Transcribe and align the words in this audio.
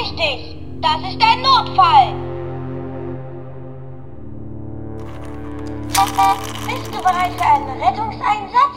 Vorsichtig! 0.00 0.56
Das 0.80 0.96
ist 1.00 1.20
ein 1.22 1.42
Notfall! 1.42 2.14
Bist 6.66 6.94
du 6.94 6.98
bereit 7.02 7.32
für 7.36 7.44
einen 7.44 7.82
Rettungseinsatz? 7.82 8.76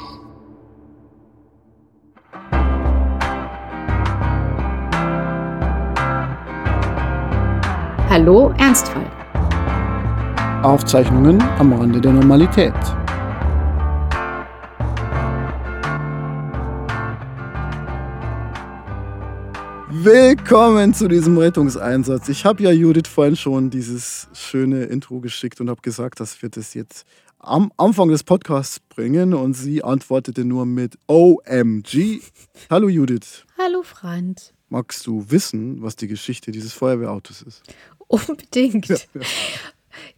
Hallo 8.10 8.53
Ernstfall. 8.58 9.05
Aufzeichnungen 10.63 11.42
am 11.60 11.74
Rande 11.74 12.01
der 12.01 12.12
Normalität. 12.12 12.74
Willkommen 20.03 20.93
zu 20.93 21.07
diesem 21.07 21.38
Rettungseinsatz. 21.38 22.27
Ich 22.27 22.43
habe 22.43 22.62
ja 22.62 22.71
Judith 22.71 23.07
vorhin 23.07 23.38
schon 23.38 23.70
dieses 23.70 24.27
schöne 24.34 24.84
Intro 24.84 25.21
geschickt 25.21 25.62
und 25.62 25.70
habe 25.70 25.79
gesagt, 25.81 26.20
dass 26.20 26.41
wir 26.41 26.49
das 26.49 26.73
jetzt 26.73 27.05
am 27.39 27.71
Anfang 27.77 28.09
des 28.09 28.21
Podcasts 28.21 28.81
bringen 28.81 29.34
und 29.34 29.53
sie 29.53 29.81
antwortete 29.81 30.43
nur 30.43 30.66
mit 30.66 30.98
OMG. 31.07 32.20
Hallo 32.70 32.89
Judith. 32.89 33.45
Hallo 33.57 33.81
Franz. 33.81 34.52
Magst 34.67 35.07
du 35.07 35.23
wissen, 35.29 35.81
was 35.81 35.95
die 35.95 36.09
Geschichte 36.09 36.51
dieses 36.51 36.73
Feuerwehrautos 36.73 37.41
ist? 37.41 37.63
Unbedingt. 38.07 38.90
Ja, 38.90 38.98
ja. 39.13 39.21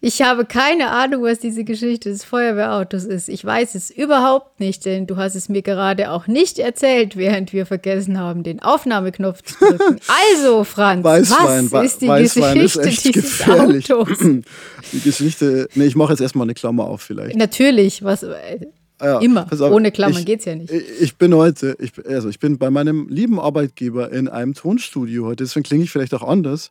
Ich 0.01 0.21
habe 0.21 0.45
keine 0.45 0.89
Ahnung, 0.91 1.23
was 1.23 1.39
diese 1.39 1.63
Geschichte 1.63 2.09
des 2.09 2.23
Feuerwehrautos 2.23 3.03
ist. 3.05 3.29
Ich 3.29 3.43
weiß 3.43 3.75
es 3.75 3.89
überhaupt 3.89 4.59
nicht, 4.59 4.85
denn 4.85 5.07
du 5.07 5.17
hast 5.17 5.35
es 5.35 5.49
mir 5.49 5.61
gerade 5.61 6.11
auch 6.11 6.27
nicht 6.27 6.59
erzählt, 6.59 7.15
während 7.17 7.53
wir 7.53 7.65
vergessen 7.65 8.19
haben, 8.19 8.43
den 8.43 8.61
Aufnahmeknopf 8.61 9.41
zu 9.43 9.55
drücken. 9.59 9.99
Also, 10.35 10.63
Franz, 10.63 11.03
Weißwein, 11.03 11.71
was 11.71 11.85
ist 11.85 12.01
die 12.01 12.07
Weißwein 12.07 12.59
Geschichte 12.59 12.89
ist 12.89 13.05
dieses 13.15 13.37
gefährlich. 13.37 13.93
Autos? 13.93 14.19
Die 14.93 14.99
Geschichte, 15.01 15.67
nee, 15.75 15.85
ich 15.85 15.95
mache 15.95 16.11
jetzt 16.13 16.21
erstmal 16.21 16.45
eine 16.45 16.53
Klammer 16.53 16.85
auf 16.85 17.01
vielleicht. 17.01 17.35
Natürlich, 17.35 18.03
was 18.03 18.21
äh, 18.23 18.59
Ja, 19.01 19.19
immer. 19.19 19.47
auf, 19.51 19.59
Ohne 19.59 19.91
Klammern 19.91 20.19
ich- 20.19 20.25
geht's 20.25 20.45
ja 20.45 20.55
nicht. 20.55 20.71
Ich 20.71 21.15
bin 21.17 21.33
heute, 21.35 21.75
ich, 21.79 21.91
also 22.07 22.29
ich 22.29 22.39
bin 22.39 22.57
bei 22.59 22.69
meinem 22.69 23.07
lieben 23.09 23.39
Arbeitgeber 23.39 24.11
in 24.11 24.27
einem 24.27 24.53
Tonstudio 24.53 25.25
heute, 25.25 25.43
deswegen 25.43 25.63
klinge 25.63 25.83
ich 25.83 25.91
vielleicht 25.91 26.13
auch 26.13 26.21
anders. 26.23 26.69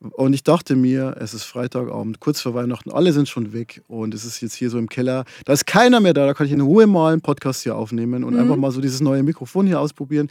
Und 0.00 0.32
ich 0.32 0.44
dachte 0.44 0.76
mir, 0.76 1.16
es 1.18 1.34
ist 1.34 1.42
Freitagabend, 1.42 2.20
kurz 2.20 2.40
vor 2.40 2.54
Weihnachten, 2.54 2.92
alle 2.92 3.12
sind 3.12 3.28
schon 3.28 3.52
weg 3.52 3.82
und 3.88 4.14
es 4.14 4.24
ist 4.24 4.40
jetzt 4.40 4.54
hier 4.54 4.70
so 4.70 4.78
im 4.78 4.88
Keller. 4.88 5.24
Da 5.44 5.52
ist 5.52 5.66
keiner 5.66 5.98
mehr 5.98 6.14
da, 6.14 6.24
da 6.24 6.34
kann 6.34 6.46
ich 6.46 6.52
in 6.52 6.60
Ruhe 6.60 6.86
mal 6.86 7.12
einen 7.12 7.20
Podcast 7.20 7.64
hier 7.64 7.74
aufnehmen 7.74 8.22
und 8.22 8.36
einfach 8.36 8.56
mal 8.56 8.70
so 8.70 8.80
dieses 8.80 9.00
neue 9.00 9.24
Mikrofon 9.24 9.66
hier 9.66 9.80
ausprobieren. 9.80 10.28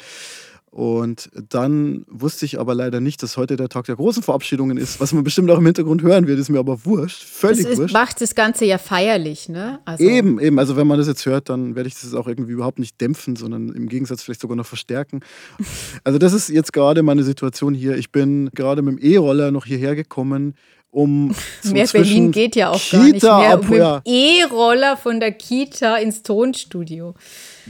Und 0.70 1.30
dann 1.50 2.06
wusste 2.08 2.46
ich 2.46 2.60
aber 2.60 2.76
leider 2.76 3.00
nicht, 3.00 3.24
dass 3.24 3.38
heute 3.38 3.56
der 3.56 3.70
Tag 3.70 3.86
der 3.86 3.96
großen 3.96 4.22
Verabschiedungen 4.22 4.78
ist, 4.78 5.00
was 5.00 5.12
man 5.14 5.24
bestimmt 5.24 5.50
auch 5.50 5.58
im 5.58 5.66
Hintergrund 5.66 6.02
hören 6.04 6.28
wird, 6.28 6.38
ist 6.38 6.50
mir 6.50 6.60
aber 6.60 6.86
wurscht, 6.86 7.24
Das 7.24 7.30
völlig 7.30 7.66
ist, 7.66 7.78
wurscht. 7.80 7.94
macht 7.94 8.22
das 8.22 8.36
Ganze 8.36 8.66
ja 8.66 8.78
feierlich, 8.78 9.50
ne? 9.50 9.80
Also, 9.86 10.04
Eben, 10.04 10.40
eben. 10.40 10.60
Also 10.60 10.76
wenn 10.76 10.86
man 10.86 10.98
das 11.00 11.08
jetzt 11.08 11.26
hört, 11.26 11.50
dann 11.50 11.76
werde 11.76 11.88
ich 11.88 11.96
das 12.00 12.14
auch 12.14 12.28
irgendwie 12.28 12.52
überhaupt 12.52 12.80
nicht 12.80 13.00
dämpfen, 13.02 13.36
sondern 13.38 13.70
im 13.70 13.88
Gegensatz 13.88 14.22
vielleicht 14.24 14.42
sogar 14.42 14.58
noch 14.58 14.66
verstärken. 14.68 15.22
Also 16.04 16.20
das 16.20 16.34
ist 16.34 16.50
jetzt 16.50 16.74
gerade 16.74 17.02
meine 17.02 17.24
Situation 17.24 17.74
hier. 17.74 17.98
Ich 17.98 18.12
bin 18.12 18.50
gerade 18.54 18.82
mit 18.82 19.00
dem 19.00 19.04
E-Roller 19.04 19.52
noch 19.52 19.66
hierher 19.66 19.96
gekommen, 19.96 20.54
um 20.92 21.34
Mehr 21.64 21.88
Berlin 21.92 22.32
geht 22.32 22.56
ja 22.56 22.70
auch 22.72 22.82
gar 22.92 23.04
nicht 23.04 23.14
Kita 23.16 23.40
mehr. 23.40 23.50
ab- 23.54 23.70
Mit 23.70 23.80
ja. 23.80 24.02
E-Roller 24.06 24.96
von 24.98 25.20
der 25.20 25.32
Kita 25.34 25.98
ins 25.98 26.24
Tonstudio. 26.24 27.14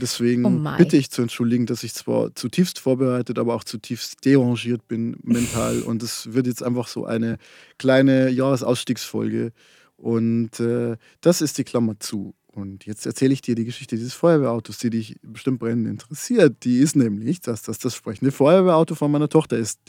Deswegen 0.00 0.44
Oh 0.44 0.76
bitte 0.76 0.96
ich 0.96 1.10
zu 1.10 1.22
entschuldigen, 1.22 1.66
dass 1.66 1.82
ich 1.82 1.94
zwar 1.94 2.34
zutiefst 2.34 2.78
vorbereitet, 2.78 3.38
aber 3.38 3.54
auch 3.54 3.64
zutiefst 3.64 4.24
derangiert 4.24 4.86
bin 4.88 5.16
mental. 5.22 5.82
Und 5.86 6.02
es 6.02 6.32
wird 6.32 6.46
jetzt 6.46 6.62
einfach 6.62 6.88
so 6.88 7.04
eine 7.04 7.38
kleine 7.78 8.30
Jahresausstiegsfolge. 8.30 9.52
Und 9.96 10.60
äh, 10.60 10.96
das 11.20 11.40
ist 11.40 11.58
die 11.58 11.64
Klammer 11.64 11.98
zu. 11.98 12.34
Und 12.60 12.86
jetzt 12.86 13.06
erzähle 13.06 13.32
ich 13.32 13.40
dir 13.40 13.54
die 13.54 13.64
Geschichte 13.64 13.96
dieses 13.96 14.14
Feuerwehrautos, 14.14 14.78
die 14.78 14.90
dich 14.90 15.16
bestimmt 15.22 15.60
brennend 15.60 15.86
interessiert. 15.86 16.56
Die 16.64 16.78
ist 16.78 16.96
nämlich, 16.96 17.40
dass 17.40 17.62
das 17.62 17.78
das 17.78 17.94
sprechende 17.94 18.32
Feuerwehrauto 18.32 18.94
von 18.96 19.10
meiner 19.12 19.28
Tochter 19.28 19.56
ist, 19.56 19.80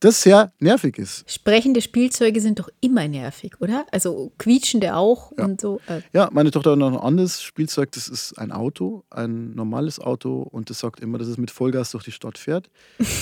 das 0.00 0.20
sehr 0.22 0.52
nervig 0.58 0.98
ist. 0.98 1.30
Sprechende 1.30 1.80
Spielzeuge 1.80 2.40
sind 2.40 2.58
doch 2.58 2.68
immer 2.80 3.06
nervig, 3.08 3.60
oder? 3.60 3.86
Also 3.92 4.32
quietschende 4.38 4.96
auch 4.96 5.32
Ja. 5.38 5.44
und 5.44 5.60
so. 5.60 5.80
Äh, 5.86 6.00
Ja, 6.12 6.28
meine 6.32 6.50
Tochter 6.50 6.72
hat 6.72 6.78
noch 6.78 6.92
ein 6.92 6.98
anderes 6.98 7.42
Spielzeug. 7.42 7.92
Das 7.92 8.08
ist 8.08 8.34
ein 8.38 8.50
Auto, 8.52 9.04
ein 9.10 9.54
normales 9.54 10.00
Auto. 10.00 10.42
Und 10.42 10.68
das 10.68 10.80
sagt 10.80 11.00
immer, 11.00 11.18
dass 11.18 11.28
es 11.28 11.38
mit 11.38 11.50
Vollgas 11.50 11.92
durch 11.92 12.04
die 12.04 12.12
Stadt 12.12 12.38
fährt. 12.38 12.68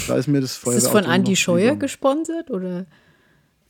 Da 0.09 0.17
ist 0.17 0.27
mir 0.29 0.41
das 0.41 0.53
ist 0.53 0.57
Feuerwehrauto 0.59 0.95
das 0.99 1.05
von 1.05 1.13
Andy 1.13 1.33
noch 1.33 1.37
Scheuer 1.37 1.77
gesponsert? 1.77 2.51
Oder? 2.51 2.87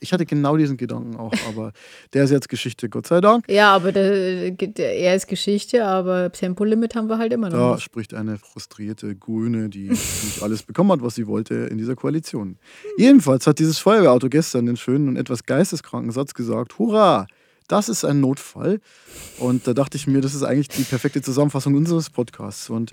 Ich 0.05 0.13
hatte 0.13 0.25
genau 0.25 0.55
diesen 0.55 0.77
Gedanken 0.77 1.15
auch, 1.15 1.33
aber 1.49 1.71
der 2.13 2.25
ist 2.25 2.31
jetzt 2.31 2.47
Geschichte, 2.47 2.89
Gott 2.89 3.07
sei 3.07 3.21
Dank. 3.21 3.49
Ja, 3.49 3.73
aber 3.75 3.91
der, 3.91 4.51
der, 4.51 4.97
er 4.97 5.15
ist 5.15 5.27
Geschichte, 5.27 5.83
aber 5.83 6.31
Tempolimit 6.31 6.95
haben 6.95 7.09
wir 7.09 7.17
halt 7.17 7.33
immer 7.33 7.49
noch. 7.49 7.57
Da 7.57 7.73
nicht. 7.73 7.83
spricht 7.83 8.13
eine 8.13 8.37
frustrierte 8.37 9.15
Grüne, 9.15 9.69
die 9.69 9.89
nicht 9.89 10.41
alles 10.41 10.63
bekommen 10.63 10.91
hat, 10.91 11.01
was 11.01 11.15
sie 11.15 11.27
wollte 11.27 11.55
in 11.55 11.77
dieser 11.77 11.95
Koalition. 11.95 12.57
Jedenfalls 12.97 13.47
hat 13.47 13.59
dieses 13.59 13.79
Feuerwehrauto 13.79 14.29
gestern 14.29 14.67
den 14.67 14.77
schönen 14.77 15.09
und 15.09 15.17
etwas 15.17 15.43
geisteskranken 15.43 16.11
Satz 16.11 16.33
gesagt: 16.33 16.77
Hurra! 16.77 17.25
Das 17.67 17.89
ist 17.89 18.05
ein 18.05 18.19
Notfall. 18.19 18.79
Und 19.39 19.65
da 19.65 19.73
dachte 19.73 19.97
ich 19.97 20.05
mir, 20.05 20.21
das 20.21 20.35
ist 20.35 20.43
eigentlich 20.43 20.67
die 20.67 20.83
perfekte 20.83 21.23
Zusammenfassung 21.23 21.73
unseres 21.73 22.11
Podcasts. 22.11 22.69
Und 22.69 22.91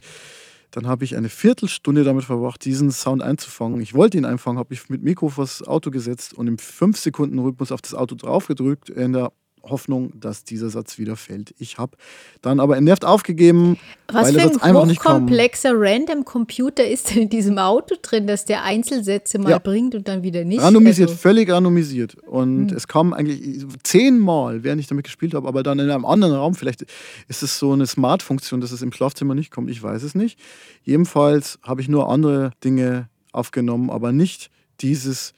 dann 0.73 0.87
habe 0.87 1.05
ich 1.05 1.17
eine 1.17 1.29
Viertelstunde 1.29 2.03
damit 2.03 2.25
verbracht, 2.25 2.65
diesen 2.65 2.91
Sound 2.91 3.23
einzufangen. 3.23 3.81
Ich 3.81 3.95
wollte 3.95 4.17
ihn 4.19 4.25
einfangen, 4.25 4.59
habe 4.59 4.71
mich 4.71 4.89
mit 4.89 5.03
Mikro 5.03 5.29
vors 5.29 5.63
Auto 5.63 5.91
gesetzt 5.91 6.35
und 6.35 6.49
im 6.49 6.57
5-Sekunden-Rhythmus 6.57 7.71
auf 7.71 7.83
das 7.83 7.95
Auto 7.95 8.15
draufgedrückt, 8.15 8.89
in 8.89 9.13
der 9.13 9.33
Hoffnung, 9.63 10.13
dass 10.19 10.45
dieser 10.45 10.71
Satz 10.71 10.99
wieder 10.99 11.17
fällt. 11.17 11.55
Ich 11.59 11.79
habe 11.79 11.97
dann 12.41 12.61
aber 12.61 12.77
entnervt 12.77 13.05
aufgegeben, 13.05 13.79
Was 14.09 14.25
weil 14.27 14.33
für 14.33 14.39
der 14.39 14.51
ein 14.51 14.61
einfach 14.63 14.87
nicht 14.87 15.01
kam. 15.01 15.13
hochkomplexer 15.23 15.73
Random 15.75 16.25
Computer 16.25 16.87
ist 16.87 17.11
denn 17.11 17.23
in 17.23 17.29
diesem 17.31 17.59
Auto 17.59 17.95
drin, 18.03 18.27
dass 18.27 18.45
der 18.45 18.65
Einzelsätze 18.65 19.39
mal 19.39 19.51
Ja. 19.51 19.59
bringt 19.59 19.95
und 19.95 20.09
dann 20.09 20.23
wieder 20.23 20.45
nicht? 20.45 20.61
Randomisiert, 20.63 21.11
Also, 21.11 21.21
völlig 21.21 21.51
randomisiert. 21.51 22.15
Und 22.27 22.73
es 22.73 22.89
kam 22.89 23.13
eigentlich 23.13 23.65
zehnmal, 23.85 24.65
während 24.65 24.81
ich 24.81 24.87
damit 24.87 25.05
gespielt 25.05 25.35
habe, 25.35 25.47
aber 25.47 25.63
dann 25.63 25.79
in 25.79 25.91
einem 25.91 26.05
anderen 26.05 26.35
Raum. 26.35 26.55
Vielleicht 26.55 26.85
ist 27.29 27.43
es 27.43 27.59
so 27.59 27.73
eine 27.73 27.87
Smart-Funktion, 27.87 28.61
dass 28.61 28.73
es 28.73 28.83
im 28.83 28.93
Schlafzimmer 28.93 29.35
nicht 29.35 29.51
kommt. 29.51 29.71
Ich 29.71 29.83
weiß 29.83 30.03
es 30.03 30.15
nicht. 30.15 30.39
Jedenfalls 30.83 31.59
habe 31.63 31.81
ich 31.81 31.89
nur 31.89 32.09
andere 32.09 32.51
Dinge 32.65 33.09
aufgenommen, 33.33 33.91
aber 33.91 34.13
nicht 34.13 34.51
dieses, 34.81 35.33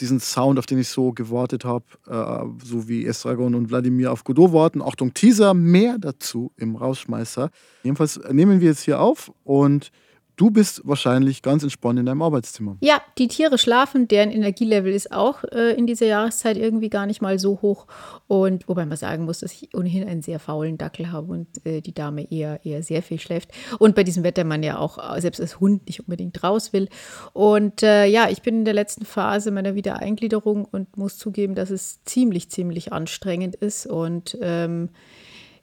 diesen 0.00 0.20
Sound, 0.20 0.58
auf 0.58 0.66
den 0.66 0.78
ich 0.78 0.88
so 0.88 1.12
gewartet 1.12 1.64
habe, 1.64 1.84
äh, 2.06 2.64
so 2.64 2.88
wie 2.88 3.04
Estragon 3.06 3.54
und 3.54 3.70
Wladimir 3.70 4.12
auf 4.12 4.24
Godot 4.24 4.52
warten. 4.52 4.82
Achtung, 4.82 5.14
Teaser, 5.14 5.54
mehr 5.54 5.98
dazu 5.98 6.52
im 6.56 6.76
Rausschmeißer. 6.76 7.50
Jedenfalls 7.82 8.20
nehmen 8.30 8.60
wir 8.60 8.68
jetzt 8.68 8.82
hier 8.82 9.00
auf 9.00 9.32
und 9.44 9.90
du 10.38 10.50
bist 10.50 10.80
wahrscheinlich 10.84 11.42
ganz 11.42 11.62
entspannt 11.62 11.98
in 11.98 12.06
deinem 12.06 12.22
Arbeitszimmer. 12.22 12.78
ja, 12.80 13.02
die 13.18 13.28
Tiere 13.28 13.58
schlafen, 13.58 14.08
deren 14.08 14.30
Energielevel 14.30 14.92
ist 14.92 15.12
auch 15.12 15.44
äh, 15.44 15.74
in 15.74 15.86
dieser 15.86 16.06
Jahreszeit 16.06 16.56
irgendwie 16.56 16.88
gar 16.88 17.06
nicht 17.06 17.20
mal 17.20 17.38
so 17.38 17.60
hoch. 17.60 17.86
Und 18.28 18.68
wobei 18.68 18.86
man 18.86 18.96
sagen 18.96 19.24
muss, 19.24 19.40
dass 19.40 19.52
ich 19.52 19.74
ohnehin 19.74 20.08
einen 20.08 20.22
sehr 20.22 20.38
faulen 20.38 20.78
Dackel 20.78 21.12
habe 21.12 21.32
und 21.32 21.66
äh, 21.66 21.80
die 21.80 21.92
Dame 21.92 22.30
eher, 22.30 22.64
eher 22.64 22.82
sehr 22.82 23.02
viel 23.02 23.18
schläft. 23.18 23.50
Und 23.78 23.94
bei 23.94 24.04
diesem 24.04 24.22
Wetter 24.22 24.44
man 24.44 24.62
ja 24.62 24.78
auch 24.78 25.16
äh, 25.16 25.20
selbst 25.20 25.40
als 25.40 25.60
Hund 25.60 25.86
nicht 25.86 26.00
unbedingt 26.00 26.42
raus 26.42 26.72
will. 26.72 26.88
Und 27.32 27.82
äh, 27.82 28.06
ja, 28.06 28.28
ich 28.30 28.42
bin 28.42 28.60
in 28.60 28.64
der 28.64 28.74
letzten 28.74 29.04
Phase 29.04 29.50
meiner 29.50 29.74
Wiedereingliederung 29.74 30.64
und 30.64 30.96
muss 30.96 31.18
zugeben, 31.18 31.56
dass 31.56 31.70
es 31.70 32.04
ziemlich, 32.04 32.48
ziemlich 32.50 32.92
anstrengend 32.92 33.56
ist. 33.56 33.86
Und 33.86 34.38
ähm, 34.40 34.90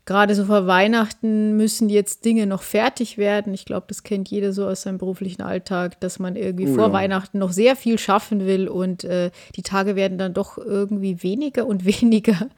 Gerade 0.06 0.36
so 0.36 0.46
vor 0.46 0.68
Weihnachten 0.68 1.58
müssen 1.58 1.90
jetzt 1.90 2.26
Dinge 2.26 2.46
noch 2.46 2.62
fertig 2.62 3.18
werden. 3.18 3.56
Ich 3.56 3.66
glaube, 3.66 3.86
das 3.88 4.04
kennt 4.04 4.30
jeder 4.30 4.54
so 4.54 4.68
aus 4.68 4.84
seinem 4.84 5.00
beruflichen 5.00 5.42
Alltag, 5.42 6.00
dass 6.00 6.20
man 6.20 6.36
irgendwie 6.36 6.68
Oh 6.68 6.76
vor 6.76 6.88
ja. 6.88 6.94
Weihnachten 6.94 7.40
noch 7.40 7.52
sehr 7.52 7.76
viel 7.76 7.98
schaffen 7.98 8.46
will 8.46 8.68
und 8.68 9.04
äh, 9.04 9.32
die 9.56 9.64
Tage 9.64 9.96
werden 9.96 10.20
dann 10.20 10.36
doch 10.36 10.60
irgendwie 10.60 11.24
weniger 11.24 11.66
und 11.66 11.86
weniger. 12.02 12.50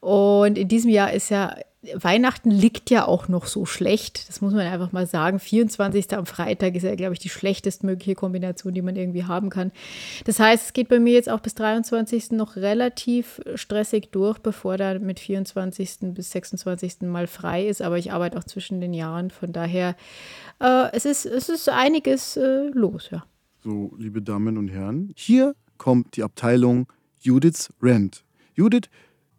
Und 0.00 0.58
in 0.58 0.66
diesem 0.66 0.90
Jahr 0.90 1.12
ist 1.12 1.30
ja 1.30 1.54
Weihnachten 1.94 2.50
liegt 2.50 2.90
ja 2.90 3.06
auch 3.06 3.26
noch 3.26 3.46
so 3.46 3.66
schlecht. 3.66 4.28
Das 4.28 4.40
muss 4.40 4.52
man 4.52 4.66
einfach 4.66 4.92
mal 4.92 5.06
sagen. 5.06 5.40
24. 5.40 6.16
am 6.16 6.26
Freitag 6.26 6.76
ist 6.76 6.84
ja, 6.84 6.94
glaube 6.94 7.14
ich, 7.14 7.18
die 7.18 7.28
schlechtestmögliche 7.28 8.14
Kombination, 8.14 8.72
die 8.72 8.82
man 8.82 8.94
irgendwie 8.94 9.24
haben 9.24 9.50
kann. 9.50 9.72
Das 10.24 10.38
heißt, 10.38 10.66
es 10.66 10.72
geht 10.72 10.88
bei 10.88 11.00
mir 11.00 11.14
jetzt 11.14 11.28
auch 11.28 11.40
bis 11.40 11.54
23. 11.54 12.32
noch 12.32 12.54
relativ 12.54 13.40
stressig 13.56 14.10
durch, 14.12 14.38
bevor 14.38 14.76
da 14.76 14.98
mit 14.98 15.18
24. 15.18 16.14
bis 16.14 16.30
26. 16.30 17.02
mal 17.02 17.26
frei 17.26 17.66
ist. 17.66 17.82
Aber 17.82 17.98
ich 17.98 18.12
arbeite 18.12 18.38
auch 18.38 18.44
zwischen 18.44 18.80
den 18.80 18.94
Jahren. 18.94 19.30
Von 19.30 19.52
daher, 19.52 19.96
äh, 20.60 20.86
es, 20.92 21.04
ist, 21.04 21.26
es 21.26 21.48
ist 21.48 21.68
einiges 21.68 22.36
äh, 22.36 22.68
los, 22.72 23.08
ja. 23.10 23.24
So, 23.64 23.92
liebe 23.98 24.22
Damen 24.22 24.56
und 24.56 24.68
Herren, 24.68 25.12
hier 25.16 25.54
kommt 25.78 26.16
die 26.16 26.22
Abteilung 26.22 26.86
Judiths 27.18 27.72
Rant. 27.80 28.24
Judith, 28.54 28.88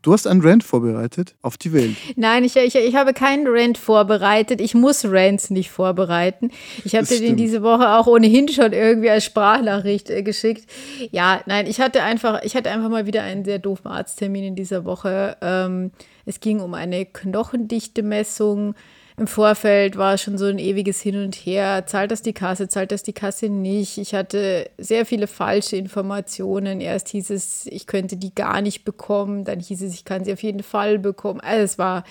Du 0.04 0.12
hast 0.12 0.28
einen 0.28 0.42
Rant 0.42 0.66
vorbereitet 0.66 1.34
auf 1.42 1.58
die 1.58 1.72
Welt. 1.72 1.96
Nein, 2.18 2.44
ich, 2.44 2.58
ich, 2.58 2.76
ich 2.76 2.96
habe 2.96 3.14
keinen 3.14 3.48
Rant 3.48 3.78
vorbereitet. 3.78 4.60
Ich 4.60 4.76
muss 4.76 5.06
Rants 5.06 5.50
nicht 5.50 5.72
vorbereiten. 5.72 6.52
Ich 6.84 6.94
habe 6.94 7.08
dir 7.08 7.22
den 7.22 7.38
diese 7.38 7.64
Woche 7.64 7.88
auch 7.88 8.06
ohnehin 8.06 8.50
schon 8.50 8.74
irgendwie 8.74 9.10
als 9.10 9.24
Sprachnachricht 9.24 10.10
äh, 10.10 10.22
geschickt. 10.22 10.70
Ja, 11.12 11.42
nein, 11.46 11.68
ich 11.68 11.80
hatte 11.80 12.04
einfach, 12.04 12.44
ich 12.44 12.54
hatte 12.58 12.70
einfach 12.70 12.90
mal 12.90 13.06
wieder 13.06 13.24
einen 13.24 13.46
sehr 13.46 13.60
doofen 13.60 13.88
Arzttermin 13.88 14.44
in 14.44 14.56
dieser 14.58 14.84
Woche. 14.84 15.38
Ähm, 15.42 15.92
es 16.26 16.42
ging 16.42 16.60
um 16.60 16.74
eine 16.74 17.06
Knochendichte-Messung 17.06 18.76
im 19.18 19.28
Vorfeld 19.28 19.98
war 19.98 20.18
schon 20.18 20.38
so 20.38 20.46
ein 20.46 20.58
ewiges 20.58 21.02
Hin 21.02 21.24
und 21.24 21.36
Her. 21.36 21.86
Zahlt 21.86 22.12
das 22.12 22.22
die 22.22 22.34
Kasse, 22.34 22.68
zahlt 22.68 22.92
das 22.92 23.04
die 23.04 23.14
Kasse 23.14 23.50
nicht? 23.50 23.98
Ich 23.98 24.16
hatte 24.16 24.70
sehr 24.78 25.06
viele 25.06 25.28
falsche 25.28 25.76
Informationen. 25.76 26.82
Erst 26.82 27.10
hieß 27.10 27.30
es, 27.30 27.66
ich 27.68 27.86
könnte 27.86 28.18
die 28.18 28.34
gar 28.34 28.62
nicht 28.62 28.84
bekommen. 28.84 29.44
Dann 29.44 29.60
hieß 29.60 29.84
es, 29.84 29.94
ich 29.94 30.06
kann 30.06 30.24
sie 30.24 30.34
auf 30.34 30.42
jeden 30.42 30.64
Fall 30.64 30.98
bekommen. 30.98 31.42
Also 31.42 31.64
es 31.64 31.78
war 31.78 32.04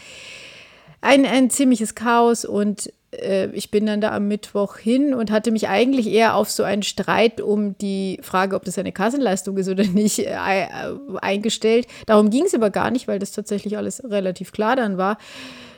ein, 1.01 1.27
ein 1.27 1.51
ziemliches 1.51 1.97
Chaos 1.97 2.45
und 2.45 2.93
äh, 3.11 3.49
ich 3.49 3.71
bin 3.71 3.87
dann 3.87 4.01
da 4.01 4.13
am 4.13 4.29
Mittwoch 4.29 4.77
hin 4.77 5.15
und 5.15 5.31
hatte 5.31 5.51
mich 5.51 5.69
eigentlich 5.69 6.07
eher 6.07 6.37
auf 6.37 6.51
so 6.51 6.63
einen 6.63 6.83
Streit 6.83 7.41
um 7.41 7.77
die 7.79 8.19
Frage, 8.23 8.57
ob 8.57 8.65
das 8.65 8.79
eine 8.79 8.93
Kassenleistung 8.93 9.57
ist 9.57 9.69
oder 9.69 9.85
nicht, 9.85 10.21
äh, 10.21 10.31
äh 10.33 10.69
eingestellt. 11.21 11.87
Darum 12.07 12.31
ging 12.31 12.45
es 12.45 12.55
aber 12.55 12.71
gar 12.71 12.91
nicht, 12.91 13.09
weil 13.09 13.19
das 13.19 13.33
tatsächlich 13.33 13.77
alles 13.77 14.03
relativ 14.05 14.53
klar 14.53 14.77
dann 14.77 14.97
war. 14.97 15.19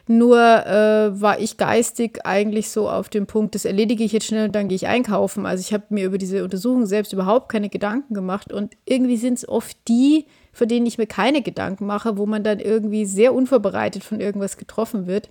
Nur 0.07 0.39
äh, 0.39 1.19
war 1.21 1.41
ich 1.41 1.57
geistig 1.57 2.21
eigentlich 2.25 2.69
so 2.69 2.91
auf 2.91 3.09
dem 3.09 3.27
Punkt, 3.27 3.55
das 3.55 3.65
erledige 3.65 4.05
ich 4.05 4.13
jetzt 4.13 4.27
schnell 4.27 4.47
und 4.47 4.55
dann 4.55 4.69
gehe 4.69 4.77
ich 4.77 4.87
einkaufen. 4.87 5.47
Also 5.47 5.63
ich 5.63 5.73
habe 5.73 5.85
mir 5.89 6.05
über 6.05 6.19
diese 6.19 6.45
Untersuchung 6.45 6.85
selbst 6.85 7.15
überhaupt 7.15 7.51
keine 7.51 7.71
Gedanken 7.71 8.13
gemacht. 8.13 8.53
Und 8.53 8.75
irgendwie 8.85 9.17
sind 9.17 9.39
es 9.39 9.49
oft 9.49 9.77
die, 9.89 10.27
für 10.53 10.67
denen 10.67 10.85
ich 10.85 10.99
mir 10.99 11.07
keine 11.07 11.41
Gedanken 11.41 11.87
mache, 11.87 12.19
wo 12.19 12.27
man 12.27 12.45
dann 12.45 12.61
irgendwie 12.61 13.07
sehr 13.07 13.33
unvorbereitet 13.35 14.05
von 14.05 14.21
irgendwas 14.21 14.59
getroffen 14.59 15.07
wird. 15.07 15.31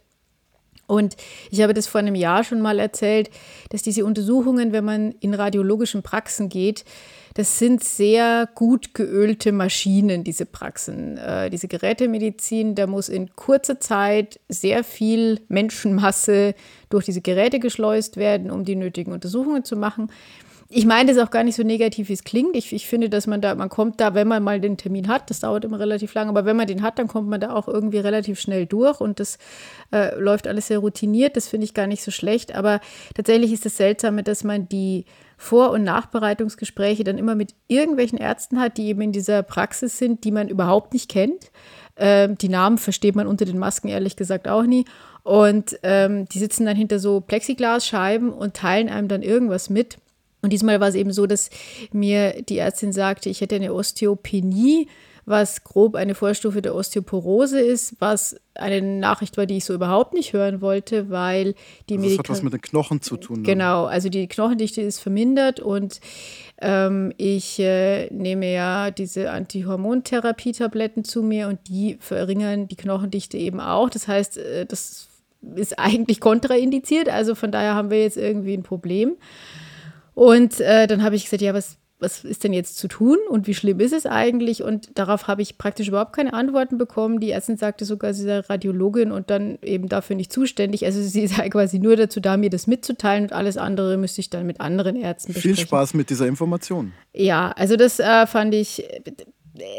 Und 0.87 1.15
ich 1.49 1.61
habe 1.61 1.73
das 1.73 1.87
vor 1.87 1.99
einem 1.99 2.15
Jahr 2.15 2.43
schon 2.43 2.61
mal 2.61 2.79
erzählt, 2.79 3.29
dass 3.69 3.83
diese 3.83 4.05
Untersuchungen, 4.05 4.73
wenn 4.73 4.83
man 4.83 5.11
in 5.21 5.33
radiologischen 5.33 6.03
Praxen 6.03 6.49
geht, 6.49 6.83
das 7.33 7.57
sind 7.57 7.83
sehr 7.83 8.47
gut 8.53 8.93
geölte 8.93 9.51
Maschinen, 9.51 10.23
diese 10.23 10.45
Praxen. 10.45 11.17
Äh, 11.17 11.49
diese 11.49 11.67
Gerätemedizin, 11.67 12.75
da 12.75 12.87
muss 12.87 13.09
in 13.09 13.35
kurzer 13.35 13.79
Zeit 13.79 14.39
sehr 14.49 14.83
viel 14.83 15.39
Menschenmasse 15.47 16.53
durch 16.89 17.05
diese 17.05 17.21
Geräte 17.21 17.59
geschleust 17.59 18.17
werden, 18.17 18.51
um 18.51 18.65
die 18.65 18.75
nötigen 18.75 19.11
Untersuchungen 19.13 19.63
zu 19.63 19.75
machen. 19.75 20.11
Ich 20.75 20.85
meine 20.85 21.13
das 21.13 21.23
auch 21.23 21.29
gar 21.29 21.43
nicht 21.43 21.55
so 21.55 21.61
negativ, 21.61 22.09
wie 22.09 22.13
es 22.13 22.23
klingt. 22.23 22.55
Ich, 22.55 22.73
ich 22.73 22.87
finde, 22.87 23.07
dass 23.07 23.27
man 23.27 23.41
da, 23.41 23.53
man 23.53 23.69
kommt 23.69 23.99
da, 23.99 24.15
wenn 24.15 24.27
man 24.27 24.41
mal 24.41 24.59
den 24.59 24.77
Termin 24.77 25.07
hat, 25.07 25.29
das 25.29 25.41
dauert 25.41 25.65
immer 25.65 25.79
relativ 25.79 26.13
lang, 26.15 26.29
aber 26.29 26.45
wenn 26.45 26.55
man 26.55 26.65
den 26.65 26.81
hat, 26.81 26.97
dann 26.97 27.07
kommt 27.07 27.29
man 27.29 27.39
da 27.39 27.53
auch 27.53 27.67
irgendwie 27.67 27.99
relativ 27.99 28.39
schnell 28.39 28.65
durch 28.65 28.99
und 28.99 29.19
das 29.19 29.37
äh, 29.91 30.15
läuft 30.15 30.47
alles 30.47 30.67
sehr 30.67 30.79
routiniert. 30.79 31.37
Das 31.37 31.47
finde 31.47 31.65
ich 31.65 31.75
gar 31.75 31.85
nicht 31.85 32.01
so 32.01 32.09
schlecht. 32.09 32.55
Aber 32.55 32.79
tatsächlich 33.13 33.53
ist 33.53 33.65
das 33.65 33.77
Seltsame, 33.77 34.23
dass 34.23 34.43
man 34.43 34.67
die 34.67 35.05
vor- 35.37 35.71
und 35.71 35.83
Nachbereitungsgespräche 35.83 37.03
dann 37.03 37.17
immer 37.17 37.35
mit 37.35 37.55
irgendwelchen 37.67 38.17
Ärzten 38.17 38.59
hat, 38.59 38.77
die 38.77 38.87
eben 38.87 39.01
in 39.01 39.11
dieser 39.11 39.43
Praxis 39.43 39.97
sind, 39.97 40.23
die 40.23 40.31
man 40.31 40.47
überhaupt 40.47 40.93
nicht 40.93 41.09
kennt. 41.09 41.51
Ähm, 41.95 42.37
die 42.37 42.49
Namen 42.49 42.77
versteht 42.77 43.15
man 43.15 43.27
unter 43.27 43.45
den 43.45 43.59
Masken 43.59 43.87
ehrlich 43.87 44.15
gesagt 44.15 44.47
auch 44.47 44.63
nie. 44.63 44.85
Und 45.23 45.79
ähm, 45.83 46.25
die 46.29 46.39
sitzen 46.39 46.65
dann 46.65 46.75
hinter 46.75 46.99
so 46.99 47.21
Plexiglasscheiben 47.21 48.31
und 48.31 48.55
teilen 48.55 48.89
einem 48.89 49.07
dann 49.07 49.21
irgendwas 49.21 49.69
mit. 49.69 49.97
Und 50.41 50.51
diesmal 50.51 50.81
war 50.81 50.89
es 50.89 50.95
eben 50.95 51.13
so, 51.13 51.25
dass 51.25 51.49
mir 51.93 52.41
die 52.41 52.57
Ärztin 52.57 52.91
sagte, 52.91 53.29
ich 53.29 53.39
hätte 53.39 53.55
eine 53.55 53.73
Osteopenie 53.73 54.87
was 55.25 55.63
grob 55.63 55.95
eine 55.95 56.15
Vorstufe 56.15 56.61
der 56.61 56.75
Osteoporose 56.75 57.59
ist, 57.59 57.95
was 57.99 58.35
eine 58.55 58.81
Nachricht 58.81 59.37
war, 59.37 59.45
die 59.45 59.57
ich 59.57 59.65
so 59.65 59.73
überhaupt 59.73 60.13
nicht 60.13 60.33
hören 60.33 60.61
wollte, 60.61 61.09
weil 61.09 61.55
die 61.89 61.97
also 61.97 62.09
Das 62.09 62.19
hat 62.19 62.29
was 62.29 62.43
mit 62.43 62.53
den 62.53 62.61
Knochen 62.61 63.01
zu 63.01 63.17
tun. 63.17 63.43
Genau, 63.43 63.85
also 63.85 64.09
die 64.09 64.27
Knochendichte 64.27 64.81
ist 64.81 64.99
vermindert 64.99 65.59
und 65.59 66.01
ähm, 66.61 67.13
ich 67.17 67.59
äh, 67.59 68.07
nehme 68.11 68.51
ja 68.53 68.91
diese 68.91 69.31
Antihormontherapie-Tabletten 69.31 71.03
zu 71.03 71.23
mir 71.23 71.47
und 71.47 71.59
die 71.67 71.97
verringern 71.99 72.67
die 72.67 72.75
Knochendichte 72.75 73.37
eben 73.37 73.59
auch. 73.59 73.89
Das 73.89 74.07
heißt, 74.07 74.37
äh, 74.37 74.65
das 74.65 75.07
ist 75.55 75.79
eigentlich 75.79 76.19
kontraindiziert, 76.19 77.09
also 77.09 77.35
von 77.35 77.51
daher 77.51 77.75
haben 77.75 77.89
wir 77.89 78.01
jetzt 78.01 78.17
irgendwie 78.17 78.53
ein 78.53 78.63
Problem. 78.63 79.15
Und 80.15 80.59
äh, 80.59 80.85
dann 80.87 81.03
habe 81.03 81.15
ich 81.15 81.23
gesagt, 81.23 81.41
ja, 81.41 81.53
was 81.53 81.77
was 82.03 82.23
ist 82.23 82.43
denn 82.43 82.53
jetzt 82.53 82.77
zu 82.77 82.87
tun 82.87 83.17
und 83.29 83.47
wie 83.47 83.53
schlimm 83.53 83.79
ist 83.79 83.93
es 83.93 84.05
eigentlich? 84.05 84.61
Und 84.61 84.97
darauf 84.97 85.27
habe 85.27 85.41
ich 85.41 85.57
praktisch 85.57 85.87
überhaupt 85.87 86.13
keine 86.13 86.33
Antworten 86.33 86.77
bekommen. 86.77 87.19
Die 87.19 87.31
Ärztin 87.31 87.57
sagte 87.57 87.85
sogar, 87.85 88.13
sie 88.13 88.23
sei 88.23 88.39
Radiologin 88.39 89.11
und 89.11 89.29
dann 89.29 89.57
eben 89.61 89.89
dafür 89.89 90.15
nicht 90.15 90.31
zuständig. 90.31 90.85
Also 90.85 91.01
sie 91.01 91.27
sei 91.27 91.49
quasi 91.49 91.79
nur 91.79 91.95
dazu 91.95 92.19
da, 92.19 92.37
mir 92.37 92.49
das 92.49 92.67
mitzuteilen 92.67 93.23
und 93.23 93.33
alles 93.33 93.57
andere 93.57 93.97
müsste 93.97 94.21
ich 94.21 94.29
dann 94.29 94.45
mit 94.45 94.61
anderen 94.61 94.95
Ärzten 94.95 95.33
besprechen. 95.33 95.55
Viel 95.55 95.65
Spaß 95.65 95.93
mit 95.93 96.09
dieser 96.09 96.27
Information. 96.27 96.93
Ja, 97.13 97.51
also 97.51 97.75
das 97.75 97.99
äh, 97.99 98.27
fand 98.27 98.53
ich 98.53 98.83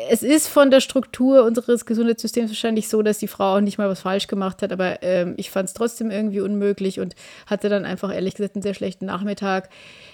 es 0.09 0.23
ist 0.23 0.47
von 0.47 0.71
der 0.71 0.81
Struktur 0.81 1.44
unseres 1.44 1.85
Gesundheitssystems 1.85 2.50
wahrscheinlich 2.50 2.88
so, 2.88 3.03
dass 3.03 3.19
die 3.19 3.26
Frau 3.26 3.56
auch 3.56 3.61
nicht 3.61 3.76
mal 3.76 3.88
was 3.88 4.00
falsch 4.00 4.29
gemacht 4.29 4.62
hat, 4.62 4.73
aber 4.73 5.03
ähm, 5.03 5.35
ich 5.37 5.50
fand 5.50 5.69
es 5.69 5.75
trotzdem 5.75 6.12
irgendwie 6.12 6.41
unmöglich 6.41 7.00
und 7.00 7.17
hatte 7.47 7.69
dann 7.69 7.85
einfach 7.85 8.15
ehrlich 8.15 8.35
gesagt 8.35 8.55
einen 8.55 8.62
sehr 8.62 8.75
schlechten 8.75 9.06
Nachmittag. 9.06 9.71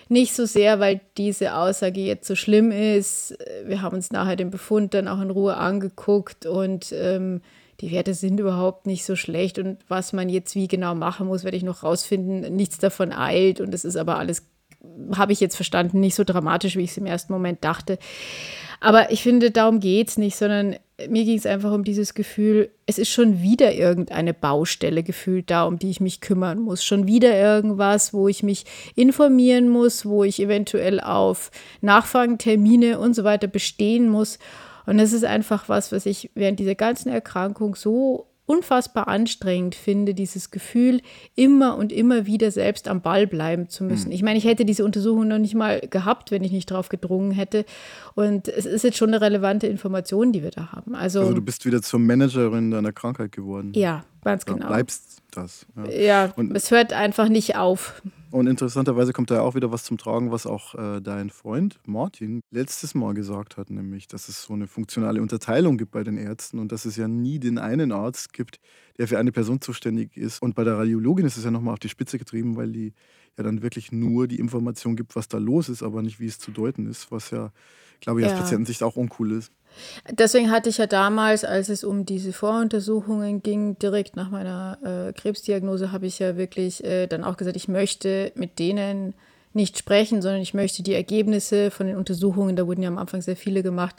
Nicht 0.09 0.35
so 0.35 0.47
sehr, 0.47 0.81
weil 0.81 1.01
diese 1.19 1.55
Aussage 1.55 2.01
jetzt 2.01 2.27
so 2.27 2.37
schlimm 2.37 2.73
ist. 2.73 3.37
Wir 3.67 3.83
haben 3.83 3.97
uns 3.97 4.11
nachher 4.11 4.37
den 4.37 4.51
Befund 4.51 4.95
dann 4.95 5.09
auch 5.09 5.21
in 5.21 5.31
Ruhe 5.31 5.57
angeguckt 5.57 6.47
und 6.47 6.93
ähm, 6.93 7.43
die 7.83 7.93
Werte 7.93 8.15
sind 8.15 8.41
überhaupt 8.41 8.87
nicht 8.87 9.05
so 9.05 9.15
schlecht 9.15 9.59
und 9.59 9.79
was 9.89 10.13
man 10.13 10.29
jetzt 10.31 10.55
wie 10.55 10.69
genau 10.69 10.95
machen 10.95 11.27
muss, 11.27 11.45
werde 11.45 11.57
ich 11.57 11.63
noch 11.63 11.83
rausfinden. 11.83 12.55
Nichts 12.55 12.79
davon 12.79 13.13
eilt 13.13 13.61
und 13.61 13.75
es 13.75 13.85
ist 13.85 13.97
aber 13.97 14.19
alles, 14.19 14.43
habe 15.15 15.33
ich 15.33 15.41
jetzt 15.41 15.57
verstanden, 15.57 16.01
nicht 16.01 16.15
so 16.15 16.25
dramatisch, 16.25 16.77
wie 16.77 16.85
ich 16.85 16.91
es 16.91 16.97
im 16.97 17.07
ersten 17.07 17.33
Moment 17.33 17.65
dachte. 17.65 17.99
Aber 18.81 19.13
ich 19.13 19.23
finde, 19.23 19.51
darum 19.51 19.81
geht 19.81 20.09
es 20.09 20.19
nicht, 20.19 20.37
sondern 20.37 20.77
mir 21.09 21.25
ging 21.25 21.37
es 21.37 21.47
einfach 21.47 21.73
um 21.73 21.85
dieses 21.85 22.15
Gefühl, 22.15 22.71
es 22.87 22.99
ist 22.99 23.11
schon 23.11 23.43
wieder 23.43 23.73
irgendeine 23.73 24.35
Baustelle 24.35 25.03
gefühlt 25.03 25.51
da, 25.51 25.65
um 25.65 25.79
die 25.79 25.91
ich 25.91 26.01
mich 26.01 26.21
kümmern 26.21 26.61
muss. 26.61 26.85
Schon 26.85 27.07
wieder 27.07 27.35
irgendwas, 27.35 28.13
wo 28.13 28.29
ich 28.29 28.43
mich 28.43 28.65
informieren 28.95 29.69
muss, 29.69 30.07
wo 30.07 30.25
ich 30.25 30.41
eventuell 30.41 31.01
auf 31.01 31.51
Nachfragentermine 31.81 32.99
und 32.99 33.15
so 33.15 33.25
weiter 33.25 33.49
bestehen 33.49 34.09
muss. 34.09 34.39
Und 34.87 34.99
das 34.99 35.13
ist 35.13 35.25
einfach 35.25 35.69
was, 35.69 35.93
was 35.93 36.07
ich 36.07 36.31
während 36.35 36.59
dieser 36.59 36.75
ganzen 36.75 37.11
Erkrankung 37.11 37.75
so 37.75 38.30
unfassbar 38.51 39.07
anstrengend 39.07 39.77
finde, 39.77 40.13
dieses 40.13 40.51
Gefühl, 40.51 41.03
immer 41.37 41.77
und 41.77 41.93
immer 41.93 42.27
wieder 42.27 42.51
selbst 42.51 42.89
am 42.89 43.01
Ball 43.01 43.29
bleiben 43.29 43.69
zu 43.69 43.85
müssen. 43.85 44.09
Mhm. 44.09 44.15
Ich 44.15 44.23
meine, 44.25 44.39
ich 44.39 44.45
hätte 44.45 44.65
diese 44.65 44.85
Untersuchung 44.85 45.29
noch 45.29 45.39
nicht 45.39 45.55
mal 45.55 45.79
gehabt, 45.89 46.33
wenn 46.33 46.43
ich 46.43 46.51
nicht 46.51 46.69
darauf 46.69 46.89
gedrungen 46.89 47.31
hätte. 47.31 47.65
Und 48.17 48.49
es 48.49 48.67
ist 48.67 48.83
jetzt 48.83 48.97
schon 48.97 49.11
eine 49.11 49.21
relevante 49.21 49.69
Information, 49.69 50.33
die 50.33 50.43
wir 50.43 50.51
da 50.51 50.73
haben. 50.73 50.97
Also, 50.97 51.21
also 51.21 51.35
du 51.35 51.43
bist 51.43 51.65
wieder 51.65 51.81
zur 51.81 52.01
Managerin 52.01 52.73
deiner 52.73 52.93
Krankheit 52.93 53.31
geworden. 53.31 53.71
Ja, 53.77 54.05
ganz 54.25 54.45
genau. 54.45 54.63
Du 54.63 54.67
bleibst 54.67 55.23
das. 55.31 55.65
Ja, 55.77 55.91
ja 55.93 56.33
und 56.35 56.57
es 56.57 56.73
hört 56.73 56.93
einfach 56.93 57.29
nicht 57.29 57.57
auf. 57.57 58.03
Und 58.31 58.47
interessanterweise 58.47 59.13
kommt 59.13 59.31
da 59.31 59.37
ja 59.37 59.41
auch 59.43 59.57
wieder 59.57 59.73
was 59.73 59.83
zum 59.83 59.99
Tragen, 59.99 60.31
was 60.31 60.47
auch 60.47 60.75
äh, 60.77 61.01
dein 61.01 61.31
Freund 61.31 61.81
Martin 61.87 62.43
letztes 62.51 62.95
Mal 62.95 63.15
gesagt 63.15 63.57
hat, 63.57 63.71
nämlich, 63.71 64.07
dass 64.07 64.29
es 64.29 64.43
so 64.43 64.53
eine 64.53 64.69
funktionale 64.69 65.21
Unterteilung 65.21 65.79
gibt 65.79 65.91
bei 65.91 66.05
den 66.05 66.17
Ärzten 66.17 66.61
und 66.61 66.71
dass 66.71 66.85
es 66.85 66.97
ja 66.97 67.09
nie 67.09 67.41
den 67.41 67.59
einen 67.59 67.91
Arzt 67.91 68.33
gibt, 68.33 68.61
der 68.99 69.09
für 69.09 69.19
eine 69.19 69.33
Person 69.33 69.61
zuständig 69.61 70.17
ist. 70.17 70.41
Und 70.43 70.55
bei 70.55 70.63
der 70.63 70.79
Radiologin 70.79 71.27
ist 71.27 71.39
es 71.39 71.45
ja 71.45 71.51
nochmal 71.51 71.73
auf 71.73 71.81
die 71.81 71.89
Spitze 71.89 72.19
getrieben, 72.19 72.57
weil 72.57 72.71
die 72.71 72.93
ja 73.37 73.43
dann 73.43 73.63
wirklich 73.63 73.91
nur 73.91 74.29
die 74.29 74.39
Information 74.39 74.95
gibt, 74.95 75.17
was 75.17 75.27
da 75.27 75.39
los 75.39 75.69
ist, 75.69 75.83
aber 75.83 76.03
nicht, 76.03 76.21
wie 76.21 76.27
es 76.27 76.39
zu 76.39 76.53
deuten 76.53 76.87
ist, 76.87 77.11
was 77.11 77.31
ja, 77.31 77.53
glaube 78.01 78.21
ich, 78.21 78.27
aus 78.27 78.33
ja. 78.33 78.39
Patientensicht 78.39 78.83
auch 78.83 78.97
uncool 78.97 79.33
ist. 79.33 79.53
Deswegen 80.11 80.51
hatte 80.51 80.69
ich 80.69 80.79
ja 80.79 80.87
damals, 80.87 81.45
als 81.45 81.69
es 81.69 81.85
um 81.85 82.05
diese 82.05 82.33
Voruntersuchungen 82.33 83.43
ging, 83.43 83.79
direkt 83.79 84.17
nach 84.17 84.31
meiner 84.31 84.79
äh, 85.09 85.13
Krebsdiagnose, 85.13 85.93
habe 85.93 86.07
ich 86.07 86.19
ja 86.19 86.37
wirklich 86.37 86.85
äh, 86.85 87.07
dann 87.07 87.25
auch 87.25 87.37
gesagt, 87.37 87.57
ich 87.57 87.69
möchte 87.69 88.33
mit 88.35 88.59
denen 88.59 89.15
nicht 89.53 89.79
sprechen, 89.79 90.23
sondern 90.23 90.43
ich 90.43 90.55
möchte 90.55 90.83
die 90.83 90.95
Ergebnisse 90.95 91.71
von 91.71 91.87
den 91.87 91.97
Untersuchungen, 91.97 92.55
da 92.55 92.67
wurden 92.67 92.83
ja 92.83 92.89
am 92.89 92.99
Anfang 92.99 93.21
sehr 93.21 93.37
viele 93.37 93.63
gemacht, 93.63 93.97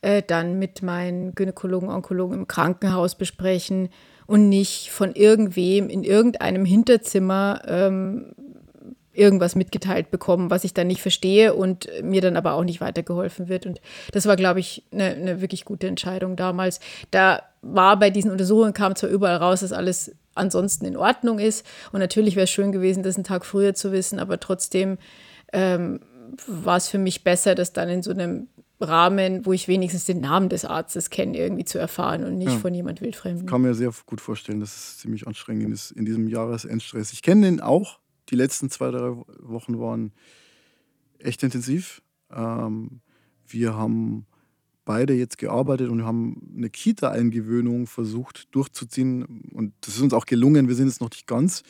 äh, 0.00 0.22
dann 0.26 0.58
mit 0.58 0.82
meinen 0.82 1.34
Gynäkologen, 1.34 1.88
Onkologen 1.88 2.36
im 2.36 2.48
Krankenhaus 2.48 3.14
besprechen 3.14 3.90
und 4.26 4.48
nicht 4.48 4.90
von 4.90 5.14
irgendwem 5.14 5.88
in 5.88 6.04
irgendeinem 6.04 6.64
Hinterzimmer 6.64 7.62
ähm, 7.66 8.32
irgendwas 9.18 9.54
mitgeteilt 9.56 10.10
bekommen, 10.10 10.50
was 10.50 10.64
ich 10.64 10.74
dann 10.74 10.86
nicht 10.86 11.02
verstehe 11.02 11.54
und 11.54 11.88
mir 12.02 12.20
dann 12.20 12.36
aber 12.36 12.54
auch 12.54 12.64
nicht 12.64 12.80
weitergeholfen 12.80 13.48
wird. 13.48 13.66
Und 13.66 13.80
das 14.12 14.26
war, 14.26 14.36
glaube 14.36 14.60
ich, 14.60 14.84
eine, 14.92 15.04
eine 15.06 15.40
wirklich 15.40 15.64
gute 15.64 15.86
Entscheidung 15.88 16.36
damals. 16.36 16.80
Da 17.10 17.42
war 17.62 17.98
bei 17.98 18.10
diesen 18.10 18.30
Untersuchungen, 18.30 18.72
kam 18.72 18.94
zwar 18.94 19.10
überall 19.10 19.36
raus, 19.36 19.60
dass 19.60 19.72
alles 19.72 20.12
ansonsten 20.34 20.84
in 20.84 20.96
Ordnung 20.96 21.38
ist. 21.40 21.66
Und 21.92 22.00
natürlich 22.00 22.36
wäre 22.36 22.44
es 22.44 22.50
schön 22.50 22.70
gewesen, 22.72 23.02
das 23.02 23.16
einen 23.16 23.24
Tag 23.24 23.44
früher 23.44 23.74
zu 23.74 23.90
wissen, 23.92 24.18
aber 24.20 24.38
trotzdem 24.38 24.98
ähm, 25.52 26.00
war 26.46 26.76
es 26.76 26.88
für 26.88 26.98
mich 26.98 27.24
besser, 27.24 27.54
das 27.54 27.72
dann 27.72 27.88
in 27.88 28.02
so 28.02 28.10
einem 28.12 28.46
Rahmen, 28.80 29.44
wo 29.44 29.52
ich 29.52 29.66
wenigstens 29.66 30.04
den 30.04 30.20
Namen 30.20 30.48
des 30.48 30.64
Arztes 30.64 31.10
kenne, 31.10 31.36
irgendwie 31.36 31.64
zu 31.64 31.78
erfahren 31.80 32.22
und 32.24 32.38
nicht 32.38 32.52
Ja. 32.52 32.58
von 32.58 32.72
jemand 32.72 33.00
Wildfremden. 33.00 33.46
kann 33.48 33.62
mir 33.62 33.74
sehr 33.74 33.90
gut 34.06 34.20
vorstellen, 34.20 34.60
dass 34.60 34.76
es 34.76 34.98
ziemlich 34.98 35.26
anstrengend 35.26 35.72
ist 35.74 35.90
in 35.90 36.04
diesem 36.04 36.28
Jahresendstress. 36.28 37.12
Ich 37.12 37.22
kenne 37.22 37.46
den 37.46 37.60
auch. 37.60 37.98
Die 38.28 38.36
letzten 38.36 38.70
zwei, 38.70 38.90
drei 38.90 39.16
Wochen 39.40 39.78
waren 39.78 40.12
echt 41.18 41.42
intensiv. 41.42 42.02
Ähm, 42.30 43.00
wir 43.46 43.74
haben 43.74 44.26
beide 44.88 45.12
jetzt 45.12 45.36
gearbeitet 45.36 45.90
und 45.90 46.04
haben 46.04 46.50
eine 46.56 46.70
Kita-Eingewöhnung 46.70 47.86
versucht 47.86 48.48
durchzuziehen. 48.54 49.42
Und 49.52 49.74
das 49.82 49.96
ist 49.96 50.00
uns 50.00 50.14
auch 50.14 50.24
gelungen. 50.24 50.66
Wir 50.66 50.74
sind 50.74 50.88
jetzt 50.88 51.02
noch 51.02 51.10
nicht 51.10 51.26
ganz 51.26 51.62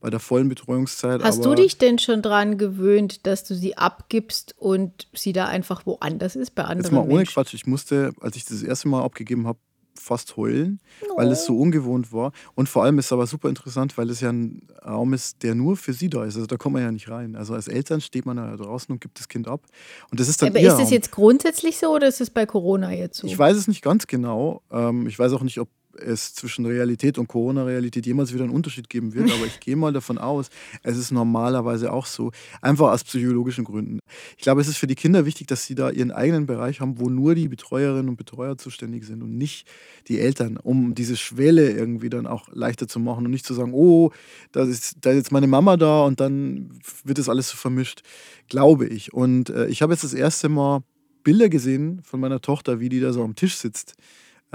bei 0.00 0.10
der 0.10 0.18
vollen 0.18 0.48
Betreuungszeit. 0.48 1.22
Hast 1.22 1.44
du 1.44 1.54
dich 1.54 1.78
denn 1.78 2.00
schon 2.00 2.20
dran 2.20 2.58
gewöhnt, 2.58 3.26
dass 3.26 3.44
du 3.44 3.54
sie 3.54 3.78
abgibst 3.78 4.56
und 4.58 5.06
sie 5.14 5.32
da 5.32 5.46
einfach 5.46 5.86
woanders 5.86 6.34
ist, 6.34 6.56
bei 6.56 6.62
Jetzt 6.62 6.70
anderen 6.70 6.94
mal 6.96 7.02
ohne 7.02 7.14
Menschen? 7.18 7.34
Quatsch. 7.34 7.54
Ich 7.54 7.66
musste, 7.66 8.12
als 8.20 8.36
ich 8.36 8.44
das 8.44 8.62
erste 8.64 8.88
Mal 8.88 9.04
abgegeben 9.04 9.46
habe, 9.46 9.60
fast 9.98 10.36
heulen, 10.36 10.80
weil 11.16 11.28
es 11.30 11.44
so 11.44 11.58
ungewohnt 11.58 12.12
war. 12.12 12.32
Und 12.54 12.68
vor 12.68 12.84
allem 12.84 12.98
ist 12.98 13.06
es 13.06 13.12
aber 13.12 13.26
super 13.26 13.48
interessant, 13.48 13.96
weil 13.96 14.10
es 14.10 14.20
ja 14.20 14.30
ein 14.30 14.62
Raum 14.84 15.12
ist, 15.14 15.42
der 15.42 15.54
nur 15.54 15.76
für 15.76 15.92
sie 15.92 16.08
da 16.10 16.24
ist. 16.24 16.36
Also 16.36 16.46
da 16.46 16.56
kommt 16.56 16.74
man 16.74 16.82
ja 16.82 16.92
nicht 16.92 17.08
rein. 17.08 17.36
Also 17.36 17.54
als 17.54 17.68
Eltern 17.68 18.00
steht 18.00 18.26
man 18.26 18.36
da 18.36 18.56
draußen 18.56 18.92
und 18.92 19.00
gibt 19.00 19.18
das 19.18 19.28
Kind 19.28 19.48
ab. 19.48 19.62
Und 20.10 20.20
das 20.20 20.28
ist 20.28 20.42
dann 20.42 20.50
Aber 20.50 20.60
ist 20.60 20.72
das 20.72 20.80
Raum. 20.80 20.92
jetzt 20.92 21.10
grundsätzlich 21.10 21.78
so 21.78 21.94
oder 21.94 22.08
ist 22.08 22.20
es 22.20 22.30
bei 22.30 22.46
Corona 22.46 22.92
jetzt 22.92 23.18
so? 23.18 23.26
Ich 23.26 23.38
weiß 23.38 23.56
es 23.56 23.68
nicht 23.68 23.82
ganz 23.82 24.06
genau. 24.06 24.62
Ähm, 24.70 25.06
ich 25.06 25.18
weiß 25.18 25.32
auch 25.32 25.42
nicht, 25.42 25.58
ob 25.58 25.68
es 25.98 26.34
zwischen 26.34 26.66
Realität 26.66 27.18
und 27.18 27.28
Corona-Realität 27.28 28.06
jemals 28.06 28.32
wieder 28.32 28.44
einen 28.44 28.52
Unterschied 28.52 28.88
geben 28.88 29.14
wird, 29.14 29.30
aber 29.30 29.46
ich 29.46 29.60
gehe 29.60 29.76
mal 29.76 29.92
davon 29.92 30.18
aus, 30.18 30.50
es 30.82 30.96
ist 30.96 31.10
normalerweise 31.10 31.92
auch 31.92 32.06
so, 32.06 32.32
einfach 32.60 32.92
aus 32.92 33.04
psychologischen 33.04 33.64
Gründen. 33.64 34.00
Ich 34.36 34.42
glaube, 34.42 34.60
es 34.60 34.68
ist 34.68 34.76
für 34.76 34.86
die 34.86 34.94
Kinder 34.94 35.26
wichtig, 35.26 35.46
dass 35.46 35.64
sie 35.64 35.74
da 35.74 35.90
ihren 35.90 36.10
eigenen 36.10 36.46
Bereich 36.46 36.80
haben, 36.80 36.98
wo 36.98 37.08
nur 37.08 37.34
die 37.34 37.48
Betreuerinnen 37.48 38.08
und 38.08 38.16
Betreuer 38.16 38.58
zuständig 38.58 39.04
sind 39.04 39.22
und 39.22 39.36
nicht 39.36 39.66
die 40.08 40.20
Eltern, 40.20 40.56
um 40.56 40.94
diese 40.94 41.16
Schwelle 41.16 41.70
irgendwie 41.70 42.10
dann 42.10 42.26
auch 42.26 42.48
leichter 42.52 42.88
zu 42.88 43.00
machen 43.00 43.24
und 43.24 43.30
nicht 43.30 43.46
zu 43.46 43.54
sagen, 43.54 43.72
oh, 43.74 44.10
da 44.52 44.64
ist, 44.64 44.96
da 45.00 45.10
ist 45.10 45.16
jetzt 45.16 45.32
meine 45.32 45.46
Mama 45.46 45.76
da 45.76 46.04
und 46.04 46.20
dann 46.20 46.70
wird 47.04 47.18
das 47.18 47.28
alles 47.28 47.48
so 47.48 47.56
vermischt, 47.56 48.02
glaube 48.48 48.86
ich. 48.86 49.12
Und 49.12 49.50
äh, 49.50 49.66
ich 49.66 49.82
habe 49.82 49.92
jetzt 49.92 50.04
das 50.04 50.14
erste 50.14 50.48
Mal 50.48 50.82
Bilder 51.22 51.48
gesehen 51.48 52.02
von 52.04 52.20
meiner 52.20 52.40
Tochter, 52.40 52.80
wie 52.80 52.90
die 52.90 53.00
da 53.00 53.12
so 53.12 53.22
am 53.24 53.34
Tisch 53.34 53.56
sitzt 53.56 53.94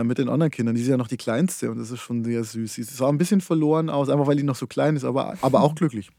mit 0.04 0.18
den 0.18 0.30
anderen 0.30 0.52
Kindern. 0.52 0.76
Die 0.76 0.82
ist 0.82 0.88
ja 0.88 0.98
noch 0.98 1.08
die 1.08 1.18
kleinste 1.18 1.72
und 1.72 1.78
das 1.78 1.92
ist 1.92 2.00
schon 2.00 2.24
sehr 2.24 2.44
süß. 2.44 2.74
Sie 2.74 2.84
sah 2.84 3.10
ein 3.10 3.18
bisschen 3.18 3.42
verloren 3.42 3.90
aus, 3.90 4.10
einfach 4.10 4.28
weil 4.28 4.36
die 4.36 4.44
noch 4.44 4.56
so 4.56 4.68
klein 4.68 4.96
ist, 4.96 5.04
aber, 5.04 5.38
aber 5.42 5.62
auch 5.62 5.76
glücklich. 5.76 6.10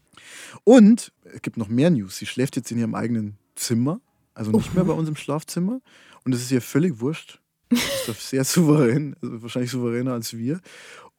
Und 0.63 1.11
es 1.23 1.41
gibt 1.41 1.57
noch 1.57 1.67
mehr 1.67 1.89
News. 1.89 2.17
Sie 2.17 2.25
schläft 2.25 2.55
jetzt 2.55 2.71
in 2.71 2.77
ihrem 2.77 2.95
eigenen 2.95 3.37
Zimmer, 3.55 4.01
also 4.33 4.51
nicht 4.51 4.73
mehr 4.73 4.83
bei 4.83 4.93
uns 4.93 5.09
im 5.09 5.15
Schlafzimmer. 5.15 5.81
Und 6.23 6.33
es 6.33 6.41
ist 6.41 6.51
ihr 6.51 6.61
völlig 6.61 6.99
wurscht. 6.99 7.41
Sie 7.71 8.11
ist 8.11 8.29
sehr 8.29 8.43
souverän, 8.45 9.15
also 9.21 9.41
wahrscheinlich 9.41 9.71
souveräner 9.71 10.13
als 10.13 10.35
wir. 10.37 10.59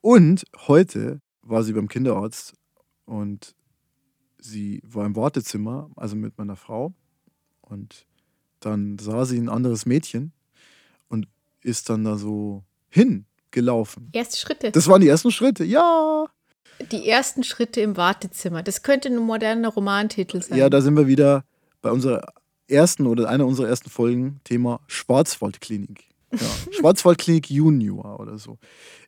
Und 0.01 0.43
heute 0.67 1.21
war 1.41 1.63
sie 1.63 1.73
beim 1.73 1.87
Kinderarzt 1.87 2.53
und 3.05 3.55
sie 4.37 4.81
war 4.85 5.05
im 5.05 5.15
Wartezimmer, 5.15 5.89
also 5.95 6.15
mit 6.15 6.37
meiner 6.37 6.55
Frau. 6.55 6.93
Und 7.61 8.05
dann 8.59 8.97
sah 8.99 9.25
sie 9.25 9.37
ein 9.37 9.49
anderes 9.49 9.85
Mädchen 9.85 10.31
ist 11.63 11.89
dann 11.89 12.03
da 12.03 12.17
so 12.17 12.63
hingelaufen. 12.89 14.09
Erste 14.13 14.37
Schritte. 14.37 14.71
Das 14.71 14.87
waren 14.87 15.01
die 15.01 15.07
ersten 15.07 15.31
Schritte. 15.31 15.63
Ja. 15.63 16.25
die 16.91 17.07
ersten 17.07 17.43
Schritte 17.43 17.81
im 17.81 17.97
Wartezimmer. 17.97 18.63
Das 18.63 18.83
könnte 18.83 19.09
ein 19.09 19.17
moderner 19.17 19.69
Romantitel 19.69 20.41
sein. 20.41 20.57
Ja, 20.57 20.69
da 20.69 20.81
sind 20.81 20.97
wir 20.97 21.07
wieder 21.07 21.45
bei 21.81 21.91
unserer 21.91 22.33
ersten 22.67 23.07
oder 23.07 23.29
einer 23.29 23.45
unserer 23.45 23.67
ersten 23.67 23.89
Folgen 23.89 24.39
Thema 24.43 24.81
Schwarzwaldklinik. 24.87 26.05
Ja, 26.31 26.47
Schwarzwaldklinik 26.71 27.49
Junior 27.49 28.19
oder 28.19 28.37
so. 28.37 28.57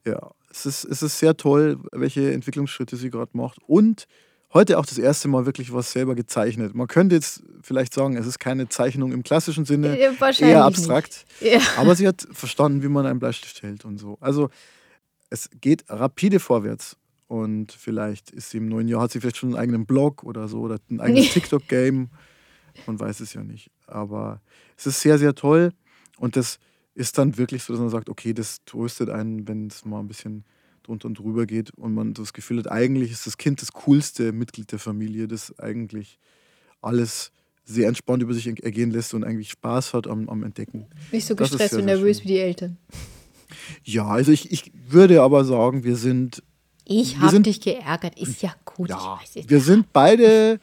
Ja, 0.05 0.31
es 0.49 0.65
ist, 0.65 0.85
es 0.85 1.01
ist 1.01 1.19
sehr 1.19 1.35
toll, 1.35 1.79
welche 1.91 2.31
Entwicklungsschritte 2.31 2.95
sie 2.97 3.09
gerade 3.09 3.31
macht. 3.33 3.59
Und 3.67 4.07
heute 4.55 4.79
auch 4.79 4.85
das 4.85 4.97
erste 4.97 5.27
Mal 5.27 5.45
wirklich 5.45 5.71
was 5.71 5.91
selber 5.91 6.15
gezeichnet. 6.15 6.73
Man 6.73 6.87
könnte 6.87 7.13
jetzt 7.13 7.43
vielleicht 7.61 7.93
sagen, 7.93 8.17
es 8.17 8.25
ist 8.25 8.39
keine 8.39 8.67
Zeichnung 8.69 9.11
im 9.11 9.21
klassischen 9.21 9.65
Sinne, 9.65 9.95
Äh, 9.99 10.13
eher 10.39 10.63
abstrakt. 10.63 11.25
Ja. 11.41 11.59
Aber 11.77 11.93
sie 11.95 12.07
hat 12.07 12.25
verstanden, 12.31 12.81
wie 12.81 12.87
man 12.87 13.05
einen 13.05 13.19
Bleistift 13.19 13.61
hält 13.61 13.85
und 13.85 13.99
so. 13.99 14.17
Also 14.21 14.49
es 15.29 15.49
geht 15.61 15.83
rapide 15.89 16.39
vorwärts. 16.39 16.97
Und 17.27 17.71
vielleicht 17.71 18.31
ist 18.31 18.51
sie 18.51 18.57
im 18.57 18.69
neuen 18.69 18.87
Jahr, 18.87 19.01
hat 19.01 19.11
sie 19.11 19.19
vielleicht 19.19 19.37
schon 19.37 19.49
einen 19.49 19.59
eigenen 19.59 19.85
Blog 19.85 20.23
oder 20.23 20.47
so 20.47 20.61
oder 20.61 20.77
ein 20.89 21.01
eigenes 21.01 21.29
TikTok-Game. 21.33 22.09
Man 22.87 22.99
weiß 22.99 23.19
es 23.19 23.33
ja 23.33 23.43
nicht. 23.43 23.71
Aber 23.87 24.41
es 24.77 24.85
ist 24.85 25.01
sehr, 25.01 25.17
sehr 25.17 25.35
toll. 25.35 25.71
Und 26.17 26.37
das 26.37 26.59
ist 26.93 27.17
dann 27.17 27.37
wirklich 27.37 27.63
so, 27.63 27.73
dass 27.73 27.81
man 27.81 27.89
sagt, 27.89 28.09
okay, 28.09 28.33
das 28.33 28.63
tröstet 28.65 29.09
einen, 29.09 29.47
wenn 29.47 29.67
es 29.67 29.83
mal 29.85 29.99
ein 29.99 30.07
bisschen 30.07 30.45
drunter 30.87 31.07
und 31.07 31.19
drüber 31.19 31.45
geht 31.45 31.71
und 31.71 31.93
man 31.93 32.13
das 32.13 32.33
Gefühl 32.33 32.59
hat, 32.59 32.71
eigentlich 32.71 33.11
ist 33.11 33.25
das 33.27 33.37
Kind 33.37 33.61
das 33.61 33.71
coolste 33.73 34.31
Mitglied 34.31 34.71
der 34.71 34.79
Familie, 34.79 35.27
das 35.27 35.57
eigentlich 35.59 36.19
alles 36.81 37.31
sehr 37.63 37.87
entspannt 37.87 38.21
über 38.21 38.33
sich 38.33 38.47
ergehen 38.47 38.91
lässt 38.91 39.13
und 39.13 39.23
eigentlich 39.23 39.49
Spaß 39.51 39.93
hat 39.93 40.07
am, 40.07 40.29
am 40.29 40.43
Entdecken. 40.43 40.85
Nicht 41.11 41.25
so 41.25 41.35
gestresst 41.35 41.71
sehr, 41.71 41.79
und 41.79 41.85
nervös 41.85 42.17
schön. 42.19 42.23
wie 42.25 42.33
die 42.33 42.39
Eltern. 42.39 42.77
Ja, 43.83 44.05
also 44.07 44.31
ich, 44.31 44.51
ich 44.51 44.71
würde 44.87 45.21
aber 45.21 45.45
sagen, 45.45 45.83
wir 45.83 45.95
sind, 45.95 46.43
Ich 46.83 47.13
Wir 47.15 47.21
habe 47.21 47.31
sind- 47.31 47.45
dich 47.47 47.61
geärgert. 47.61 48.19
Ist 48.19 48.41
ja 48.43 48.53
gut. 48.65 48.89
ja, 48.89 48.97
ich 48.97 49.21
weiß 49.29 49.35
jetzt. 49.35 49.49
wir 49.49 49.61
sind 49.61 49.91
beide, 49.93 50.59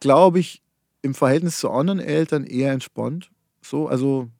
glaube 0.00 0.40
ich, 0.40 0.62
im 1.02 1.14
Verhältnis 1.14 1.58
zu 1.58 1.70
anderen 1.70 2.00
Eltern 2.00 2.44
eher 2.44 2.72
entspannt. 2.72 3.30
So, 3.62 3.86
also 3.88 4.30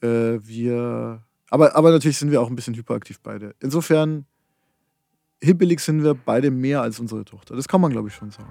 äh, 0.00 0.38
wir, 0.42 1.22
aber, 1.52 1.76
aber 1.76 1.90
natürlich 1.90 2.16
sind 2.16 2.30
wir 2.30 2.40
auch 2.40 2.48
ein 2.48 2.56
bisschen 2.56 2.74
hyperaktiv 2.74 3.20
beide. 3.20 3.54
Insofern, 3.60 4.24
hibbelig 5.42 5.80
sind 5.80 6.02
wir 6.02 6.14
beide 6.14 6.50
mehr 6.50 6.80
als 6.80 6.98
unsere 6.98 7.26
Tochter. 7.26 7.54
Das 7.54 7.68
kann 7.68 7.82
man, 7.82 7.92
glaube 7.92 8.08
ich, 8.08 8.14
schon 8.14 8.30
sagen. 8.30 8.48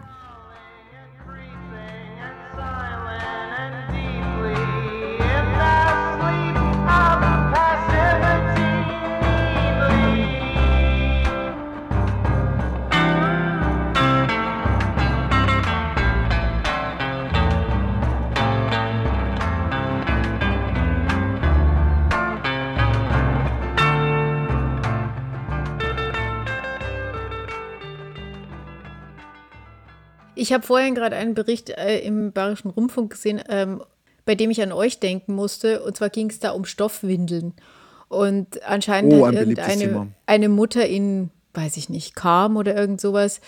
Ich 30.52 30.54
habe 30.54 30.68
vorhin 30.68 30.96
gerade 30.96 31.16
einen 31.16 31.34
Bericht 31.34 31.70
äh, 31.70 32.00
im 32.00 32.34
Bayerischen 32.34 32.72
Rundfunk 32.72 33.12
gesehen, 33.12 33.42
ähm, 33.48 33.82
bei 34.26 34.36
dem 34.36 34.52
ich 34.52 34.62
an 34.62 34.74
euch 34.74 35.00
denken 35.00 35.34
musste. 35.34 35.82
Und 35.82 35.96
zwar 35.96 36.10
ging 36.10 36.30
es 36.30 36.40
da 36.40 36.52
um 36.52 36.66
Stoffwindeln. 36.66 37.54
Und 38.10 38.62
anscheinend 38.66 39.14
Oh, 39.14 39.26
hat 39.26 39.36
irgendeine 39.36 40.10
eine 40.26 40.50
Mutter 40.50 40.86
in, 40.86 41.30
weiß 41.54 41.78
ich 41.78 41.88
nicht, 41.88 42.18
Kam 42.18 42.58
oder 42.58 42.76
irgend 42.76 43.00
sowas, 43.00 43.40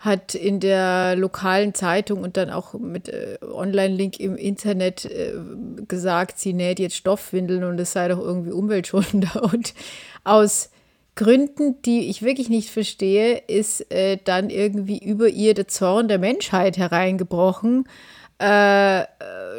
hat 0.00 0.34
in 0.34 0.60
der 0.60 1.16
lokalen 1.16 1.72
Zeitung 1.72 2.20
und 2.22 2.36
dann 2.36 2.50
auch 2.50 2.74
mit 2.74 3.08
äh, 3.08 3.38
Online-Link 3.40 4.20
im 4.20 4.36
Internet 4.36 5.06
äh, 5.06 5.36
gesagt, 5.88 6.38
sie 6.38 6.52
näht 6.52 6.78
jetzt 6.78 6.96
Stoffwindeln 6.96 7.64
und 7.64 7.80
es 7.80 7.92
sei 7.92 8.08
doch 8.08 8.18
irgendwie 8.18 8.52
umweltschonender. 8.52 9.44
Und 9.50 9.72
aus 10.24 10.68
Gründen, 11.14 11.82
die 11.82 12.08
ich 12.08 12.22
wirklich 12.22 12.48
nicht 12.48 12.70
verstehe, 12.70 13.42
ist 13.46 13.90
äh, 13.92 14.18
dann 14.22 14.50
irgendwie 14.50 14.98
über 14.98 15.28
ihr 15.28 15.54
der 15.54 15.68
Zorn 15.68 16.08
der 16.08 16.18
Menschheit 16.18 16.78
hereingebrochen, 16.78 17.88
äh, 18.38 19.04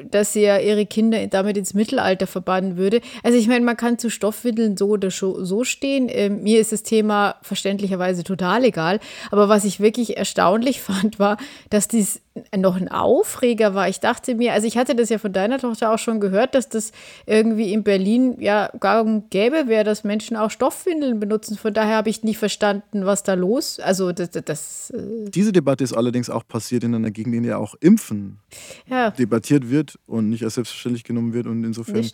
dass 0.09 0.33
sie 0.33 0.41
ja 0.41 0.57
ihre 0.57 0.85
Kinder 0.85 1.25
damit 1.27 1.57
ins 1.57 1.73
Mittelalter 1.73 2.27
verbannen 2.27 2.77
würde. 2.77 3.01
Also 3.23 3.37
ich 3.37 3.47
meine, 3.47 3.65
man 3.65 3.77
kann 3.77 3.99
zu 3.99 4.09
Stoffwindeln 4.09 4.77
so 4.77 4.89
oder 4.89 5.11
so 5.11 5.63
stehen. 5.63 6.07
Ähm, 6.09 6.43
mir 6.43 6.59
ist 6.59 6.71
das 6.71 6.83
Thema 6.83 7.35
verständlicherweise 7.41 8.23
total 8.23 8.63
egal. 8.63 8.99
Aber 9.29 9.49
was 9.49 9.65
ich 9.65 9.79
wirklich 9.79 10.17
erstaunlich 10.17 10.81
fand, 10.81 11.19
war, 11.19 11.37
dass 11.69 11.87
dies 11.87 12.21
noch 12.55 12.77
ein 12.77 12.87
Aufreger 12.87 13.75
war. 13.75 13.89
Ich 13.89 13.99
dachte 13.99 14.35
mir, 14.35 14.53
also 14.53 14.65
ich 14.65 14.77
hatte 14.77 14.95
das 14.95 15.09
ja 15.09 15.17
von 15.17 15.33
deiner 15.33 15.59
Tochter 15.59 15.93
auch 15.93 15.99
schon 15.99 16.21
gehört, 16.21 16.55
dass 16.55 16.69
das 16.69 16.93
irgendwie 17.25 17.73
in 17.73 17.83
Berlin 17.83 18.37
ja 18.39 18.69
gar 18.79 19.03
gäbe 19.29 19.67
wäre, 19.67 19.83
dass 19.83 20.05
Menschen 20.05 20.37
auch 20.37 20.49
Stoffwindeln 20.49 21.19
benutzen. 21.19 21.57
Von 21.57 21.73
daher 21.73 21.97
habe 21.97 22.09
ich 22.09 22.23
nicht 22.23 22.37
verstanden, 22.37 23.05
was 23.05 23.23
da 23.23 23.33
los. 23.33 23.79
Also 23.79 24.13
das, 24.13 24.29
das 24.31 24.91
äh, 24.91 25.29
Diese 25.29 25.51
Debatte 25.51 25.83
ist 25.83 25.93
allerdings 25.93 26.29
auch 26.29 26.47
passiert 26.47 26.85
in 26.85 26.95
einer 26.95 27.11
Gegend, 27.11 27.35
in 27.35 27.43
der 27.43 27.59
auch 27.59 27.75
Impfen 27.81 28.39
ja, 28.87 29.11
debattiert 29.11 29.50
wird 29.69 29.99
und 30.05 30.29
nicht 30.29 30.43
als 30.43 30.55
selbstverständlich 30.55 31.03
genommen 31.03 31.33
wird. 31.33 31.47
Und 31.47 31.63
insofern 31.63 32.09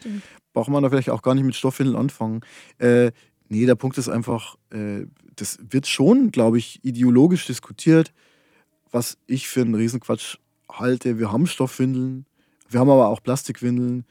braucht 0.53 0.69
man 0.69 0.83
da 0.83 0.89
vielleicht 0.89 1.09
auch 1.09 1.21
gar 1.21 1.35
nicht 1.35 1.43
mit 1.43 1.55
Stoffwindeln 1.55 1.97
anfangen. 1.97 2.41
Äh, 2.79 3.11
nee, 3.49 3.65
der 3.65 3.75
Punkt 3.75 3.97
ist 3.97 4.09
einfach, 4.09 4.57
äh, 4.71 5.05
das 5.35 5.59
wird 5.69 5.87
schon, 5.87 6.31
glaube 6.31 6.57
ich, 6.57 6.83
ideologisch 6.83 7.45
diskutiert, 7.45 8.13
was 8.91 9.17
ich 9.27 9.47
für 9.47 9.61
einen 9.61 9.75
Riesenquatsch 9.75 10.37
halte. 10.71 11.19
Wir 11.19 11.31
haben 11.31 11.47
Stoffwindeln. 11.47 12.25
Wir 12.69 12.79
haben 12.79 12.89
aber 12.89 13.07
auch 13.07 13.21
Plastikwindeln 13.23 14.05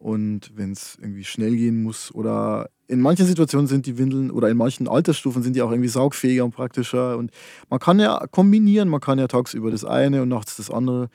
und 0.00 0.52
wenn 0.56 0.72
es 0.72 0.96
irgendwie 1.00 1.24
schnell 1.24 1.54
gehen 1.54 1.82
muss 1.82 2.12
oder 2.14 2.70
in 2.88 3.00
manchen 3.00 3.26
Situationen 3.26 3.68
sind 3.68 3.86
die 3.86 3.98
Windeln 3.98 4.30
oder 4.30 4.48
in 4.48 4.56
manchen 4.56 4.88
Altersstufen 4.88 5.42
sind 5.42 5.54
die 5.54 5.62
auch 5.62 5.70
irgendwie 5.70 5.90
saugfähiger 5.90 6.44
und 6.44 6.52
praktischer. 6.52 7.16
Und 7.16 7.30
man 7.68 7.78
kann 7.78 8.00
ja 8.00 8.26
kombinieren, 8.30 8.88
man 8.88 9.00
kann 9.00 9.18
ja 9.18 9.28
tagsüber 9.28 9.70
das 9.70 9.84
eine 9.84 10.22
und 10.22 10.28
nachts 10.28 10.56
das 10.56 10.70
andere. 10.70 11.08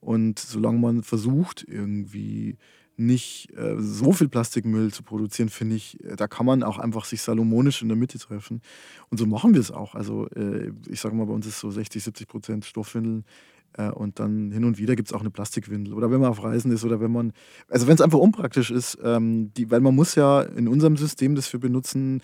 Und 0.00 0.38
solange 0.38 0.78
man 0.78 1.02
versucht, 1.02 1.64
irgendwie 1.68 2.56
nicht 2.96 3.50
äh, 3.56 3.76
so 3.78 4.12
viel 4.12 4.28
Plastikmüll 4.28 4.92
zu 4.92 5.02
produzieren, 5.02 5.48
finde 5.48 5.76
ich, 5.76 6.02
äh, 6.04 6.16
da 6.16 6.28
kann 6.28 6.44
man 6.46 6.62
auch 6.62 6.78
einfach 6.78 7.06
sich 7.06 7.22
salomonisch 7.22 7.82
in 7.82 7.88
der 7.88 7.96
Mitte 7.96 8.18
treffen. 8.18 8.60
Und 9.08 9.18
so 9.18 9.26
machen 9.26 9.54
wir 9.54 9.60
es 9.60 9.70
auch. 9.70 9.94
Also 9.94 10.28
äh, 10.28 10.70
ich 10.88 11.00
sage 11.00 11.14
mal, 11.14 11.26
bei 11.26 11.32
uns 11.32 11.46
ist 11.46 11.60
so 11.60 11.70
60, 11.70 12.04
70 12.04 12.28
Prozent 12.28 12.64
Stoffwindeln 12.66 13.24
äh, 13.72 13.90
und 13.90 14.18
dann 14.20 14.52
hin 14.52 14.64
und 14.64 14.78
wieder 14.78 14.96
gibt 14.96 15.08
es 15.08 15.14
auch 15.14 15.20
eine 15.20 15.30
Plastikwindel. 15.30 15.94
Oder 15.94 16.10
wenn 16.10 16.20
man 16.20 16.30
auf 16.30 16.42
Reisen 16.42 16.72
ist 16.72 16.84
oder 16.84 17.00
wenn 17.00 17.10
man, 17.10 17.32
also 17.68 17.86
wenn 17.86 17.94
es 17.94 18.02
einfach 18.02 18.18
unpraktisch 18.18 18.70
ist, 18.70 18.98
ähm, 19.02 19.52
die, 19.54 19.70
weil 19.70 19.80
man 19.80 19.94
muss 19.94 20.14
ja 20.14 20.42
in 20.42 20.68
unserem 20.68 20.96
System, 20.98 21.34
das 21.34 21.50
wir 21.52 21.60
benutzen, 21.60 22.20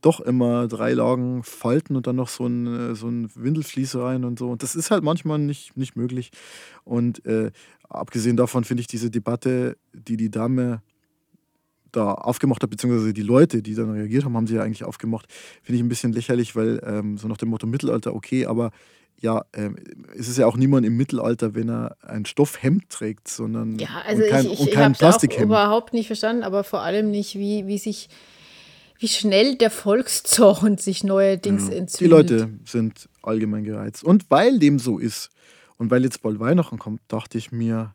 doch 0.00 0.20
immer 0.20 0.68
drei 0.68 0.92
Lagen 0.92 1.42
falten 1.42 1.96
und 1.96 2.06
dann 2.06 2.16
noch 2.16 2.28
so 2.28 2.46
ein, 2.46 2.66
äh, 2.66 2.94
so 2.94 3.08
ein 3.08 3.30
Windelflies 3.34 3.96
rein 3.96 4.24
und 4.24 4.38
so. 4.38 4.48
Und 4.48 4.62
das 4.62 4.74
ist 4.74 4.90
halt 4.90 5.04
manchmal 5.04 5.38
nicht, 5.38 5.76
nicht 5.76 5.96
möglich. 5.96 6.30
Und 6.84 7.24
äh, 7.26 7.50
abgesehen 7.88 8.36
davon 8.36 8.64
finde 8.64 8.82
ich 8.82 8.86
diese 8.86 9.10
Debatte, 9.10 9.76
die 9.92 10.16
die 10.16 10.30
Dame 10.30 10.82
da 11.92 12.12
aufgemacht 12.12 12.62
hat, 12.62 12.70
beziehungsweise 12.70 13.12
die 13.12 13.22
Leute, 13.22 13.62
die 13.62 13.74
dann 13.74 13.90
reagiert 13.90 14.24
haben, 14.24 14.36
haben 14.36 14.46
sie 14.46 14.54
ja 14.54 14.62
eigentlich 14.62 14.84
aufgemacht, 14.84 15.26
finde 15.62 15.76
ich 15.76 15.82
ein 15.82 15.88
bisschen 15.88 16.12
lächerlich, 16.12 16.54
weil 16.54 16.80
ähm, 16.84 17.18
so 17.18 17.26
nach 17.26 17.36
dem 17.36 17.48
Motto 17.48 17.66
Mittelalter, 17.66 18.14
okay, 18.14 18.46
aber 18.46 18.70
ja, 19.20 19.44
ähm, 19.52 19.76
es 20.16 20.28
ist 20.28 20.38
ja 20.38 20.46
auch 20.46 20.56
niemand 20.56 20.86
im 20.86 20.96
Mittelalter, 20.96 21.54
wenn 21.54 21.68
er 21.68 21.96
ein 22.00 22.24
Stoffhemd 22.24 22.88
trägt, 22.88 23.28
sondern 23.28 23.78
ja, 23.78 23.88
also 24.06 24.22
kein, 24.30 24.46
ich, 24.46 24.52
ich, 24.52 24.60
ich 24.68 24.70
kein 24.72 24.94
habe 24.94 25.16
auch 25.16 25.40
überhaupt 25.40 25.92
nicht 25.92 26.06
verstanden, 26.06 26.42
aber 26.42 26.64
vor 26.64 26.80
allem 26.80 27.10
nicht, 27.10 27.34
wie, 27.34 27.66
wie 27.66 27.78
sich 27.78 28.08
wie 29.00 29.08
schnell 29.08 29.56
der 29.56 29.70
Volkszorn 29.70 30.76
sich 30.76 31.02
neuerdings 31.04 31.68
ja, 31.68 31.74
entzündet. 31.74 32.00
Die 32.00 32.06
Leute 32.06 32.50
sind 32.66 33.08
allgemein 33.22 33.64
gereizt. 33.64 34.04
Und 34.04 34.30
weil 34.30 34.58
dem 34.58 34.78
so 34.78 34.98
ist 34.98 35.30
und 35.78 35.90
weil 35.90 36.04
jetzt 36.04 36.20
bald 36.20 36.38
Weihnachten 36.38 36.78
kommt, 36.78 37.00
dachte 37.08 37.38
ich 37.38 37.50
mir, 37.50 37.94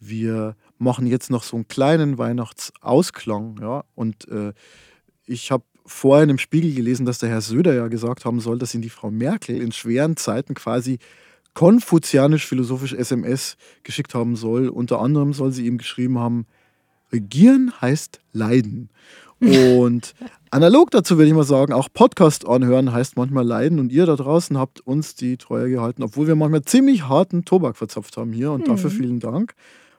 wir 0.00 0.56
machen 0.78 1.06
jetzt 1.06 1.30
noch 1.30 1.42
so 1.42 1.56
einen 1.56 1.68
kleinen 1.68 2.16
Weihnachtsausklang. 2.16 3.58
Ja? 3.60 3.84
Und 3.94 4.26
äh, 4.28 4.54
ich 5.26 5.50
habe 5.50 5.64
vorhin 5.84 6.30
im 6.30 6.38
Spiegel 6.38 6.74
gelesen, 6.74 7.04
dass 7.04 7.18
der 7.18 7.28
Herr 7.28 7.42
Söder 7.42 7.74
ja 7.74 7.88
gesagt 7.88 8.24
haben 8.24 8.40
soll, 8.40 8.58
dass 8.58 8.74
ihn 8.74 8.80
die 8.80 8.88
Frau 8.88 9.10
Merkel 9.10 9.60
in 9.60 9.72
schweren 9.72 10.16
Zeiten 10.16 10.54
quasi 10.54 11.00
konfuzianisch-philosophisch 11.52 12.94
SMS 12.94 13.58
geschickt 13.82 14.14
haben 14.14 14.36
soll. 14.36 14.68
Unter 14.68 15.00
anderem 15.00 15.34
soll 15.34 15.52
sie 15.52 15.66
ihm 15.66 15.76
geschrieben 15.76 16.18
haben, 16.18 16.46
Regieren 17.14 17.72
heißt 17.80 18.18
Leiden. 18.32 18.90
Und 19.38 20.14
analog 20.50 20.90
dazu 20.90 21.16
würde 21.16 21.28
ich 21.28 21.34
mal 21.34 21.44
sagen, 21.44 21.72
auch 21.72 21.88
Podcast 21.92 22.44
anhören 22.44 22.92
heißt 22.92 23.16
manchmal 23.16 23.46
leiden. 23.46 23.78
Und 23.78 23.92
ihr 23.92 24.04
da 24.04 24.16
draußen 24.16 24.58
habt 24.58 24.80
uns 24.80 25.14
die 25.14 25.36
Treue 25.36 25.70
gehalten, 25.70 26.02
obwohl 26.02 26.26
wir 26.26 26.34
manchmal 26.34 26.62
ziemlich 26.62 27.08
harten 27.08 27.44
Tobak 27.44 27.76
verzapft 27.76 28.16
haben 28.16 28.32
hier. 28.32 28.50
Und 28.50 28.62
mhm. 28.62 28.72
dafür 28.72 28.90
vielen 28.90 29.20
Dank. 29.20 29.54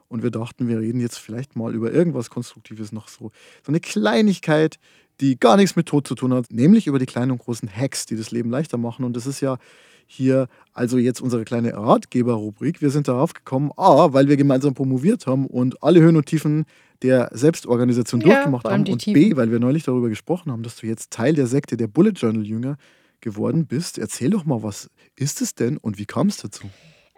Und 0.10 0.24
wir 0.24 0.30
dachten, 0.30 0.68
wir 0.68 0.82
reden 0.82 1.00
jetzt 1.00 1.18
vielleicht 1.18 1.56
mal 1.56 1.74
über 1.74 1.94
irgendwas 1.94 2.30
Konstruktives 2.30 2.92
noch 2.92 3.08
so. 3.08 3.32
So 3.66 3.70
eine 3.70 3.80
Kleinigkeit, 3.80 4.78
die 5.22 5.40
gar 5.40 5.56
nichts 5.56 5.78
mit 5.78 5.88
Tod 5.88 6.06
zu 6.06 6.16
tun 6.16 6.34
hat, 6.34 6.52
nämlich 6.52 6.88
über 6.88 7.00
die 7.00 7.06
kleinen 7.06 7.32
und 7.32 7.40
großen 7.40 7.70
Hacks, 7.74 8.06
die 8.06 8.18
das 8.18 8.32
Leben 8.32 8.50
leichter 8.50 8.78
machen. 8.78 9.06
Und 9.06 9.16
das 9.16 9.26
ist 9.26 9.40
ja 9.40 9.58
hier 10.06 10.48
also 10.74 10.98
jetzt 10.98 11.22
unsere 11.22 11.46
kleine 11.46 11.74
Ratgeber-Rubrik. 11.74 12.82
Wir 12.82 12.90
sind 12.90 13.08
darauf 13.08 13.34
gekommen, 13.34 13.72
A, 13.78 14.12
weil 14.12 14.28
wir 14.28 14.36
gemeinsam 14.36 14.74
promoviert 14.74 15.28
haben 15.28 15.48
und 15.48 15.82
alle 15.82 16.02
Höhen 16.02 16.18
und 16.18 16.26
Tiefen 16.26 16.66
der 17.02 17.30
Selbstorganisation 17.34 18.22
ja, 18.22 18.28
durchgemacht 18.28 18.66
haben. 18.66 18.88
Und 18.88 19.00
Tiefen. 19.00 19.14
B, 19.14 19.36
weil 19.36 19.52
wir 19.52 19.60
neulich 19.60 19.84
darüber 19.84 20.10
gesprochen 20.10 20.52
haben, 20.52 20.64
dass 20.64 20.78
du 20.78 20.88
jetzt 20.88 21.12
Teil 21.12 21.34
der 21.34 21.48
Sekte 21.48 21.78
der 21.78 21.88
Bullet 21.88 22.12
Journal-Jünger 22.12 22.78
geworden 23.22 23.68
bist. 23.68 23.98
Erzähl 23.98 24.30
doch 24.30 24.46
mal, 24.46 24.64
was 24.64 24.90
ist 25.16 25.42
es 25.42 25.56
denn 25.56 25.78
und 25.78 25.98
wie 25.98 26.06
kam 26.06 26.28
es 26.28 26.38
dazu? 26.38 26.70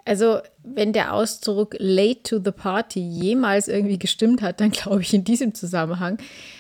Also, 0.06 0.40
wenn 0.74 0.94
der 0.94 1.14
Ausdruck 1.14 1.76
late 1.80 2.24
to 2.24 2.40
the 2.44 2.52
party 2.52 3.00
jemals 3.00 3.68
irgendwie 3.68 4.00
gestimmt 4.00 4.42
hat, 4.42 4.60
dann 4.62 4.72
glaube 4.72 5.02
ich 5.02 5.14
in 5.14 5.24
diesem 5.24 5.54
Zusammenhang. 5.54 6.18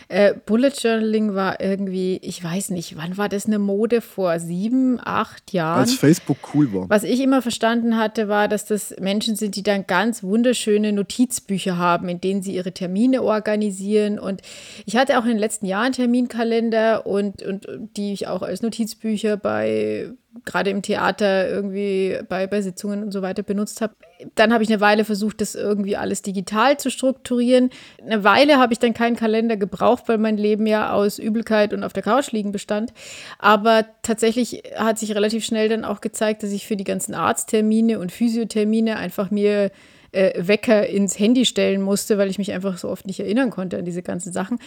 Äh, 0.10 0.36
Bullet 0.46 0.70
Journaling 0.70 1.36
war 1.36 1.60
irgendwie, 1.60 2.17
ich 2.22 2.41
weiß 2.41 2.70
nicht, 2.70 2.96
wann 2.96 3.17
war 3.17 3.28
das 3.28 3.46
eine 3.46 3.60
Mode? 3.60 4.00
Vor 4.00 4.39
sieben, 4.39 5.00
acht 5.04 5.52
Jahren. 5.52 5.82
Als 5.82 5.96
Facebook 5.96 6.38
cool 6.54 6.72
war. 6.74 6.89
Was 6.89 7.04
ich 7.04 7.20
immer 7.20 7.41
verstanden 7.41 7.98
hatte, 7.98 8.30
war, 8.30 8.48
dass 8.48 8.65
das 8.65 8.96
Menschen 9.02 9.36
sind, 9.36 9.58
die 9.58 9.63
dann 9.63 9.86
ganz 9.86 10.24
wunderschöne 10.24 10.93
Notizbücher 10.93 11.78
haben, 11.78 12.08
in 12.08 12.22
denen 12.22 12.41
sie 12.41 12.56
ihre 12.56 12.72
Termine 12.72 13.22
organisieren. 13.22 14.17
Und 14.17 14.41
ich 14.86 14.96
hatte 14.96 15.20
auch 15.20 15.24
in 15.24 15.32
den 15.32 15.39
letzten 15.39 15.65
Jahren 15.65 15.91
Terminkalender 15.91 17.06
und, 17.06 17.43
und 17.43 17.67
die 17.98 18.13
ich 18.13 18.28
auch 18.28 18.43
als 18.43 18.62
Notizbücher 18.62 19.36
bei 19.36 20.13
gerade 20.46 20.70
im 20.70 20.82
Theater 20.82 21.50
irgendwie 21.50 22.20
bei, 22.28 22.48
bei 22.48 22.62
Sitzungen 22.62 23.04
und 23.04 23.12
so 23.12 23.22
weiter 23.22 23.43
benutzt 23.43 23.82
habe. 23.82 23.96
Dann 24.33 24.51
habe 24.51 24.63
ich 24.63 24.69
eine 24.69 24.81
Weile 24.81 25.05
versucht, 25.05 25.41
das 25.41 25.53
irgendwie 25.53 25.95
alles 25.95 26.23
digital 26.23 26.77
zu 26.77 26.89
strukturieren. 26.89 27.69
Eine 28.03 28.23
Weile 28.23 28.57
habe 28.57 28.73
ich 28.73 28.79
dann 28.79 28.95
keinen 28.95 29.15
Kalender 29.15 29.57
gebraucht, 29.57 30.05
weil 30.07 30.17
mein 30.17 30.38
Leben 30.38 30.65
ja 30.65 30.91
aus 30.91 31.19
Übelkeit 31.19 31.71
und 31.71 31.83
auf 31.83 31.93
der 31.93 32.01
Couch 32.01 32.31
liegen 32.31 32.51
bestand. 32.51 32.93
Aber 33.38 33.86
tatsächlich 34.01 34.63
hat 34.75 34.97
sich 34.97 35.13
relativ 35.13 35.45
schnell 35.45 35.69
dann 35.69 35.86
auch 35.86 36.01
gezeigt, 36.01 36.41
dass 36.41 36.51
ich 36.51 36.65
für 36.65 36.75
die 36.75 36.83
ganzen 36.83 37.13
Arzttermine 37.13 37.99
und 37.99 38.12
Physiothermine 38.12 38.97
einfach 38.97 39.29
mir 39.29 39.71
äh, 40.12 40.47
Wecker 40.47 40.88
ins 40.88 41.19
Handy 41.19 41.45
stellen 41.45 41.81
musste, 41.81 42.17
weil 42.17 42.29
ich 42.29 42.38
mich 42.38 42.53
einfach 42.53 42.77
so 42.77 42.89
oft 42.89 43.05
nicht 43.05 43.19
erinnern 43.19 43.51
konnte 43.51 43.77
an 43.77 43.86
diese 43.86 44.01
ganzen 44.01 44.33
Sachen. 44.33 44.57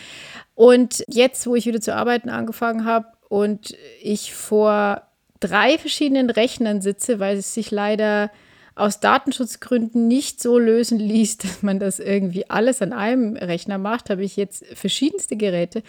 Und 0.54 1.04
jetzt, 1.08 1.46
wo 1.46 1.54
ich 1.54 1.66
wieder 1.66 1.80
zu 1.80 1.94
arbeiten 1.94 2.28
angefangen 2.28 2.84
habe 2.84 3.06
und 3.28 3.76
ich 4.02 4.34
vor 4.34 5.02
drei 5.40 5.78
verschiedenen 5.78 6.30
Rechnern 6.30 6.82
sitze, 6.82 7.18
weil 7.18 7.38
es 7.38 7.54
sich 7.54 7.70
leider 7.70 8.30
aus 8.80 9.00
Datenschutzgründen 9.00 10.08
nicht 10.08 10.40
so 10.42 10.58
lösen 10.58 10.98
ließ, 10.98 11.38
dass 11.38 11.62
man 11.62 11.78
das 11.78 11.98
irgendwie 11.98 12.48
alles 12.50 12.82
an 12.82 12.92
einem 12.92 13.36
Rechner 13.36 13.78
macht, 13.78 14.10
habe 14.10 14.24
ich 14.24 14.36
jetzt 14.36 14.64
verschiedenste 14.74 15.36
Geräte 15.36 15.82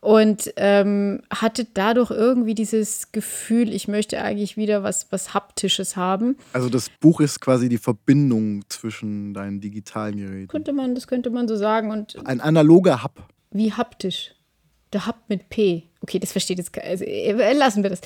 und 0.00 0.52
ähm, 0.56 1.20
hatte 1.30 1.66
dadurch 1.72 2.10
irgendwie 2.10 2.54
dieses 2.54 3.12
Gefühl, 3.12 3.72
ich 3.72 3.86
möchte 3.86 4.22
eigentlich 4.22 4.56
wieder 4.56 4.82
was, 4.82 5.06
was 5.10 5.34
Haptisches 5.34 5.96
haben. 5.96 6.36
Also 6.54 6.70
das 6.70 6.88
Buch 7.00 7.20
ist 7.20 7.40
quasi 7.40 7.68
die 7.68 7.78
Verbindung 7.78 8.62
zwischen 8.68 9.34
deinen 9.34 9.60
digitalen 9.60 10.16
Geräten. 10.16 10.48
Könnte 10.48 10.72
man, 10.72 10.94
das 10.94 11.06
könnte 11.06 11.30
man 11.30 11.46
so 11.48 11.56
sagen. 11.56 11.90
Und 11.90 12.26
Ein 12.26 12.40
analoger 12.40 13.04
Hub. 13.04 13.22
Wie 13.50 13.72
haptisch. 13.72 14.32
Der 14.92 15.06
Hub 15.06 15.16
mit 15.28 15.48
P. 15.48 15.84
Okay, 16.00 16.18
das 16.18 16.32
versteht 16.32 16.58
jetzt 16.58 16.76
also, 16.76 17.04
äh, 17.04 17.52
lassen 17.52 17.82
wir 17.82 17.90
das. 17.90 18.00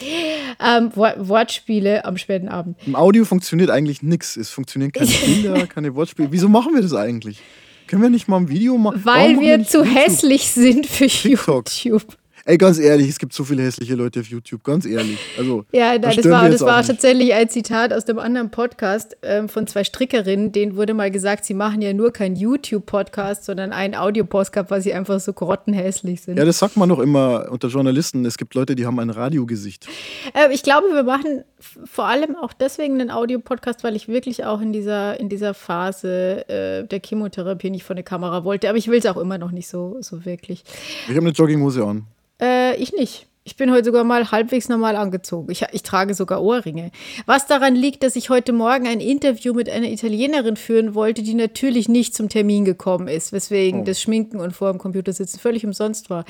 Ähm, 0.61 0.91
Wortspiele 0.95 2.05
am 2.05 2.19
späten 2.19 2.49
Abend. 2.49 2.77
Im 2.87 2.97
Audio 2.97 3.25
funktioniert 3.25 3.71
eigentlich 3.71 4.03
nichts. 4.03 4.37
Es 4.37 4.51
funktionieren 4.51 4.93
keine 4.93 5.07
Bilder, 5.27 5.67
keine 5.67 5.95
Wortspiele. 5.95 6.31
Wieso 6.31 6.49
machen 6.49 6.75
wir 6.75 6.83
das 6.83 6.93
eigentlich? 6.93 7.41
Können 7.87 8.03
wir 8.03 8.11
nicht 8.11 8.29
mal 8.29 8.39
ein 8.39 8.49
Video 8.49 8.77
machen? 8.79 9.01
Weil 9.05 9.41
wir 9.41 9.63
zu 9.65 9.79
YouTube? 9.85 9.95
hässlich 9.95 10.51
sind 10.51 10.87
für 10.87 11.07
TikTok. 11.07 11.71
YouTube. 11.85 12.17
Ey, 12.47 12.59
ganz 12.59 12.79
ehrlich, 12.79 13.09
es 13.09 13.19
gibt 13.19 13.33
so 13.33 13.43
viele 13.43 13.63
hässliche 13.63 13.95
Leute 13.95 14.21
auf 14.21 14.27
YouTube, 14.27 14.63
ganz 14.63 14.85
ehrlich. 14.85 15.19
Also, 15.39 15.65
ja, 15.73 15.97
nein, 15.99 16.15
das 16.15 16.29
war, 16.29 16.51
das 16.51 16.61
war 16.61 16.83
tatsächlich 16.83 17.33
ein 17.33 17.49
Zitat 17.49 17.91
aus 17.91 18.05
dem 18.05 18.19
anderen 18.19 18.51
Podcast 18.51 19.17
ähm, 19.23 19.49
von 19.49 19.67
zwei 19.67 19.83
Strickerinnen. 19.83 20.53
Denen 20.53 20.77
wurde 20.77 20.93
mal 20.93 21.11
gesagt, 21.11 21.47
sie 21.47 21.55
machen 21.55 21.81
ja 21.81 21.95
nur 21.95 22.13
keinen 22.13 22.37
YouTube-Podcast, 22.37 23.47
sondern 23.47 23.73
einen 23.73 23.95
Audio-Podcast, 23.95 24.71
weil 24.71 24.83
sie 24.83 24.93
einfach 24.93 25.21
so 25.21 25.33
grottenhässlich 25.33 26.21
sind. 26.21 26.37
Ja, 26.37 26.45
das 26.45 26.59
sagt 26.59 26.77
man 26.77 26.91
doch 26.91 26.99
immer 26.99 27.51
unter 27.51 27.69
Journalisten. 27.69 28.27
Es 28.27 28.37
gibt 28.37 28.55
Leute, 28.55 28.75
die 28.75 28.85
haben 28.85 28.99
ein 28.99 29.09
Radiogesicht. 29.09 29.89
Äh, 30.35 30.53
ich 30.53 30.63
glaube, 30.63 30.89
wir 30.89 31.05
machen 31.05 31.45
vor 31.87 32.05
allem 32.05 32.37
auch 32.37 32.53
deswegen 32.53 33.01
einen 33.01 33.11
Audio-Podcast, 33.11 33.83
weil 33.85 33.97
ich 33.97 34.07
wirklich 34.07 34.45
auch 34.45 34.61
in 34.61 34.75
dieser, 34.75 35.19
in 35.19 35.31
dieser 35.31 35.55
Phase 35.55 36.47
äh, 36.51 36.87
der 36.87 37.01
Chemotherapie 37.03 37.71
nicht 37.71 37.85
vor 37.85 37.97
eine 37.97 38.05
Kamera 38.05 38.45
wollte. 38.45 38.69
Aber 38.69 38.77
ich 38.77 38.89
will 38.89 38.99
es 38.99 39.07
auch 39.07 39.17
immer 39.17 39.39
noch 39.39 39.51
nicht 39.51 39.69
so, 39.69 39.97
so 40.03 40.27
wirklich. 40.27 40.63
Ich 41.09 41.17
habe 41.17 41.21
eine 41.21 41.31
Jogginghose 41.31 41.83
an. 41.83 42.07
Äh, 42.45 42.77
ich 42.77 42.93
nicht. 42.93 43.27
Ich 43.47 43.57
bin 43.57 43.71
heute 43.71 43.85
sogar 43.85 44.05
mal 44.05 44.31
halbwegs 44.31 44.71
normal 44.71 44.97
angezogen. 44.97 45.51
Ich, 45.53 45.63
ich, 45.73 45.83
trage 45.83 46.15
sogar 46.15 46.43
Ohrringe. 46.43 46.91
Was 47.27 47.47
daran 47.47 47.75
liegt, 47.75 48.03
dass 48.03 48.17
ich 48.17 48.31
heute 48.31 48.55
Morgen 48.55 48.87
ein 48.87 49.01
Interview 49.01 49.53
mit 49.53 49.69
einer 49.69 49.91
Italienerin 49.91 50.57
führen 50.57 50.95
wollte, 50.95 51.23
die 51.23 51.35
natürlich 51.35 51.87
nicht 51.87 52.15
zum 52.15 52.31
Termin 52.31 52.65
gekommen 52.65 53.07
ist, 53.07 53.33
weswegen 53.33 53.83
oh. 53.83 53.85
das 53.85 54.01
Schminken 54.01 54.41
und 54.41 54.53
vor 54.53 54.73
dem 54.73 54.79
Computer 54.79 55.13
sitzen 55.13 55.39
völlig 55.39 55.67
umsonst 55.67 56.09
war. 56.09 56.25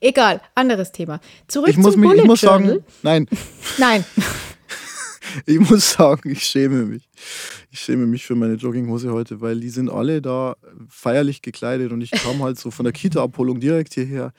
Egal, 0.00 0.40
anderes 0.54 0.90
Thema. 0.90 1.20
Zurück 1.48 1.68
ich 1.68 1.76
muss 1.76 1.92
zum 1.92 2.00
mich, 2.00 2.10
Bullet 2.10 2.22
Ich 2.22 2.28
muss 2.28 2.40
Journal. 2.40 2.66
sagen, 2.66 2.84
nein. 3.02 3.28
nein. 3.78 4.04
ich 5.46 5.60
muss 5.60 5.92
sagen, 5.92 6.30
ich 6.30 6.44
schäme 6.44 6.86
mich. 6.86 7.10
Ich 7.70 7.80
schäme 7.80 8.06
mich 8.06 8.24
für 8.24 8.36
meine 8.36 8.54
Jogginghose 8.54 9.12
heute, 9.12 9.42
weil 9.42 9.60
die 9.60 9.68
sind 9.68 9.90
alle 9.90 10.22
da 10.22 10.56
feierlich 10.88 11.42
gekleidet 11.42 11.92
und 11.92 12.00
ich 12.00 12.10
kam 12.10 12.42
halt 12.42 12.58
so 12.58 12.70
von 12.70 12.84
der 12.84 12.94
Kita-Abholung 12.94 13.60
direkt 13.60 13.92
hierher 13.92 14.32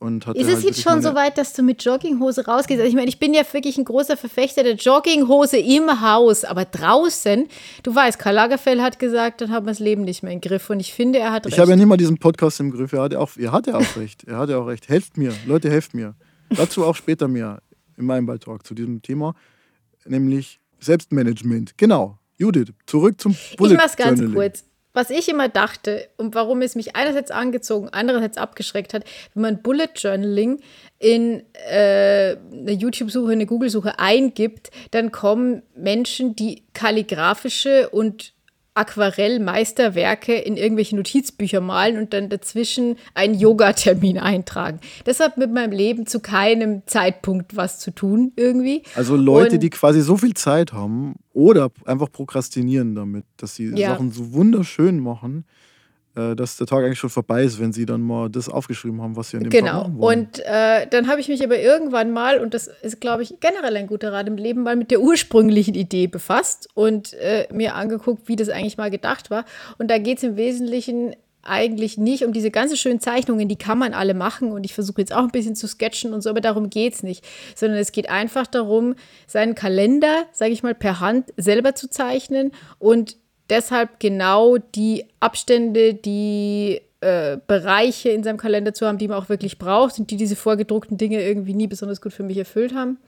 Und 0.00 0.26
hatte 0.26 0.40
Ist 0.40 0.48
es 0.48 0.54
halt 0.54 0.64
jetzt 0.64 0.80
schon 0.82 1.02
so 1.02 1.14
weit, 1.14 1.36
dass 1.36 1.52
du 1.52 1.62
mit 1.62 1.84
Jogginghose 1.84 2.46
rausgehst? 2.46 2.80
Also 2.80 2.88
ich 2.88 2.96
meine, 2.96 3.08
ich 3.10 3.18
bin 3.18 3.34
ja 3.34 3.42
wirklich 3.52 3.76
ein 3.76 3.84
großer 3.84 4.16
Verfechter 4.16 4.62
der 4.62 4.74
Jogginghose 4.74 5.58
im 5.58 6.00
Haus, 6.00 6.44
aber 6.44 6.64
draußen, 6.64 7.46
du 7.82 7.94
weißt, 7.94 8.18
Karl 8.18 8.34
Lagerfeld 8.34 8.80
hat 8.80 8.98
gesagt, 8.98 9.42
dann 9.42 9.50
haben 9.50 9.66
wir 9.66 9.72
das 9.72 9.78
Leben 9.78 10.02
nicht 10.02 10.22
mehr 10.22 10.32
im 10.32 10.40
Griff. 10.40 10.70
Und 10.70 10.80
ich 10.80 10.94
finde, 10.94 11.18
er 11.18 11.32
hat 11.32 11.44
Ich 11.44 11.52
recht. 11.52 11.60
habe 11.60 11.72
ja 11.72 11.76
nicht 11.76 11.84
mal 11.86 11.98
diesen 11.98 12.16
Podcast 12.16 12.60
im 12.60 12.70
Griff. 12.70 12.94
Er 12.94 13.02
hatte 13.02 13.20
auch, 13.20 13.30
er 13.36 13.52
hatte 13.52 13.76
auch 13.76 13.96
recht. 13.96 14.24
Er 14.24 14.38
hatte 14.38 14.58
auch 14.58 14.66
recht. 14.66 14.88
Helft 14.88 15.18
mir. 15.18 15.34
Leute, 15.46 15.68
helft 15.70 15.92
mir. 15.92 16.14
Dazu 16.48 16.84
auch 16.86 16.96
später 16.96 17.28
mehr 17.28 17.60
in 17.98 18.06
meinem 18.06 18.24
Beitrag 18.24 18.66
zu 18.66 18.72
diesem 18.74 19.02
Thema, 19.02 19.34
nämlich 20.06 20.60
Selbstmanagement. 20.78 21.76
Genau. 21.76 22.18
Judith, 22.38 22.72
zurück 22.86 23.20
zum 23.20 23.36
Bullet 23.58 23.72
ich 23.72 23.76
mach's 23.78 23.96
ganz 23.96 24.18
Journaling. 24.18 24.34
kurz. 24.34 24.64
Was 24.92 25.10
ich 25.10 25.28
immer 25.28 25.48
dachte 25.48 26.08
und 26.16 26.34
warum 26.34 26.62
es 26.62 26.74
mich 26.74 26.96
einerseits 26.96 27.30
angezogen, 27.30 27.88
andererseits 27.92 28.38
abgeschreckt 28.38 28.92
hat, 28.92 29.04
wenn 29.34 29.42
man 29.42 29.62
Bullet 29.62 29.88
Journaling 29.94 30.60
in 30.98 31.44
äh, 31.68 32.36
eine 32.52 32.72
YouTube-Suche, 32.72 33.32
eine 33.32 33.46
Google-Suche 33.46 33.98
eingibt, 33.98 34.70
dann 34.90 35.12
kommen 35.12 35.62
Menschen, 35.76 36.34
die 36.34 36.64
kalligraphische 36.74 37.88
und 37.90 38.34
Aquarellmeisterwerke 38.74 40.34
in 40.34 40.56
irgendwelche 40.56 40.96
Notizbücher 40.96 41.60
malen 41.60 41.98
und 41.98 42.12
dann 42.12 42.28
dazwischen 42.28 42.96
einen 43.14 43.34
Yoga-Termin 43.34 44.18
eintragen. 44.18 44.80
Das 45.04 45.20
hat 45.20 45.38
mit 45.38 45.52
meinem 45.52 45.72
Leben 45.72 46.06
zu 46.06 46.20
keinem 46.20 46.82
Zeitpunkt 46.86 47.56
was 47.56 47.78
zu 47.78 47.90
tun 47.90 48.32
irgendwie. 48.36 48.82
Also 48.94 49.16
Leute, 49.16 49.54
Und- 49.54 49.62
die 49.62 49.70
quasi 49.70 50.00
so 50.00 50.16
viel 50.16 50.34
Zeit 50.34 50.72
haben 50.72 51.16
oder 51.32 51.70
einfach 51.84 52.10
prokrastinieren 52.10 52.94
damit, 52.94 53.24
dass 53.36 53.54
sie 53.56 53.66
Ja. 53.74 53.90
Sachen 53.90 54.12
so 54.12 54.32
wunderschön 54.32 54.98
machen, 55.00 55.44
dass 56.14 56.56
der 56.56 56.66
Tag 56.66 56.84
eigentlich 56.84 56.98
schon 56.98 57.10
vorbei 57.10 57.44
ist, 57.44 57.60
wenn 57.60 57.72
sie 57.72 57.86
dann 57.86 58.00
mal 58.00 58.28
das 58.28 58.48
aufgeschrieben 58.48 59.00
haben, 59.00 59.16
was 59.16 59.30
sie 59.30 59.36
an 59.36 59.44
dem 59.44 59.50
Tag 59.50 59.60
Genau. 59.60 59.82
machen 59.82 59.98
wollen. 59.98 60.18
Und 60.20 60.38
äh, 60.40 60.86
dann 60.88 61.08
habe 61.08 61.20
ich 61.20 61.28
mich 61.28 61.42
aber 61.44 61.58
irgendwann 61.58 62.10
mal, 62.10 62.40
und 62.40 62.52
das 62.54 62.68
ist, 62.82 63.00
glaube 63.00 63.22
ich, 63.22 63.38
generell 63.40 63.76
ein 63.76 63.86
guter 63.86 64.12
Rat 64.12 64.26
im 64.26 64.36
Leben, 64.36 64.62
mal 64.62 64.76
mit 64.76 64.90
der 64.90 65.00
ursprünglichen 65.00 65.74
Idee 65.74 66.08
befasst 66.08 66.68
und 66.74 67.12
äh, 67.14 67.46
mir 67.52 67.74
angeguckt, 67.74 68.28
wie 68.28 68.36
das 68.36 68.48
eigentlich 68.48 68.76
mal 68.76 68.90
gedacht 68.90 69.30
war. 69.30 69.44
Und 69.78 69.90
da 69.90 69.98
geht 69.98 70.18
es 70.18 70.24
im 70.24 70.36
Wesentlichen 70.36 71.14
eigentlich 71.42 71.96
nicht 71.96 72.24
um 72.24 72.34
diese 72.34 72.50
ganzen 72.50 72.76
schönen 72.76 73.00
Zeichnungen, 73.00 73.48
die 73.48 73.56
kann 73.56 73.78
man 73.78 73.94
alle 73.94 74.12
machen 74.12 74.52
und 74.52 74.64
ich 74.64 74.74
versuche 74.74 75.00
jetzt 75.00 75.14
auch 75.14 75.22
ein 75.22 75.30
bisschen 75.30 75.56
zu 75.56 75.66
sketchen 75.66 76.12
und 76.12 76.20
so, 76.20 76.28
aber 76.28 76.42
darum 76.42 76.68
geht 76.68 76.92
es 76.94 77.02
nicht, 77.02 77.24
sondern 77.54 77.78
es 77.78 77.92
geht 77.92 78.10
einfach 78.10 78.46
darum, 78.46 78.94
seinen 79.26 79.54
Kalender, 79.54 80.24
sage 80.32 80.52
ich 80.52 80.62
mal, 80.62 80.74
per 80.74 81.00
Hand 81.00 81.32
selber 81.38 81.74
zu 81.74 81.88
zeichnen 81.88 82.52
und 82.78 83.16
deshalb 83.50 84.00
genau 84.00 84.56
die 84.56 85.04
Abstände, 85.20 85.94
die 85.94 86.80
äh, 87.00 87.38
Bereiche 87.46 88.10
in 88.10 88.22
seinem 88.22 88.38
Kalender 88.38 88.72
zu 88.72 88.86
haben, 88.86 88.98
die 88.98 89.08
man 89.08 89.18
auch 89.18 89.28
wirklich 89.28 89.58
braucht 89.58 89.98
und 89.98 90.10
die 90.10 90.16
diese 90.16 90.36
vorgedruckten 90.36 90.96
Dinge 90.96 91.22
irgendwie 91.22 91.54
nie 91.54 91.66
besonders 91.66 92.00
gut 92.00 92.12
für 92.12 92.22
mich 92.22 92.38
erfüllt 92.38 92.74
haben. 92.74 92.98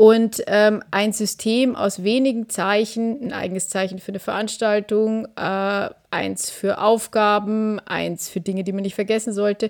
Und 0.00 0.42
ähm, 0.46 0.82
ein 0.90 1.12
System 1.12 1.76
aus 1.76 2.02
wenigen 2.02 2.48
Zeichen, 2.48 3.20
ein 3.22 3.32
eigenes 3.34 3.68
Zeichen 3.68 3.98
für 3.98 4.12
eine 4.12 4.18
Veranstaltung, 4.18 5.28
äh, 5.36 5.90
eins 6.10 6.48
für 6.48 6.80
Aufgaben, 6.80 7.80
eins 7.80 8.30
für 8.30 8.40
Dinge, 8.40 8.64
die 8.64 8.72
man 8.72 8.80
nicht 8.80 8.94
vergessen 8.94 9.34
sollte. 9.34 9.68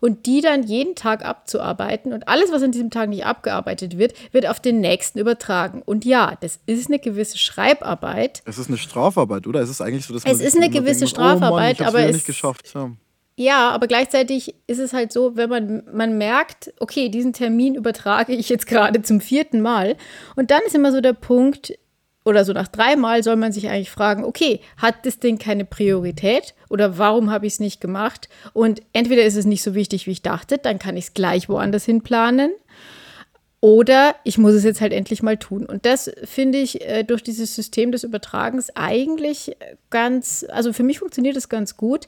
Und 0.00 0.26
die 0.26 0.40
dann 0.40 0.64
jeden 0.64 0.96
Tag 0.96 1.24
abzuarbeiten. 1.24 2.12
Und 2.12 2.26
alles, 2.26 2.50
was 2.50 2.60
an 2.64 2.72
diesem 2.72 2.90
Tag 2.90 3.08
nicht 3.08 3.24
abgearbeitet 3.24 3.98
wird, 3.98 4.14
wird 4.32 4.48
auf 4.48 4.58
den 4.58 4.80
nächsten 4.80 5.20
übertragen. 5.20 5.80
Und 5.86 6.04
ja, 6.04 6.36
das 6.40 6.58
ist 6.66 6.88
eine 6.88 6.98
gewisse 6.98 7.38
Schreibarbeit. 7.38 8.42
es 8.46 8.58
ist 8.58 8.66
eine 8.66 8.78
Strafarbeit, 8.78 9.46
oder? 9.46 9.60
Es 9.60 9.70
ist 9.70 9.80
eigentlich 9.80 10.06
so, 10.06 10.12
dass 10.12 10.24
Es 10.24 10.38
sich 10.38 10.46
ist 10.48 10.56
eine 10.56 10.70
gewisse 10.70 11.04
oh 11.04 11.20
Mann, 11.20 11.36
Strafarbeit, 11.36 11.74
ich 11.74 11.86
hab's 11.86 11.94
aber 11.94 12.04
es- 12.04 12.16
nicht 12.16 12.26
geschafft. 12.26 12.68
Ja. 12.74 12.90
Ja, 13.40 13.70
aber 13.70 13.86
gleichzeitig 13.86 14.56
ist 14.66 14.80
es 14.80 14.92
halt 14.92 15.12
so, 15.12 15.36
wenn 15.36 15.48
man, 15.48 15.84
man 15.92 16.18
merkt, 16.18 16.74
okay, 16.80 17.08
diesen 17.08 17.32
Termin 17.32 17.76
übertrage 17.76 18.32
ich 18.32 18.48
jetzt 18.48 18.66
gerade 18.66 19.00
zum 19.02 19.20
vierten 19.20 19.60
Mal. 19.60 19.96
Und 20.34 20.50
dann 20.50 20.60
ist 20.66 20.74
immer 20.74 20.90
so 20.90 21.00
der 21.00 21.12
Punkt, 21.12 21.78
oder 22.24 22.44
so 22.44 22.52
nach 22.52 22.66
dreimal 22.66 23.22
soll 23.22 23.36
man 23.36 23.52
sich 23.52 23.68
eigentlich 23.68 23.92
fragen, 23.92 24.24
okay, 24.24 24.58
hat 24.76 25.06
das 25.06 25.20
Ding 25.20 25.38
keine 25.38 25.64
Priorität 25.64 26.56
oder 26.68 26.98
warum 26.98 27.30
habe 27.30 27.46
ich 27.46 27.52
es 27.52 27.60
nicht 27.60 27.80
gemacht? 27.80 28.28
Und 28.54 28.82
entweder 28.92 29.22
ist 29.22 29.36
es 29.36 29.46
nicht 29.46 29.62
so 29.62 29.72
wichtig, 29.72 30.08
wie 30.08 30.12
ich 30.12 30.22
dachte, 30.22 30.58
dann 30.58 30.80
kann 30.80 30.96
ich 30.96 31.04
es 31.04 31.14
gleich 31.14 31.48
woanders 31.48 31.84
hin 31.84 32.02
planen. 32.02 32.50
Oder 33.60 34.14
ich 34.22 34.38
muss 34.38 34.54
es 34.54 34.62
jetzt 34.62 34.80
halt 34.80 34.92
endlich 34.92 35.22
mal 35.22 35.36
tun. 35.36 35.64
Und 35.64 35.84
das 35.84 36.10
finde 36.24 36.58
ich 36.58 36.80
äh, 36.80 37.02
durch 37.02 37.22
dieses 37.22 37.56
System 37.56 37.90
des 37.90 38.04
Übertragens 38.04 38.70
eigentlich 38.76 39.56
ganz, 39.90 40.46
also 40.48 40.72
für 40.72 40.84
mich 40.84 41.00
funktioniert 41.00 41.36
das 41.36 41.48
ganz 41.48 41.76
gut. 41.76 42.06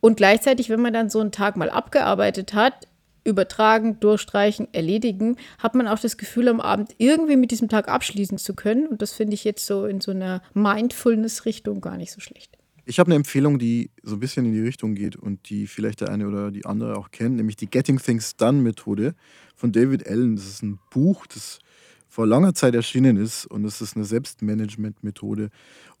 Und 0.00 0.16
gleichzeitig, 0.16 0.70
wenn 0.70 0.80
man 0.80 0.92
dann 0.92 1.10
so 1.10 1.20
einen 1.20 1.32
Tag 1.32 1.56
mal 1.56 1.70
abgearbeitet 1.70 2.54
hat, 2.54 2.88
übertragen, 3.24 4.00
durchstreichen, 4.00 4.68
erledigen, 4.72 5.36
hat 5.58 5.74
man 5.74 5.88
auch 5.88 5.98
das 5.98 6.16
Gefühl, 6.16 6.48
am 6.48 6.60
Abend 6.60 6.94
irgendwie 6.98 7.36
mit 7.36 7.50
diesem 7.50 7.68
Tag 7.68 7.88
abschließen 7.88 8.38
zu 8.38 8.54
können. 8.54 8.86
Und 8.86 9.02
das 9.02 9.12
finde 9.12 9.34
ich 9.34 9.44
jetzt 9.44 9.66
so 9.66 9.84
in 9.84 10.00
so 10.00 10.10
einer 10.10 10.42
Mindfulness-Richtung 10.54 11.80
gar 11.80 11.96
nicht 11.96 12.12
so 12.12 12.20
schlecht. 12.20 12.56
Ich 12.86 12.98
habe 12.98 13.08
eine 13.08 13.16
Empfehlung, 13.16 13.58
die 13.58 13.90
so 14.02 14.16
ein 14.16 14.20
bisschen 14.20 14.46
in 14.46 14.52
die 14.52 14.62
Richtung 14.62 14.94
geht 14.94 15.16
und 15.16 15.48
die 15.50 15.66
vielleicht 15.66 16.00
der 16.00 16.08
eine 16.08 16.26
oder 16.26 16.50
die 16.50 16.64
andere 16.64 16.96
auch 16.96 17.10
kennt, 17.10 17.36
nämlich 17.36 17.56
die 17.56 17.68
Getting 17.68 17.98
Things 17.98 18.36
Done 18.36 18.62
Methode 18.62 19.14
von 19.54 19.70
David 19.70 20.08
Allen. 20.08 20.34
Das 20.34 20.46
ist 20.46 20.62
ein 20.62 20.80
Buch, 20.90 21.26
das 21.26 21.60
vor 22.08 22.26
langer 22.26 22.54
Zeit 22.54 22.74
erschienen 22.74 23.16
ist 23.16 23.46
und 23.46 23.64
es 23.64 23.80
ist 23.80 23.94
eine 23.94 24.04
Selbstmanagement-Methode. 24.04 25.50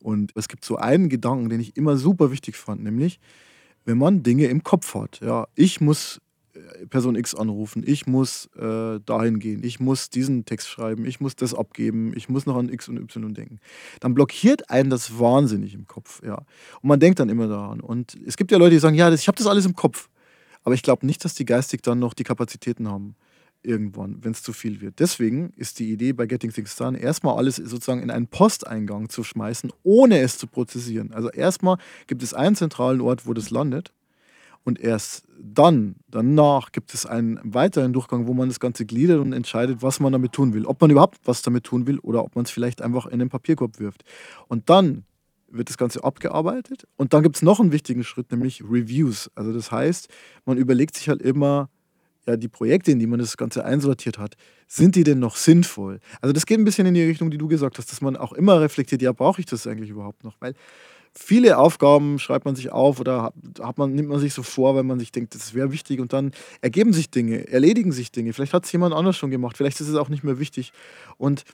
Und 0.00 0.32
es 0.34 0.48
gibt 0.48 0.64
so 0.64 0.76
einen 0.76 1.08
Gedanken, 1.08 1.48
den 1.50 1.60
ich 1.60 1.76
immer 1.76 1.96
super 1.96 2.32
wichtig 2.32 2.56
fand, 2.56 2.82
nämlich 2.82 3.20
wenn 3.84 3.98
man 3.98 4.22
Dinge 4.22 4.46
im 4.46 4.62
Kopf 4.62 4.94
hat. 4.94 5.20
Ja, 5.20 5.46
ich 5.54 5.80
muss 5.80 6.20
äh, 6.54 6.86
Person 6.86 7.16
X 7.16 7.34
anrufen, 7.34 7.82
ich 7.86 8.06
muss 8.06 8.48
äh, 8.56 9.00
dahin 9.04 9.38
gehen, 9.38 9.62
ich 9.64 9.80
muss 9.80 10.10
diesen 10.10 10.44
Text 10.44 10.68
schreiben, 10.68 11.04
ich 11.04 11.20
muss 11.20 11.36
das 11.36 11.54
abgeben, 11.54 12.12
ich 12.16 12.28
muss 12.28 12.46
noch 12.46 12.56
an 12.56 12.68
X 12.68 12.88
und 12.88 12.98
Y 12.98 13.34
denken. 13.34 13.60
Dann 14.00 14.14
blockiert 14.14 14.70
einen 14.70 14.90
das 14.90 15.18
wahnsinnig 15.18 15.74
im 15.74 15.86
Kopf, 15.86 16.22
ja. 16.24 16.36
Und 16.82 16.88
man 16.88 17.00
denkt 17.00 17.20
dann 17.20 17.28
immer 17.28 17.48
daran. 17.48 17.80
Und 17.80 18.16
es 18.26 18.36
gibt 18.36 18.50
ja 18.50 18.58
Leute, 18.58 18.72
die 18.72 18.78
sagen, 18.78 18.96
ja, 18.96 19.10
das, 19.10 19.20
ich 19.20 19.28
habe 19.28 19.38
das 19.38 19.46
alles 19.46 19.66
im 19.66 19.74
Kopf. 19.74 20.08
Aber 20.62 20.74
ich 20.74 20.82
glaube 20.82 21.06
nicht, 21.06 21.24
dass 21.24 21.34
die 21.34 21.46
geistig 21.46 21.82
dann 21.82 21.98
noch 21.98 22.12
die 22.12 22.24
Kapazitäten 22.24 22.88
haben 22.88 23.16
irgendwann, 23.62 24.18
wenn 24.22 24.32
es 24.32 24.42
zu 24.42 24.52
viel 24.52 24.80
wird. 24.80 24.98
Deswegen 24.98 25.52
ist 25.56 25.78
die 25.78 25.90
Idee 25.90 26.12
bei 26.12 26.26
Getting 26.26 26.52
Things 26.52 26.76
Done, 26.76 26.98
erstmal 26.98 27.36
alles 27.36 27.56
sozusagen 27.56 28.02
in 28.02 28.10
einen 28.10 28.26
Posteingang 28.26 29.08
zu 29.08 29.22
schmeißen, 29.22 29.72
ohne 29.82 30.20
es 30.20 30.38
zu 30.38 30.46
prozessieren. 30.46 31.12
Also 31.12 31.30
erstmal 31.30 31.76
gibt 32.06 32.22
es 32.22 32.34
einen 32.34 32.56
zentralen 32.56 33.00
Ort, 33.00 33.26
wo 33.26 33.34
das 33.34 33.50
landet. 33.50 33.92
Und 34.62 34.78
erst 34.78 35.24
dann, 35.42 35.96
danach 36.08 36.70
gibt 36.72 36.92
es 36.92 37.06
einen 37.06 37.40
weiteren 37.42 37.94
Durchgang, 37.94 38.26
wo 38.26 38.34
man 38.34 38.48
das 38.48 38.60
Ganze 38.60 38.84
gliedert 38.84 39.20
und 39.20 39.32
entscheidet, 39.32 39.82
was 39.82 40.00
man 40.00 40.12
damit 40.12 40.32
tun 40.32 40.52
will. 40.52 40.66
Ob 40.66 40.80
man 40.80 40.90
überhaupt 40.90 41.18
was 41.24 41.42
damit 41.42 41.64
tun 41.64 41.86
will 41.86 41.98
oder 42.00 42.22
ob 42.24 42.36
man 42.36 42.44
es 42.44 42.50
vielleicht 42.50 42.82
einfach 42.82 43.06
in 43.06 43.18
den 43.18 43.30
Papierkorb 43.30 43.78
wirft. 43.80 44.04
Und 44.48 44.68
dann 44.68 45.04
wird 45.48 45.68
das 45.68 45.78
Ganze 45.78 46.04
abgearbeitet. 46.04 46.86
Und 46.96 47.14
dann 47.14 47.22
gibt 47.22 47.36
es 47.36 47.42
noch 47.42 47.58
einen 47.58 47.72
wichtigen 47.72 48.04
Schritt, 48.04 48.30
nämlich 48.30 48.62
Reviews. 48.62 49.30
Also 49.34 49.52
das 49.52 49.72
heißt, 49.72 50.08
man 50.44 50.58
überlegt 50.58 50.96
sich 50.96 51.08
halt 51.08 51.22
immer, 51.22 51.70
ja, 52.30 52.36
die 52.36 52.48
Projekte, 52.48 52.90
in 52.90 52.98
die 52.98 53.06
man 53.06 53.18
das 53.18 53.36
Ganze 53.36 53.64
einsortiert 53.64 54.18
hat, 54.18 54.36
sind 54.66 54.96
die 54.96 55.04
denn 55.04 55.18
noch 55.18 55.36
sinnvoll? 55.36 56.00
Also 56.20 56.32
das 56.32 56.46
geht 56.46 56.58
ein 56.58 56.64
bisschen 56.64 56.86
in 56.86 56.94
die 56.94 57.02
Richtung, 57.02 57.30
die 57.30 57.38
du 57.38 57.48
gesagt 57.48 57.78
hast, 57.78 57.90
dass 57.90 58.00
man 58.00 58.16
auch 58.16 58.32
immer 58.32 58.60
reflektiert, 58.60 59.02
ja, 59.02 59.12
brauche 59.12 59.40
ich 59.40 59.46
das 59.46 59.66
eigentlich 59.66 59.90
überhaupt 59.90 60.24
noch? 60.24 60.36
Weil 60.40 60.54
viele 61.12 61.58
Aufgaben 61.58 62.18
schreibt 62.18 62.44
man 62.44 62.56
sich 62.56 62.70
auf 62.70 63.00
oder 63.00 63.32
hat, 63.60 63.78
man, 63.78 63.94
nimmt 63.94 64.08
man 64.08 64.20
sich 64.20 64.34
so 64.34 64.42
vor, 64.42 64.74
weil 64.74 64.84
man 64.84 64.98
sich 64.98 65.12
denkt, 65.12 65.34
das 65.34 65.54
wäre 65.54 65.72
wichtig 65.72 66.00
und 66.00 66.12
dann 66.12 66.32
ergeben 66.60 66.92
sich 66.92 67.10
Dinge, 67.10 67.48
erledigen 67.48 67.92
sich 67.92 68.12
Dinge. 68.12 68.32
Vielleicht 68.32 68.54
hat 68.54 68.64
es 68.64 68.72
jemand 68.72 68.94
anders 68.94 69.16
schon 69.16 69.30
gemacht, 69.30 69.56
vielleicht 69.56 69.80
ist 69.80 69.88
es 69.88 69.96
auch 69.96 70.08
nicht 70.08 70.24
mehr 70.24 70.38
wichtig. 70.38 70.72
Und 71.18 71.44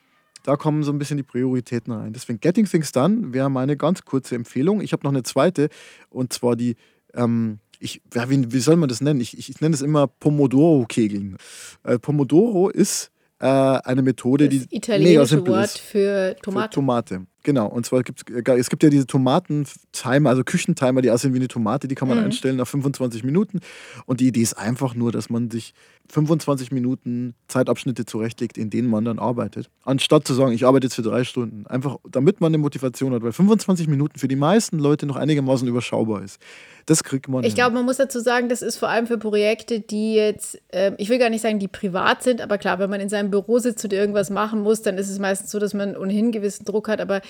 da 0.43 0.57
kommen 0.57 0.85
so 0.85 0.93
ein 0.93 0.99
bisschen 0.99 1.17
die 1.17 1.23
Prioritäten 1.23 1.93
rein. 1.93 2.13
Deswegen 2.13 2.39
Getting 2.39 2.67
Things 2.67 2.93
Done 2.93 3.33
wäre 3.33 3.51
meine 3.51 3.77
ganz 3.77 4.05
kurze 4.05 4.37
Empfehlung. 4.37 4.81
Ich 4.81 4.93
habe 4.93 5.03
noch 5.03 5.11
eine 5.11 5.25
zweite 5.25 5.69
und 6.09 6.33
zwar 6.33 6.55
die, 6.55 6.77
ähm, 7.15 7.59
ich, 7.81 8.03
ja, 8.15 8.29
wie, 8.31 8.53
wie 8.53 8.61
soll 8.61 8.77
man 8.77 8.89
das 8.89 9.01
nennen? 9.01 9.21
Ich, 9.21 9.37
ich, 9.39 9.49
ich 9.51 9.61
nenne 9.61 9.75
es 9.75 9.83
immer 9.83 10.07
Pomodoro-Kegeln. 10.07 11.37
Äh, 11.85 11.99
Pomodoro 11.99 12.69
ist 12.69 13.11
äh, 13.39 13.47
eine 13.47 14.03
Methode, 14.03 14.49
Das 14.49 14.53
die 14.55 14.59
mega 14.61 14.77
italienische 14.77 15.27
simpel 15.27 15.55
Wort 15.55 15.65
ist. 15.67 15.79
für 15.79 16.37
Tomate. 16.43 16.69
Für 16.69 16.75
Tomate. 16.75 17.27
Genau. 17.47 17.69
Und 17.69 17.87
zwar 17.87 18.03
gibt 18.03 18.29
es 18.29 18.69
gibt 18.71 18.83
ja 18.83 18.91
diese 18.91 19.07
Tomaten-Timer, 19.07 20.31
also 20.31 20.43
Küchentimer, 20.43 21.01
die 21.01 21.13
aussehen 21.13 21.33
wie 21.33 21.39
eine 21.39 21.47
Tomate, 21.47 21.87
die 21.87 21.95
kann 21.95 22.09
man 22.09 22.19
Mhm. 22.19 22.25
einstellen 22.25 22.57
nach 22.57 22.67
25 22.67 23.23
Minuten. 23.23 23.61
Und 24.05 24.19
die 24.19 24.27
Idee 24.27 24.43
ist 24.43 24.55
einfach 24.55 24.97
nur, 24.97 25.13
dass 25.13 25.31
man 25.31 25.49
sich 25.49 25.73
25 26.11 26.73
Minuten 26.73 27.35
Zeitabschnitte 27.47 28.05
zurechtlegt, 28.05 28.59
in 28.59 28.69
denen 28.71 28.89
man 28.89 29.05
dann 29.05 29.21
arbeitet. 29.21 29.71
Anstatt 29.85 30.27
zu 30.27 30.35
sagen, 30.35 30.53
ich 30.53 30.67
arbeite 30.67 30.87
jetzt 30.89 30.95
für 30.95 31.03
drei 31.03 31.23
Stunden. 31.23 31.67
Einfach, 31.69 31.99
damit 32.11 32.41
man 32.41 32.51
eine 32.51 32.59
Motivation 32.59 33.13
hat, 33.15 33.23
weil 33.23 33.33
25 33.33 33.87
Minuten 33.87 34.19
für 34.19 34.29
die 34.29 34.37
meisten 34.37 34.81
Leute 34.81 35.07
noch 35.07 35.17
einigermaßen 35.17 35.69
überschaubar 35.69 36.23
ist. 36.25 36.41
Das 36.87 37.03
kriegt 37.03 37.29
man. 37.29 37.43
Ich 37.45 37.55
glaube, 37.57 37.75
man 37.75 37.85
muss 37.85 37.97
dazu 37.97 38.21
sagen, 38.21 38.49
das 38.49 38.63
ist 38.63 38.77
vor 38.77 38.89
allem 38.89 39.07
für 39.09 39.19
Projekte, 39.19 39.81
die 39.81 40.15
jetzt, 40.15 40.61
ähm, 40.73 40.95
ich 40.99 41.09
will 41.09 41.19
gar 41.19 41.31
nicht 41.31 41.43
sagen, 41.43 41.59
die 41.59 41.67
privat 41.69 42.23
sind, 42.23 42.41
aber 42.41 42.59
klar, 42.59 42.79
wenn 42.79 42.91
man 42.91 43.01
in 43.01 43.09
seinem 43.09 43.31
Büro 43.31 43.59
sitzt 43.59 43.85
und 43.85 43.93
irgendwas 43.93 44.31
machen 44.31 44.61
muss, 44.63 44.83
dann 44.83 44.97
ist 44.99 45.11
es 45.11 45.19
meistens 45.19 45.51
so, 45.51 45.59
dass 45.59 45.75
man 45.75 45.97
ohnehin 45.97 46.27
einen 46.27 46.33
gewissen 46.33 46.65
Druck 46.65 46.89
hat. 46.89 47.01
Aber 47.01 47.21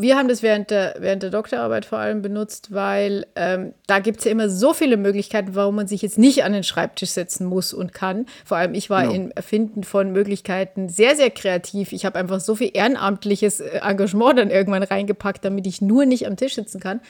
wir 0.00 0.16
haben 0.16 0.28
das 0.28 0.42
während 0.44 0.70
der, 0.70 0.94
während 1.00 1.24
der 1.24 1.30
Doktorarbeit 1.30 1.84
vor 1.84 1.98
allem 1.98 2.22
benutzt, 2.22 2.72
weil 2.72 3.26
ähm, 3.34 3.74
da 3.88 3.98
gibt 3.98 4.20
es 4.20 4.24
ja 4.26 4.30
immer 4.30 4.48
so 4.48 4.72
viele 4.72 4.96
Möglichkeiten, 4.96 5.56
warum 5.56 5.74
man 5.74 5.88
sich 5.88 6.02
jetzt 6.02 6.18
nicht 6.18 6.44
an 6.44 6.52
den 6.52 6.62
Schreibtisch 6.62 7.10
setzen 7.10 7.46
muss 7.46 7.74
und 7.74 7.92
kann. 7.92 8.26
Vor 8.44 8.56
allem 8.56 8.74
ich 8.74 8.90
war 8.90 9.02
Genau. 9.02 9.14
im 9.14 9.30
Erfinden 9.32 9.82
von 9.82 10.12
Möglichkeiten 10.12 10.88
sehr, 10.88 11.16
sehr 11.16 11.30
kreativ. 11.30 11.92
Ich 11.92 12.04
habe 12.04 12.16
einfach 12.18 12.38
so 12.38 12.54
viel 12.54 12.70
ehrenamtliches 12.72 13.58
äh, 13.58 13.80
Engagement 13.82 14.38
dann 14.38 14.50
irgendwann 14.50 14.84
reingepackt, 14.84 15.44
damit 15.44 15.66
ich 15.66 15.82
nur 15.82 16.06
nicht 16.06 16.26
am 16.28 16.36
Tisch 16.36 16.54
sitzen 16.54 16.78
kann. 16.78 17.00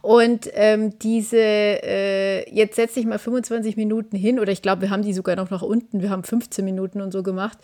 Und 0.00 0.48
ähm, 0.54 0.96
diese, 1.00 1.38
äh, 1.40 2.48
jetzt 2.54 2.76
setze 2.76 3.00
ich 3.00 3.06
mal 3.06 3.18
25 3.18 3.76
Minuten 3.76 4.16
hin, 4.16 4.38
oder 4.38 4.52
ich 4.52 4.62
glaube, 4.62 4.82
wir 4.82 4.90
haben 4.90 5.02
die 5.02 5.12
sogar 5.12 5.34
noch 5.34 5.50
nach 5.50 5.62
unten, 5.62 6.02
wir 6.02 6.10
haben 6.10 6.22
15 6.22 6.64
Minuten 6.64 7.00
und 7.00 7.12
so 7.12 7.24
gemacht. 7.24 7.58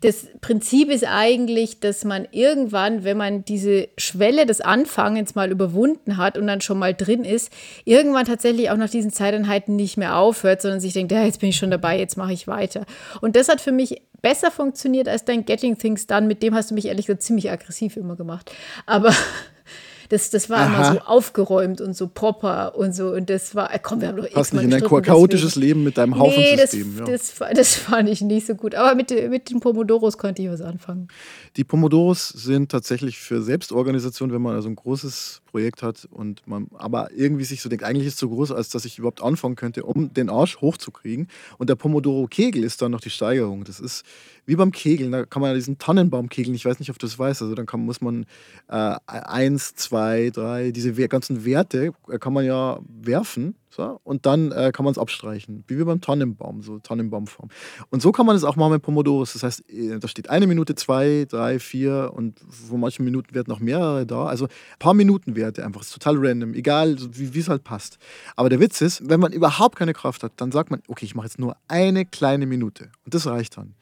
Das 0.00 0.26
Prinzip 0.40 0.90
ist 0.90 1.04
eigentlich, 1.06 1.80
dass 1.80 2.04
man 2.04 2.26
irgendwann, 2.30 3.04
wenn 3.04 3.16
man 3.16 3.44
diese 3.44 3.88
Schwelle 4.06 4.46
des 4.46 4.60
Anfangens 4.60 5.34
mal 5.34 5.50
überwunden 5.50 6.16
hat 6.16 6.38
und 6.38 6.46
dann 6.46 6.60
schon 6.60 6.78
mal 6.78 6.94
drin 6.94 7.24
ist, 7.24 7.52
irgendwann 7.84 8.26
tatsächlich 8.26 8.70
auch 8.70 8.76
nach 8.76 8.90
diesen 8.90 9.12
Zeiteinheiten 9.12 9.76
nicht 9.76 9.96
mehr 9.96 10.16
aufhört, 10.16 10.62
sondern 10.62 10.80
sich 10.80 10.92
denkt, 10.92 11.12
ja, 11.12 11.24
jetzt 11.24 11.40
bin 11.40 11.50
ich 11.50 11.56
schon 11.56 11.70
dabei, 11.70 11.98
jetzt 11.98 12.16
mache 12.16 12.32
ich 12.32 12.46
weiter. 12.46 12.86
Und 13.20 13.36
das 13.36 13.48
hat 13.48 13.60
für 13.60 13.72
mich 13.72 14.02
besser 14.22 14.50
funktioniert 14.50 15.08
als 15.08 15.24
dein 15.24 15.44
Getting 15.44 15.78
Things 15.78 16.06
Done. 16.06 16.26
Mit 16.26 16.42
dem 16.42 16.54
hast 16.54 16.70
du 16.70 16.74
mich 16.74 16.86
ehrlich 16.86 17.06
gesagt 17.06 17.22
ziemlich 17.22 17.50
aggressiv 17.50 17.96
immer 17.96 18.16
gemacht. 18.16 18.50
Aber 18.86 19.14
das, 20.08 20.30
das 20.30 20.50
war 20.50 20.66
immer 20.66 20.78
Aha. 20.78 20.92
so 20.94 21.00
aufgeräumt 21.00 21.80
und 21.80 21.96
so 21.96 22.08
proper 22.08 22.76
und 22.76 22.94
so. 22.94 23.08
Und 23.08 23.30
das 23.30 23.54
war, 23.54 23.72
äh, 23.72 23.78
komm, 23.80 24.00
wir 24.00 24.08
haben 24.08 24.16
doch 24.16 24.24
Passt 24.24 24.52
x-mal 24.52 24.64
nicht 24.64 24.82
in 24.82 24.88
dein 24.88 25.02
chaotisches 25.02 25.54
deswegen. 25.54 25.66
Leben 25.66 25.84
mit 25.84 25.98
deinem 25.98 26.18
Nee, 26.18 26.56
das, 26.56 26.72
ja. 26.72 27.04
das, 27.04 27.34
das 27.54 27.74
fand 27.76 28.08
ich 28.08 28.20
nicht 28.20 28.46
so 28.46 28.54
gut. 28.54 28.74
Aber 28.74 28.94
mit, 28.94 29.10
mit 29.30 29.50
den 29.50 29.60
Pomodoros 29.60 30.18
konnte 30.18 30.42
ich 30.42 30.50
was 30.50 30.60
anfangen. 30.60 31.08
Die 31.56 31.64
Pomodoros 31.64 32.28
sind 32.28 32.70
tatsächlich 32.70 33.18
für 33.18 33.40
Selbstorganisation, 33.40 34.30
wenn 34.30 34.42
man 34.42 34.54
also 34.54 34.68
ein 34.68 34.76
großes 34.76 35.40
Projekt 35.46 35.82
hat 35.82 36.06
und 36.10 36.46
man 36.46 36.68
aber 36.74 37.10
irgendwie 37.12 37.44
sich 37.44 37.62
so 37.62 37.70
denkt, 37.70 37.82
eigentlich 37.82 38.06
ist 38.06 38.14
es 38.14 38.20
so 38.20 38.28
groß, 38.28 38.52
als 38.52 38.68
dass 38.68 38.84
ich 38.84 38.98
überhaupt 38.98 39.22
anfangen 39.22 39.56
könnte, 39.56 39.84
um 39.84 40.12
den 40.12 40.28
Arsch 40.28 40.60
hochzukriegen. 40.60 41.28
Und 41.56 41.70
der 41.70 41.76
Pomodoro-Kegel 41.76 42.62
ist 42.62 42.82
dann 42.82 42.92
noch 42.92 43.00
die 43.00 43.08
Steigerung. 43.08 43.64
Das 43.64 43.80
ist 43.80 44.04
wie 44.44 44.54
beim 44.54 44.70
Kegeln, 44.70 45.12
da 45.12 45.24
kann 45.24 45.40
man 45.40 45.54
diesen 45.54 45.78
Tannenbaum 45.78 46.28
kegeln. 46.28 46.54
Ich 46.54 46.66
weiß 46.66 46.78
nicht, 46.78 46.90
ob 46.90 46.98
du 46.98 47.06
das 47.06 47.18
weißt. 47.18 47.40
Also 47.40 47.54
dann 47.54 47.64
kann, 47.64 47.80
muss 47.80 48.02
man 48.02 48.26
äh, 48.68 48.94
eins, 49.06 49.74
zwei, 49.74 50.30
drei, 50.30 50.72
diese 50.72 50.92
ganzen 51.08 51.46
Werte 51.46 51.92
äh, 52.08 52.18
kann 52.18 52.34
man 52.34 52.44
ja 52.44 52.80
werfen. 52.86 53.54
So, 53.76 54.00
und 54.04 54.24
dann 54.24 54.52
äh, 54.52 54.72
kann 54.72 54.84
man 54.86 54.92
es 54.92 54.98
abstreichen, 54.98 55.62
wie 55.66 55.76
wir 55.76 55.84
beim 55.84 56.00
Tannenbaum, 56.00 56.62
so 56.62 56.78
Tannenbaumform. 56.78 57.50
Und 57.90 58.00
so 58.00 58.10
kann 58.10 58.24
man 58.24 58.34
es 58.34 58.42
auch 58.42 58.56
machen 58.56 58.72
mit 58.72 58.80
Pomodoros. 58.80 59.34
Das 59.34 59.42
heißt, 59.42 59.70
äh, 59.70 59.98
da 59.98 60.08
steht 60.08 60.30
eine 60.30 60.46
Minute, 60.46 60.74
zwei, 60.76 61.26
drei, 61.28 61.58
vier 61.58 62.10
und 62.14 62.40
von 62.48 62.80
manchen 62.80 63.04
Minuten 63.04 63.34
werden 63.34 63.48
noch 63.50 63.60
mehrere 63.60 64.06
da. 64.06 64.24
Also 64.24 64.46
ein 64.46 64.78
paar 64.78 64.94
Minutenwerte 64.94 65.62
einfach. 65.62 65.82
Ist 65.82 65.92
total 65.92 66.16
random, 66.16 66.54
egal 66.54 66.96
wie 67.10 67.38
es 67.38 67.50
halt 67.50 67.64
passt. 67.64 67.98
Aber 68.34 68.48
der 68.48 68.60
Witz 68.60 68.80
ist, 68.80 69.10
wenn 69.10 69.20
man 69.20 69.32
überhaupt 69.32 69.76
keine 69.76 69.92
Kraft 69.92 70.22
hat, 70.22 70.32
dann 70.36 70.52
sagt 70.52 70.70
man, 70.70 70.80
okay, 70.88 71.04
ich 71.04 71.14
mache 71.14 71.26
jetzt 71.26 71.38
nur 71.38 71.54
eine 71.68 72.06
kleine 72.06 72.46
Minute. 72.46 72.88
Und 73.04 73.12
das 73.12 73.26
reicht 73.26 73.58
dann. 73.58 73.74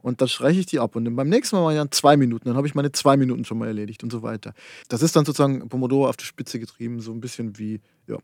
Und 0.00 0.20
dann 0.20 0.28
streiche 0.28 0.60
ich 0.60 0.66
die 0.66 0.78
ab. 0.78 0.94
Und 0.94 1.16
beim 1.16 1.28
nächsten 1.28 1.56
Mal 1.56 1.62
mache 1.62 1.72
ich 1.72 1.78
dann 1.80 1.90
zwei 1.90 2.16
Minuten. 2.16 2.44
Dann 2.44 2.56
habe 2.56 2.68
ich 2.68 2.76
meine 2.76 2.92
zwei 2.92 3.16
Minuten 3.16 3.44
schon 3.44 3.58
mal 3.58 3.66
erledigt 3.66 4.04
und 4.04 4.12
so 4.12 4.22
weiter. 4.22 4.54
Das 4.88 5.02
ist 5.02 5.16
dann 5.16 5.24
sozusagen 5.24 5.68
Pomodoro 5.68 6.08
auf 6.08 6.16
die 6.16 6.24
Spitze 6.24 6.60
getrieben, 6.60 7.00
so 7.00 7.10
ein 7.10 7.20
bisschen 7.20 7.58
wie, 7.58 7.80
ja, 8.06 8.16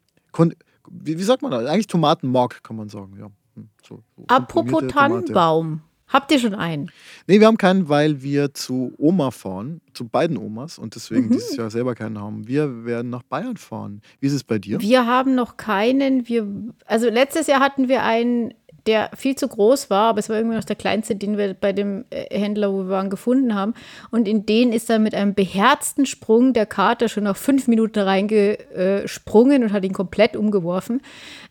wie, 0.91 1.19
wie 1.19 1.23
sagt 1.23 1.43
man 1.43 1.51
das? 1.51 1.67
Eigentlich 1.67 1.87
Tomatenmark, 1.87 2.63
kann 2.63 2.77
man 2.77 2.89
sagen. 2.89 3.17
Ja. 3.19 3.27
Hm, 3.55 3.69
So, 3.87 4.03
so 4.17 4.25
Apropos. 4.29 4.85
Tannenbaum. 4.89 5.83
Habt 6.09 6.31
ihr 6.31 6.39
schon 6.39 6.55
einen? 6.55 6.89
Nee, 7.27 7.41
wir 7.41 7.49
haben 7.49 7.57
keinen, 7.59 7.89
weil 7.89 8.23
wir 8.23 8.55
zu 8.55 8.93
Oma 8.97 9.33
fahren, 9.33 9.81
zu 9.93 10.07
beiden 10.07 10.37
Omas 10.37 10.79
und 10.79 10.87
Mhm. 10.87 10.91
deswegen 10.91 11.31
dieses 11.31 11.57
Jahr 11.57 11.69
selber 11.69 11.97
keinen 11.97 12.21
haben. 12.21 12.47
Wir 12.47 12.85
werden 12.85 13.11
nach 13.11 13.25
Bayern 13.25 13.57
fahren. 13.57 14.01
Wie 14.21 14.29
ist 14.29 14.33
es 14.33 14.45
bei 14.45 14.61
dir? 14.61 14.81
Wir 14.81 15.05
haben 15.07 15.35
noch 15.35 15.57
keinen. 15.57 16.29
Wir, 16.29 16.47
also 16.85 17.09
letztes 17.11 17.49
Jahr 17.49 17.59
hatten 17.59 17.89
wir 17.89 18.05
einen, 18.05 18.55
der 18.87 19.11
viel 19.15 19.37
zu 19.37 19.49
groß 19.49 19.91
war, 19.91 20.11
aber 20.11 20.21
es 20.21 20.29
war 20.29 20.37
irgendwie 20.37 20.57
noch 20.57 20.65
der 20.65 20.77
kleinste, 20.77 21.17
den 21.17 21.37
wir 21.37 21.55
bei 21.55 21.73
dem 21.73 22.05
äh, 22.11 22.39
Händler, 22.39 22.73
wo 22.73 22.79
wir 22.85 22.89
waren, 22.89 23.11
gefunden 23.11 23.55
haben. 23.55 23.75
Und 24.11 24.29
in 24.29 24.47
den 24.47 24.73
ist 24.73 24.89
er 24.91 24.99
mit 24.99 25.15
einem 25.15 25.35
beherzten 25.35 26.07
Sprung 26.07 26.53
der 26.53 26.67
Kater 26.67 27.09
schon 27.09 27.25
nach 27.25 27.37
fünf 27.37 27.69
Minuten 27.69 28.01
reingesprungen 28.01 29.65
und 29.65 29.73
hat 29.73 29.85
ihn 29.85 29.93
komplett 29.93 30.37
umgeworfen. 30.37 31.03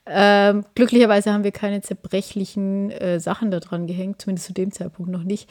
Ähm, 0.05 0.65
glücklicherweise 0.75 1.33
haben 1.33 1.43
wir 1.43 1.51
keine 1.51 1.81
zerbrechlichen 1.81 2.91
äh, 2.91 3.19
Sachen 3.19 3.51
da 3.51 3.59
dran 3.59 3.87
gehängt, 3.87 4.21
zumindest 4.21 4.47
zu 4.47 4.53
dem 4.53 4.71
Zeitpunkt 4.71 5.11
noch 5.11 5.23
nicht. 5.23 5.49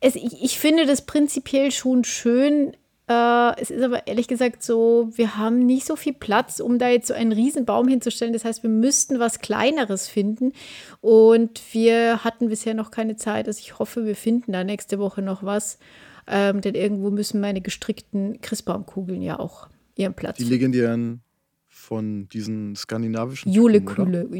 Es, 0.00 0.14
ich, 0.16 0.42
ich 0.42 0.58
finde 0.58 0.86
das 0.86 1.02
prinzipiell 1.02 1.70
schon 1.72 2.04
schön. 2.04 2.72
Äh, 3.10 3.60
es 3.60 3.72
ist 3.72 3.82
aber 3.82 4.06
ehrlich 4.06 4.28
gesagt 4.28 4.62
so, 4.62 5.10
wir 5.14 5.36
haben 5.36 5.66
nicht 5.66 5.84
so 5.84 5.96
viel 5.96 6.12
Platz, 6.12 6.60
um 6.60 6.78
da 6.78 6.88
jetzt 6.88 7.08
so 7.08 7.14
einen 7.14 7.32
riesen 7.32 7.64
Baum 7.64 7.88
hinzustellen. 7.88 8.32
Das 8.32 8.44
heißt, 8.44 8.62
wir 8.62 8.70
müssten 8.70 9.18
was 9.18 9.40
Kleineres 9.40 10.06
finden. 10.06 10.52
Und 11.00 11.60
wir 11.72 12.22
hatten 12.22 12.48
bisher 12.48 12.74
noch 12.74 12.92
keine 12.92 13.16
Zeit. 13.16 13.48
Also 13.48 13.58
ich 13.58 13.80
hoffe, 13.80 14.06
wir 14.06 14.14
finden 14.14 14.52
da 14.52 14.62
nächste 14.62 15.00
Woche 15.00 15.22
noch 15.22 15.42
was. 15.42 15.80
Ähm, 16.28 16.60
denn 16.60 16.76
irgendwo 16.76 17.10
müssen 17.10 17.40
meine 17.40 17.60
gestrickten 17.60 18.40
Christbaumkugeln 18.40 19.22
ja 19.22 19.40
auch 19.40 19.68
ihren 19.96 20.14
Platz 20.14 20.36
Die 20.36 20.44
legendären 20.44 21.22
von 21.66 22.28
diesen 22.28 22.76
skandinavischen 22.76 23.50
Typen, 23.50 23.88
oder? 24.28 24.36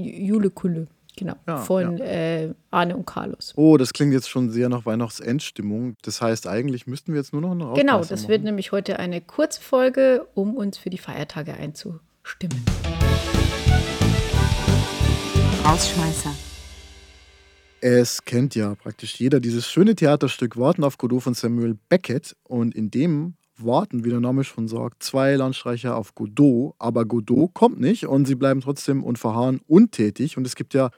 Genau, 1.17 1.35
Ja, 1.47 1.59
von 1.59 1.99
Äh, 2.01 2.55
Arne 2.71 2.97
und 2.97 3.07
Carlos. 3.07 3.53
Oh, 3.57 3.77
das 3.77 3.93
klingt 3.93 4.13
jetzt 4.13 4.29
schon 4.29 4.51
sehr 4.51 4.69
nach 4.69 4.87
Weihnachtsendstimmung. 4.87 5.97
Das 6.03 6.21
heißt, 6.23 6.47
eigentlich 6.47 6.87
müssten 6.87 7.13
wir 7.13 7.21
jetzt 7.21 7.33
nur 7.33 7.43
noch 7.43 7.51
eine 7.53 7.73
Genau, 7.81 7.99
das 8.01 8.29
wird 8.29 8.41
machen. 8.41 8.45
nämlich 8.45 8.73
heute 8.73 8.99
eine 8.99 9.21
Kurzfolge, 9.21 10.27
um 10.35 10.55
uns 10.55 10.79
für 10.79 10.91
die 10.91 10.99
Feiertage 10.99 11.55
einzustimmen. 11.55 12.65
Rausschmeißer. 15.65 16.35
Es 17.83 18.25
kennt 18.25 18.55
ja 18.55 18.75
praktisch 18.75 19.15
jeder 19.17 19.41
dieses 19.41 19.67
schöne 19.67 19.95
Theaterstück 19.95 20.59
Warten 20.59 20.85
auf 20.85 20.99
Godot 20.99 21.23
von 21.23 21.35
Samuel 21.35 21.79
Beckett. 21.89 22.37
Und 22.45 22.75
in 22.75 22.91
dem 22.91 23.35
warten, 23.65 24.05
wie 24.05 24.11
der 24.11 24.21
Name 24.21 24.45
schon 24.45 24.69
sagt, 24.69 25.03
zwei 25.03 25.35
Landstreicher 25.37 25.97
auf 25.97 26.15
Godot. 26.15 26.75
Aber 26.79 27.05
Godot 27.05 27.55
kommt 27.55 27.81
nicht 27.81 28.07
und 28.07 28.27
sie 28.27 28.35
bleiben 28.35 28.61
trotzdem 28.61 29.05
und 29.05 29.19
verharren 29.19 29.61
untätig. 29.67 30.37
Und 30.37 30.47
es 30.47 30.57
gibt 30.57 30.75
ja 30.75 30.91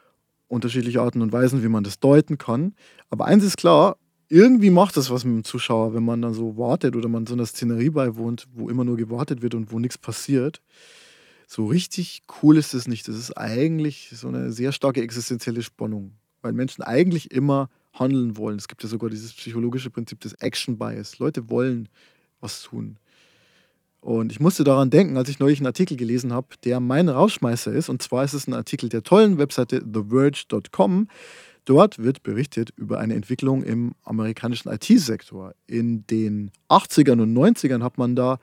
unterschiedliche 0.49 1.01
Arten 1.01 1.23
und 1.23 1.33
Weisen, 1.33 1.63
wie 1.63 1.69
man 1.69 1.85
das 1.85 1.99
deuten 1.99 2.39
kann. 2.39 2.75
Aber 3.11 3.25
eins 3.25 3.45
ist 3.45 3.57
klar, 3.57 3.97
irgendwie 4.29 4.71
macht 4.71 4.97
das 4.97 5.11
was 5.11 5.25
mit 5.25 5.35
dem 5.35 5.45
Zuschauer, 5.45 5.95
wenn 5.95 6.05
man 6.05 6.23
dann 6.23 6.35
so 6.35 6.57
wartet 6.57 6.97
oder 6.97 7.09
man 7.09 7.27
so 7.27 7.35
einer 7.35 7.47
Szenerie 7.47 7.91
beiwohnt, 7.91 8.49
wo 8.55 8.71
immer 8.71 8.85
nur 8.85 8.97
gewartet 8.97 9.43
wird 9.43 9.55
und 9.55 9.73
wo 9.73 9.79
nichts 9.79 9.99
passiert. 9.99 10.63
So 11.47 11.67
richtig 11.67 12.23
cool 12.43 12.57
ist 12.57 12.73
es 12.73 12.89
nicht. 12.89 13.09
Das 13.09 13.17
ist 13.17 13.37
eigentlich 13.37 14.11
so 14.15 14.29
eine 14.29 14.53
sehr 14.53 14.73
starke 14.73 15.03
existenzielle 15.03 15.63
Spannung, 15.63 16.13
weil 16.41 16.55
Menschen 16.55 16.83
eigentlich 16.83 17.31
immer 17.31 17.69
handeln 17.93 18.39
wollen. 18.39 18.57
Es 18.57 18.69
gibt 18.69 18.83
ja 18.83 18.89
sogar 18.89 19.11
dieses 19.11 19.35
psychologische 19.35 19.91
Prinzip 19.91 20.21
des 20.21 20.33
Action 20.35 20.79
Bias. 20.79 21.19
Leute 21.19 21.51
wollen 21.51 21.91
was 22.43 22.63
tun. 22.63 22.99
Und 24.01 24.33
ich 24.33 24.41
musste 24.41 24.65
daran 24.65 24.91
denken, 24.91 25.17
als 25.17 25.29
ich 25.29 25.39
neulich 25.39 25.61
einen 25.61 25.67
Artikel 25.67 25.97
gelesen 25.97 26.33
habe, 26.33 26.49
der 26.65 26.81
mein 26.81 27.09
Rausschmeißer 27.09 27.73
ist. 27.73 27.89
Und 27.89 28.03
zwar 28.03 28.25
ist 28.25 28.33
es 28.33 28.49
ein 28.49 28.53
Artikel 28.53 28.89
der 28.89 29.05
tollen 29.05 29.39
Webseite 29.39 29.81
TheVerge.com. 29.81 31.09
Dort 31.65 31.99
wird 32.01 32.25
berichtet 32.25 32.71
über 32.77 32.99
eine 32.99 33.15
Entwicklung 33.15 33.63
im 33.63 33.93
amerikanischen 34.03 34.73
IT-Sektor. 34.73 35.55
In 35.69 36.05
den 36.09 36.51
80ern 36.69 37.23
und 37.23 37.33
90ern 37.33 37.85
hat 37.85 37.97
man 37.97 38.17
da 38.17 38.41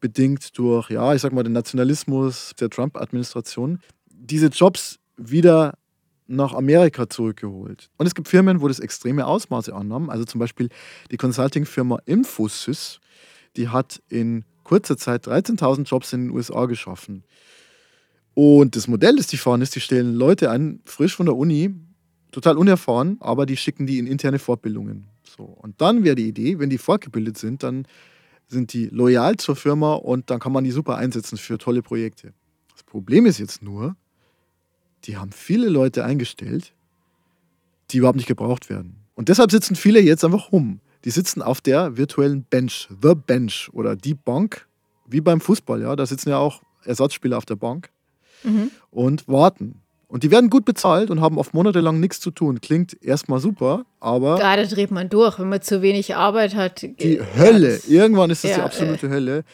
bedingt 0.00 0.58
durch, 0.58 0.90
ja, 0.90 1.14
ich 1.14 1.22
sag 1.22 1.32
mal, 1.32 1.42
den 1.42 1.54
Nationalismus 1.54 2.52
der 2.60 2.68
Trump-Administration 2.68 3.78
diese 4.10 4.48
Jobs 4.48 4.98
wieder 5.16 5.74
nach 6.26 6.54
Amerika 6.54 7.08
zurückgeholt. 7.08 7.90
Und 7.98 8.06
es 8.06 8.14
gibt 8.14 8.28
Firmen, 8.28 8.60
wo 8.60 8.68
das 8.68 8.78
extreme 8.78 9.26
Ausmaße 9.26 9.74
annahmen. 9.74 10.10
Also 10.10 10.24
zum 10.24 10.38
Beispiel 10.38 10.68
die 11.10 11.16
Consulting-Firma 11.16 11.98
Infosys, 12.06 13.00
die 13.56 13.68
hat 13.68 14.02
in 14.08 14.44
kurzer 14.64 14.96
Zeit 14.96 15.26
13.000 15.26 15.84
Jobs 15.84 16.12
in 16.12 16.26
den 16.26 16.30
USA 16.30 16.66
geschaffen. 16.66 17.24
Und 18.34 18.76
das 18.76 18.88
Modell, 18.88 19.16
das 19.16 19.26
die 19.26 19.36
fahren, 19.36 19.60
ist, 19.60 19.74
die 19.74 19.80
stellen 19.80 20.14
Leute 20.14 20.50
an, 20.50 20.80
frisch 20.84 21.16
von 21.16 21.26
der 21.26 21.36
Uni, 21.36 21.74
total 22.30 22.56
unerfahren, 22.56 23.18
aber 23.20 23.44
die 23.44 23.56
schicken 23.56 23.86
die 23.86 23.98
in 23.98 24.06
interne 24.06 24.38
Fortbildungen. 24.38 25.08
So. 25.22 25.44
Und 25.44 25.80
dann 25.80 26.04
wäre 26.04 26.14
die 26.14 26.28
Idee, 26.28 26.58
wenn 26.58 26.70
die 26.70 26.78
fortgebildet 26.78 27.36
sind, 27.36 27.62
dann 27.62 27.86
sind 28.48 28.72
die 28.72 28.86
loyal 28.86 29.36
zur 29.36 29.56
Firma 29.56 29.94
und 29.94 30.30
dann 30.30 30.40
kann 30.40 30.52
man 30.52 30.64
die 30.64 30.70
super 30.70 30.96
einsetzen 30.96 31.38
für 31.38 31.58
tolle 31.58 31.82
Projekte. 31.82 32.32
Das 32.72 32.82
Problem 32.84 33.26
ist 33.26 33.38
jetzt 33.38 33.62
nur, 33.62 33.96
die 35.04 35.16
haben 35.16 35.32
viele 35.32 35.68
Leute 35.68 36.04
eingestellt, 36.04 36.72
die 37.90 37.98
überhaupt 37.98 38.16
nicht 38.16 38.28
gebraucht 38.28 38.70
werden. 38.70 38.96
Und 39.14 39.28
deshalb 39.28 39.50
sitzen 39.50 39.76
viele 39.76 40.00
jetzt 40.00 40.24
einfach 40.24 40.52
rum. 40.52 40.80
Die 41.04 41.10
sitzen 41.10 41.42
auf 41.42 41.60
der 41.60 41.96
virtuellen 41.96 42.44
Bench, 42.44 42.88
The 43.02 43.14
Bench 43.14 43.68
oder 43.72 43.96
die 43.96 44.14
Bank, 44.14 44.66
wie 45.06 45.20
beim 45.20 45.40
Fußball, 45.40 45.82
ja. 45.82 45.96
Da 45.96 46.06
sitzen 46.06 46.30
ja 46.30 46.38
auch 46.38 46.62
Ersatzspieler 46.84 47.36
auf 47.36 47.44
der 47.44 47.56
Bank 47.56 47.90
und 48.90 49.28
warten. 49.28 49.76
Und 50.08 50.24
die 50.24 50.30
werden 50.30 50.50
gut 50.50 50.64
bezahlt 50.66 51.10
und 51.10 51.20
haben 51.22 51.38
oft 51.38 51.54
monatelang 51.54 51.98
nichts 51.98 52.20
zu 52.20 52.30
tun. 52.30 52.60
Klingt 52.60 53.02
erstmal 53.02 53.40
super, 53.40 53.86
aber 53.98 54.38
Ja, 54.38 54.56
da 54.56 54.64
dreht 54.64 54.90
man 54.90 55.08
durch, 55.08 55.38
wenn 55.38 55.48
man 55.48 55.62
zu 55.62 55.80
wenig 55.80 56.14
Arbeit 56.16 56.54
hat. 56.54 56.82
die 56.82 57.20
Hölle. 57.36 57.80
Irgendwann 57.88 58.28
ist 58.30 58.44
das 58.44 58.52
die 58.52 58.58
Ja, 58.58 58.64
absolute 58.66 59.08
Hölle. 59.08 59.44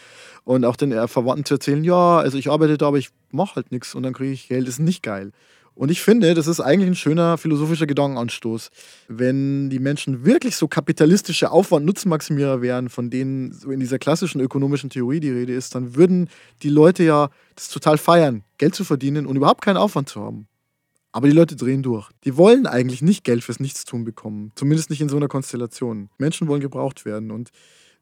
Und 0.48 0.64
auch 0.64 0.76
den 0.76 0.92
äh, 0.92 1.06
Verwandten 1.08 1.44
zu 1.44 1.52
erzählen, 1.52 1.84
ja, 1.84 2.16
also 2.20 2.38
ich 2.38 2.48
arbeite 2.48 2.78
da, 2.78 2.88
aber 2.88 2.96
ich 2.96 3.10
mache 3.30 3.56
halt 3.56 3.70
nichts 3.70 3.94
und 3.94 4.02
dann 4.02 4.14
kriege 4.14 4.32
ich 4.32 4.48
Geld, 4.48 4.66
ist 4.66 4.78
nicht 4.78 5.02
geil. 5.02 5.32
Und 5.74 5.90
ich 5.90 6.00
finde, 6.00 6.32
das 6.32 6.46
ist 6.46 6.60
eigentlich 6.60 6.88
ein 6.88 6.94
schöner 6.94 7.36
philosophischer 7.36 7.86
Gedankenanstoß. 7.86 8.70
Wenn 9.08 9.68
die 9.68 9.78
Menschen 9.78 10.24
wirklich 10.24 10.56
so 10.56 10.66
kapitalistische 10.66 11.50
Aufwand-Nutzmaximierer 11.50 12.62
wären, 12.62 12.88
von 12.88 13.10
denen 13.10 13.52
so 13.52 13.70
in 13.70 13.78
dieser 13.78 13.98
klassischen 13.98 14.40
ökonomischen 14.40 14.88
Theorie 14.88 15.20
die 15.20 15.30
Rede 15.30 15.52
ist, 15.52 15.74
dann 15.74 15.96
würden 15.96 16.30
die 16.62 16.70
Leute 16.70 17.02
ja 17.02 17.28
das 17.54 17.68
total 17.68 17.98
feiern, 17.98 18.42
Geld 18.56 18.74
zu 18.74 18.84
verdienen 18.84 19.26
und 19.26 19.36
überhaupt 19.36 19.62
keinen 19.62 19.76
Aufwand 19.76 20.08
zu 20.08 20.22
haben. 20.22 20.48
Aber 21.12 21.26
die 21.26 21.34
Leute 21.34 21.56
drehen 21.56 21.82
durch. 21.82 22.08
Die 22.24 22.38
wollen 22.38 22.66
eigentlich 22.66 23.02
nicht 23.02 23.22
Geld 23.22 23.44
fürs 23.44 23.60
Nichtstun 23.60 24.04
bekommen. 24.04 24.52
Zumindest 24.54 24.88
nicht 24.88 25.02
in 25.02 25.10
so 25.10 25.18
einer 25.18 25.28
Konstellation. 25.28 26.08
Menschen 26.16 26.48
wollen 26.48 26.62
gebraucht 26.62 27.04
werden. 27.04 27.30
Und 27.32 27.50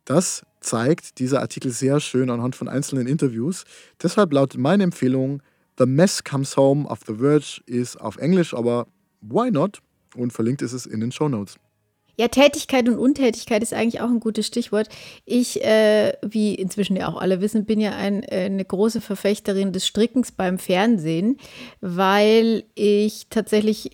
das 0.05 0.47
zeigt 0.67 1.19
dieser 1.19 1.41
Artikel 1.41 1.71
sehr 1.71 2.01
schön 2.01 2.29
anhand 2.31 2.57
von 2.57 2.69
einzelnen 2.69 3.07
Interviews. 3.07 3.65
Deshalb 4.03 4.33
lautet 4.33 4.61
meine 4.61 4.85
Empfehlung, 4.85 5.43
The 5.79 5.87
Mess 5.87 6.25
Comes 6.25 6.57
Home 6.57 6.87
of 6.89 7.01
The 7.07 7.15
Verge 7.15 7.61
ist 7.67 8.01
auf 8.01 8.17
Englisch, 8.17 8.55
aber 8.55 8.87
why 9.21 9.51
not? 9.51 9.81
Und 10.15 10.33
verlinkt 10.33 10.63
ist 10.63 10.73
es 10.73 10.87
in 10.87 11.01
den 11.01 11.13
Show 11.13 11.29
Notes. 11.29 11.57
Ja, 12.19 12.29
Tätigkeit 12.29 12.89
und 12.89 12.99
Untätigkeit 12.99 13.63
ist 13.63 13.75
eigentlich 13.75 14.01
auch 14.01 14.09
ein 14.09 14.21
gutes 14.21 14.47
Stichwort. 14.47 14.89
Ich, 15.27 15.63
äh, 15.63 16.15
wie 16.23 16.55
inzwischen 16.55 16.97
ja 16.97 17.09
auch 17.09 17.21
alle 17.21 17.43
wissen, 17.43 17.67
bin 17.67 17.79
ja 17.79 17.91
ein, 17.91 18.23
äh, 18.23 18.47
eine 18.47 18.65
große 18.65 19.03
Verfechterin 19.03 19.73
des 19.73 19.87
Strickens 19.87 20.33
beim 20.33 20.59
Fernsehen, 20.59 21.37
weil 21.83 22.65
ich 22.75 23.27
tatsächlich 23.29 23.91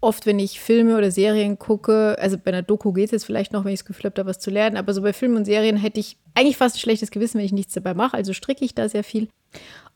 oft, 0.00 0.26
wenn 0.26 0.38
ich 0.38 0.60
Filme 0.60 0.96
oder 0.96 1.10
Serien 1.10 1.58
gucke, 1.58 2.16
also 2.18 2.38
bei 2.38 2.52
einer 2.52 2.62
Doku 2.62 2.92
geht 2.92 3.06
es 3.06 3.10
jetzt 3.10 3.24
vielleicht 3.24 3.52
noch, 3.52 3.64
wenn 3.64 3.72
ich 3.72 3.80
das 3.80 3.86
Gefühl 3.86 4.06
habe, 4.06 4.14
da 4.14 4.26
was 4.26 4.38
zu 4.38 4.50
lernen, 4.50 4.76
aber 4.76 4.94
so 4.94 5.02
bei 5.02 5.12
Filmen 5.12 5.36
und 5.36 5.44
Serien 5.44 5.76
hätte 5.76 6.00
ich 6.00 6.16
eigentlich 6.34 6.56
fast 6.56 6.76
ein 6.76 6.80
schlechtes 6.80 7.10
Gewissen, 7.10 7.38
wenn 7.38 7.44
ich 7.44 7.52
nichts 7.52 7.74
dabei 7.74 7.94
mache, 7.94 8.16
also 8.16 8.32
stricke 8.32 8.64
ich 8.64 8.74
da 8.74 8.88
sehr 8.88 9.04
viel. 9.04 9.28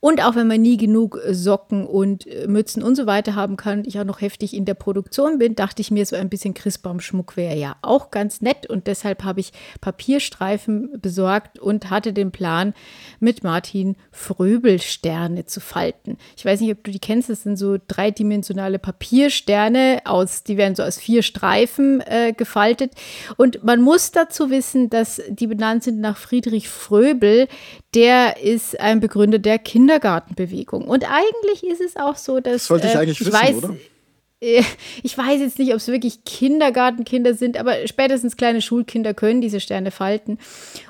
Und 0.05 0.23
auch 0.23 0.35
wenn 0.35 0.47
man 0.47 0.61
nie 0.61 0.77
genug 0.77 1.19
Socken 1.31 1.87
und 1.87 2.27
äh, 2.27 2.47
Mützen 2.47 2.83
und 2.83 2.95
so 2.95 3.07
weiter 3.07 3.35
haben 3.37 3.57
kann 3.57 3.79
und 3.79 3.87
ich 3.87 3.99
auch 3.99 4.05
noch 4.05 4.21
heftig 4.21 4.53
in 4.53 4.67
der 4.67 4.75
Produktion 4.75 5.39
bin, 5.39 5.55
dachte 5.55 5.81
ich 5.81 5.91
mir, 5.91 6.05
so 6.05 6.15
ein 6.15 6.29
bisschen 6.29 6.53
Christbaumschmuck 6.53 7.39
wäre 7.39 7.57
ja 7.57 7.77
auch 7.81 8.11
ganz 8.11 8.43
nett. 8.43 8.69
Und 8.69 8.87
deshalb 8.87 9.25
habe 9.25 9.41
ich 9.41 9.55
Papierstreifen 9.81 11.01
besorgt 11.01 11.59
und 11.59 11.89
hatte 11.89 12.13
den 12.13 12.33
Plan, 12.33 12.75
mit 13.19 13.45
Martin 13.45 13.97
Fröbelsterne 14.13 15.47
zu 15.47 15.61
falten. 15.61 16.19
Ich 16.37 16.45
weiß 16.45 16.61
nicht, 16.61 16.73
ob 16.73 16.85
du 16.85 16.91
die 16.91 16.99
kennst, 16.99 17.31
das 17.31 17.45
sind 17.45 17.57
so 17.57 17.79
dreidimensionale 17.89 18.79
Papiersterne, 18.79 20.03
aus, 20.05 20.43
die 20.43 20.59
werden 20.59 20.75
so 20.75 20.83
aus 20.83 20.99
vier 20.99 21.23
Streifen 21.23 22.03
äh, 22.03 22.35
gefaltet. 22.37 22.93
Und 23.39 23.65
man 23.65 23.81
muss 23.81 24.13
dazu 24.13 24.51
wissen, 24.51 24.91
dass 24.91 25.23
die 25.31 25.47
benannt 25.47 25.83
sind 25.83 26.01
nach 26.01 26.19
Friedrich 26.25 26.69
Fröbel. 26.69 27.49
Der 27.95 28.43
ist 28.43 28.81
ein 28.81 29.01
Begründer 29.01 29.39
der 29.39 29.59
Kindergartenbewegung. 29.59 30.85
Und 30.85 31.05
eigentlich 31.11 31.65
ist 31.65 31.81
es 31.81 31.97
auch 31.97 32.17
so, 32.17 32.41
dass. 32.41 32.55
Das 32.55 32.67
sollte 32.67 32.87
ich 32.87 32.95
äh, 32.95 32.99
eigentlich 32.99 33.21
wissen, 33.21 33.33
weiß, 33.33 33.57
oder? 33.57 33.77
äh, 34.41 34.63
Ich 35.03 35.17
weiß 35.17 35.41
jetzt 35.41 35.59
nicht, 35.59 35.73
ob 35.73 35.77
es 35.77 35.89
wirklich 35.89 36.25
Kindergartenkinder 36.25 37.35
sind, 37.35 37.57
aber 37.57 37.87
spätestens 37.87 38.37
kleine 38.37 38.63
Schulkinder 38.63 39.15
können 39.15 39.41
diese 39.41 39.61
Sterne 39.61 39.91
falten. 39.91 40.39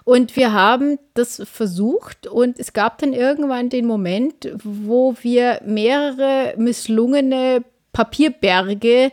Und 0.05 0.37
wir 0.37 0.53
haben 0.53 0.99
das 1.14 1.42
versucht 1.44 2.27
und 2.27 2.59
es 2.59 2.73
gab 2.73 2.99
dann 2.99 3.12
irgendwann 3.12 3.68
den 3.68 3.87
Moment, 3.87 4.51
wo 4.62 5.16
wir 5.23 5.61
mehrere 5.64 6.55
misslungene 6.57 7.64
Papierberge 7.92 9.07
äh, 9.07 9.11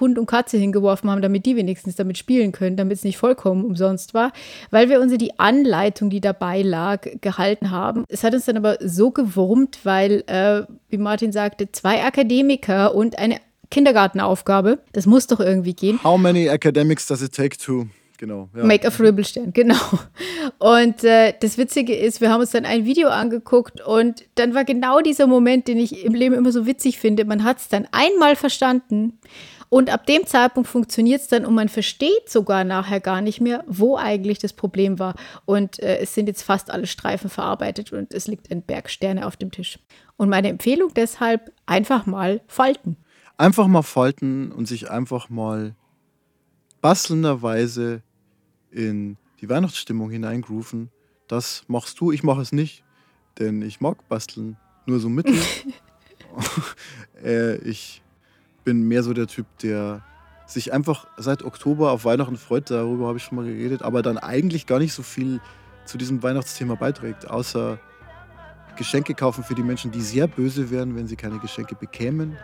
Hund 0.00 0.18
und 0.18 0.26
Katze 0.26 0.56
hingeworfen 0.56 1.10
haben, 1.10 1.22
damit 1.22 1.46
die 1.46 1.56
wenigstens 1.56 1.96
damit 1.96 2.18
spielen 2.18 2.52
können, 2.52 2.76
damit 2.76 2.98
es 2.98 3.04
nicht 3.04 3.18
vollkommen 3.18 3.64
umsonst 3.64 4.14
war, 4.14 4.32
weil 4.70 4.88
wir 4.88 5.00
uns 5.00 5.16
die 5.18 5.38
Anleitung, 5.38 6.08
die 6.08 6.20
dabei 6.20 6.62
lag, 6.62 7.06
gehalten 7.20 7.70
haben. 7.70 8.04
Es 8.08 8.24
hat 8.24 8.34
uns 8.34 8.46
dann 8.46 8.56
aber 8.56 8.78
so 8.80 9.10
gewurmt, 9.10 9.80
weil, 9.84 10.24
äh, 10.26 10.62
wie 10.88 10.98
Martin 10.98 11.32
sagte, 11.32 11.70
zwei 11.72 12.04
Akademiker 12.04 12.94
und 12.94 13.18
eine 13.18 13.36
Kindergartenaufgabe, 13.70 14.78
das 14.92 15.06
muss 15.06 15.26
doch 15.26 15.40
irgendwie 15.40 15.74
gehen. 15.74 16.02
How 16.02 16.18
many 16.18 16.48
academics 16.48 17.06
does 17.06 17.22
it 17.22 17.32
take 17.34 17.56
to? 17.56 17.86
Genau. 18.20 18.50
Ja. 18.54 18.64
Make 18.64 18.86
a 18.86 18.90
Fröbelstern, 18.90 19.54
genau. 19.54 19.80
Und 20.58 21.04
äh, 21.04 21.32
das 21.40 21.56
Witzige 21.56 21.96
ist, 21.96 22.20
wir 22.20 22.30
haben 22.30 22.42
uns 22.42 22.50
dann 22.50 22.66
ein 22.66 22.84
Video 22.84 23.08
angeguckt 23.08 23.80
und 23.80 24.24
dann 24.34 24.54
war 24.54 24.66
genau 24.66 25.00
dieser 25.00 25.26
Moment, 25.26 25.68
den 25.68 25.78
ich 25.78 26.04
im 26.04 26.12
Leben 26.12 26.34
immer 26.34 26.52
so 26.52 26.66
witzig 26.66 26.98
finde. 26.98 27.24
Man 27.24 27.44
hat 27.44 27.60
es 27.60 27.68
dann 27.68 27.88
einmal 27.92 28.36
verstanden 28.36 29.18
und 29.70 29.88
ab 29.88 30.04
dem 30.04 30.26
Zeitpunkt 30.26 30.68
funktioniert 30.68 31.22
es 31.22 31.28
dann 31.28 31.46
und 31.46 31.54
man 31.54 31.70
versteht 31.70 32.28
sogar 32.28 32.62
nachher 32.64 33.00
gar 33.00 33.22
nicht 33.22 33.40
mehr, 33.40 33.64
wo 33.66 33.96
eigentlich 33.96 34.38
das 34.38 34.52
Problem 34.52 34.98
war. 34.98 35.14
Und 35.46 35.82
äh, 35.82 36.00
es 36.00 36.12
sind 36.12 36.26
jetzt 36.26 36.42
fast 36.42 36.70
alle 36.70 36.86
Streifen 36.86 37.30
verarbeitet 37.30 37.90
und 37.90 38.12
es 38.12 38.26
liegt 38.26 38.50
ein 38.50 38.60
Berg 38.60 38.90
Sterne 38.90 39.26
auf 39.26 39.38
dem 39.38 39.50
Tisch. 39.50 39.78
Und 40.18 40.28
meine 40.28 40.50
Empfehlung 40.50 40.92
deshalb, 40.94 41.52
einfach 41.64 42.04
mal 42.04 42.42
falten. 42.48 42.98
Einfach 43.38 43.66
mal 43.66 43.80
falten 43.80 44.52
und 44.52 44.68
sich 44.68 44.90
einfach 44.90 45.30
mal 45.30 45.74
bastelnderweise 46.82 48.02
in 48.70 49.16
die 49.40 49.48
Weihnachtsstimmung 49.48 50.10
hineingrooven. 50.10 50.90
Das 51.28 51.64
machst 51.68 52.00
du, 52.00 52.12
ich 52.12 52.22
mache 52.22 52.42
es 52.42 52.52
nicht, 52.52 52.84
denn 53.38 53.62
ich 53.62 53.80
mag 53.80 54.08
basteln 54.08 54.56
nur 54.86 55.00
so 55.00 55.08
mittel. 55.08 55.34
äh, 57.24 57.56
ich 57.58 58.02
bin 58.64 58.86
mehr 58.86 59.02
so 59.02 59.12
der 59.12 59.26
Typ, 59.26 59.46
der 59.58 60.02
sich 60.46 60.72
einfach 60.72 61.06
seit 61.16 61.42
Oktober 61.42 61.92
auf 61.92 62.04
Weihnachten 62.04 62.36
freut, 62.36 62.70
darüber 62.70 63.06
habe 63.06 63.18
ich 63.18 63.24
schon 63.24 63.36
mal 63.36 63.44
geredet, 63.44 63.82
aber 63.82 64.02
dann 64.02 64.18
eigentlich 64.18 64.66
gar 64.66 64.78
nicht 64.78 64.92
so 64.92 65.02
viel 65.02 65.40
zu 65.84 65.96
diesem 65.96 66.22
Weihnachtsthema 66.22 66.74
beiträgt, 66.74 67.28
außer 67.28 67.78
Geschenke 68.76 69.14
kaufen 69.14 69.44
für 69.44 69.54
die 69.54 69.62
Menschen, 69.62 69.90
die 69.90 70.00
sehr 70.00 70.26
böse 70.26 70.70
wären, 70.70 70.96
wenn 70.96 71.06
sie 71.06 71.16
keine 71.16 71.38
Geschenke 71.38 71.74
bekämen 71.74 72.36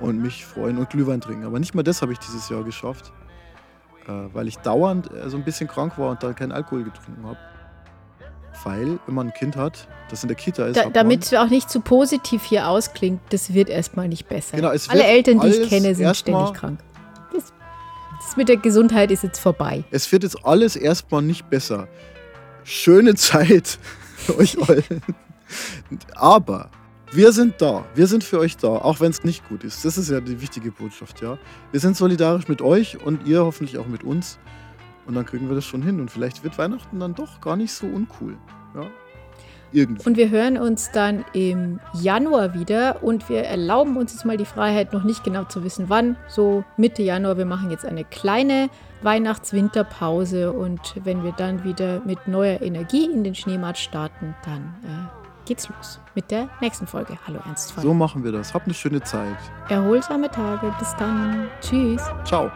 und 0.00 0.20
mich 0.20 0.44
freuen 0.44 0.78
und 0.78 0.90
Glühwein 0.90 1.20
trinken. 1.20 1.44
Aber 1.44 1.58
nicht 1.58 1.74
mal 1.74 1.82
das 1.82 2.02
habe 2.02 2.12
ich 2.12 2.18
dieses 2.18 2.48
Jahr 2.48 2.64
geschafft, 2.64 3.12
weil 4.08 4.48
ich 4.48 4.58
dauernd 4.58 5.10
äh, 5.12 5.28
so 5.28 5.36
ein 5.36 5.44
bisschen 5.44 5.68
krank 5.68 5.98
war 5.98 6.10
und 6.10 6.22
dann 6.22 6.34
keinen 6.34 6.52
Alkohol 6.52 6.84
getrunken 6.84 7.26
habe. 7.26 7.38
Weil, 8.64 8.98
wenn 9.06 9.14
man 9.14 9.28
ein 9.28 9.34
Kind 9.34 9.56
hat, 9.56 9.86
das 10.10 10.22
in 10.24 10.28
der 10.28 10.36
Kita 10.36 10.66
ist, 10.66 10.76
Da, 10.76 10.90
damit 10.90 11.24
es 11.24 11.34
auch 11.34 11.48
nicht 11.48 11.70
zu 11.70 11.80
positiv 11.80 12.42
hier 12.42 12.68
ausklingt, 12.68 13.20
das 13.30 13.54
wird 13.54 13.68
erstmal 13.68 14.08
nicht 14.08 14.28
besser. 14.28 14.56
Genau, 14.56 14.70
es 14.70 14.88
Alle 14.88 15.04
Eltern, 15.04 15.38
die 15.40 15.48
ich 15.48 15.68
kenne, 15.68 15.94
sind 15.94 16.16
ständig 16.16 16.54
krank. 16.54 16.80
Das, 17.32 17.52
das 18.20 18.36
mit 18.36 18.48
der 18.48 18.56
Gesundheit 18.56 19.12
ist 19.12 19.22
jetzt 19.22 19.38
vorbei. 19.38 19.84
Es 19.90 20.10
wird 20.10 20.24
jetzt 20.24 20.44
alles 20.44 20.74
erstmal 20.74 21.22
nicht 21.22 21.48
besser. 21.50 21.86
Schöne 22.64 23.14
Zeit 23.16 23.78
für 24.16 24.36
euch 24.38 24.58
allen. 24.68 25.02
Aber 26.16 26.70
wir 27.12 27.32
sind 27.32 27.54
da. 27.58 27.84
Wir 27.94 28.06
sind 28.06 28.22
für 28.22 28.38
euch 28.38 28.56
da, 28.56 28.68
auch 28.68 29.00
wenn 29.00 29.10
es 29.10 29.24
nicht 29.24 29.48
gut 29.48 29.64
ist. 29.64 29.84
Das 29.84 29.96
ist 29.96 30.10
ja 30.10 30.20
die 30.20 30.40
wichtige 30.40 30.70
Botschaft, 30.70 31.20
ja. 31.22 31.38
Wir 31.70 31.80
sind 31.80 31.96
solidarisch 31.96 32.48
mit 32.48 32.60
euch 32.60 33.02
und 33.04 33.26
ihr 33.26 33.44
hoffentlich 33.44 33.78
auch 33.78 33.86
mit 33.86 34.04
uns. 34.04 34.38
Und 35.06 35.14
dann 35.14 35.24
kriegen 35.24 35.48
wir 35.48 35.54
das 35.54 35.64
schon 35.64 35.82
hin. 35.82 36.00
Und 36.00 36.10
vielleicht 36.10 36.44
wird 36.44 36.58
Weihnachten 36.58 37.00
dann 37.00 37.14
doch 37.14 37.40
gar 37.40 37.56
nicht 37.56 37.72
so 37.72 37.86
uncool. 37.86 38.36
Ja. 38.74 38.86
Irgendwie. 39.72 40.06
Und 40.06 40.16
wir 40.16 40.30
hören 40.30 40.56
uns 40.56 40.90
dann 40.92 41.24
im 41.34 41.78
Januar 41.92 42.54
wieder 42.54 43.02
und 43.02 43.28
wir 43.28 43.42
erlauben 43.44 43.98
uns 43.98 44.12
jetzt 44.12 44.24
mal 44.24 44.38
die 44.38 44.46
Freiheit, 44.46 44.94
noch 44.94 45.04
nicht 45.04 45.24
genau 45.24 45.44
zu 45.44 45.62
wissen, 45.62 45.86
wann. 45.88 46.16
So 46.26 46.64
Mitte 46.78 47.02
Januar. 47.02 47.36
Wir 47.36 47.44
machen 47.44 47.70
jetzt 47.70 47.84
eine 47.84 48.04
kleine 48.04 48.70
Weihnachts-Winterpause 49.02 50.52
und 50.52 50.94
wenn 51.04 51.22
wir 51.22 51.32
dann 51.32 51.64
wieder 51.64 52.00
mit 52.04 52.28
neuer 52.28 52.62
Energie 52.62 53.10
in 53.10 53.24
den 53.24 53.34
Schneemarkt 53.34 53.78
starten, 53.78 54.34
dann 54.44 54.74
äh, 54.84 55.27
geht's 55.48 55.68
los 55.68 55.98
mit 56.14 56.30
der 56.30 56.48
nächsten 56.60 56.86
Folge. 56.86 57.18
Hallo 57.26 57.40
Ernstfall. 57.44 57.82
So 57.82 57.94
machen 57.94 58.22
wir 58.22 58.32
das. 58.32 58.54
Habt 58.54 58.66
eine 58.66 58.74
schöne 58.74 59.00
Zeit. 59.00 59.36
Erholsame 59.68 60.30
Tage. 60.30 60.72
Bis 60.78 60.94
dann. 60.96 61.48
Tschüss. 61.60 62.02
Ciao. 62.24 62.52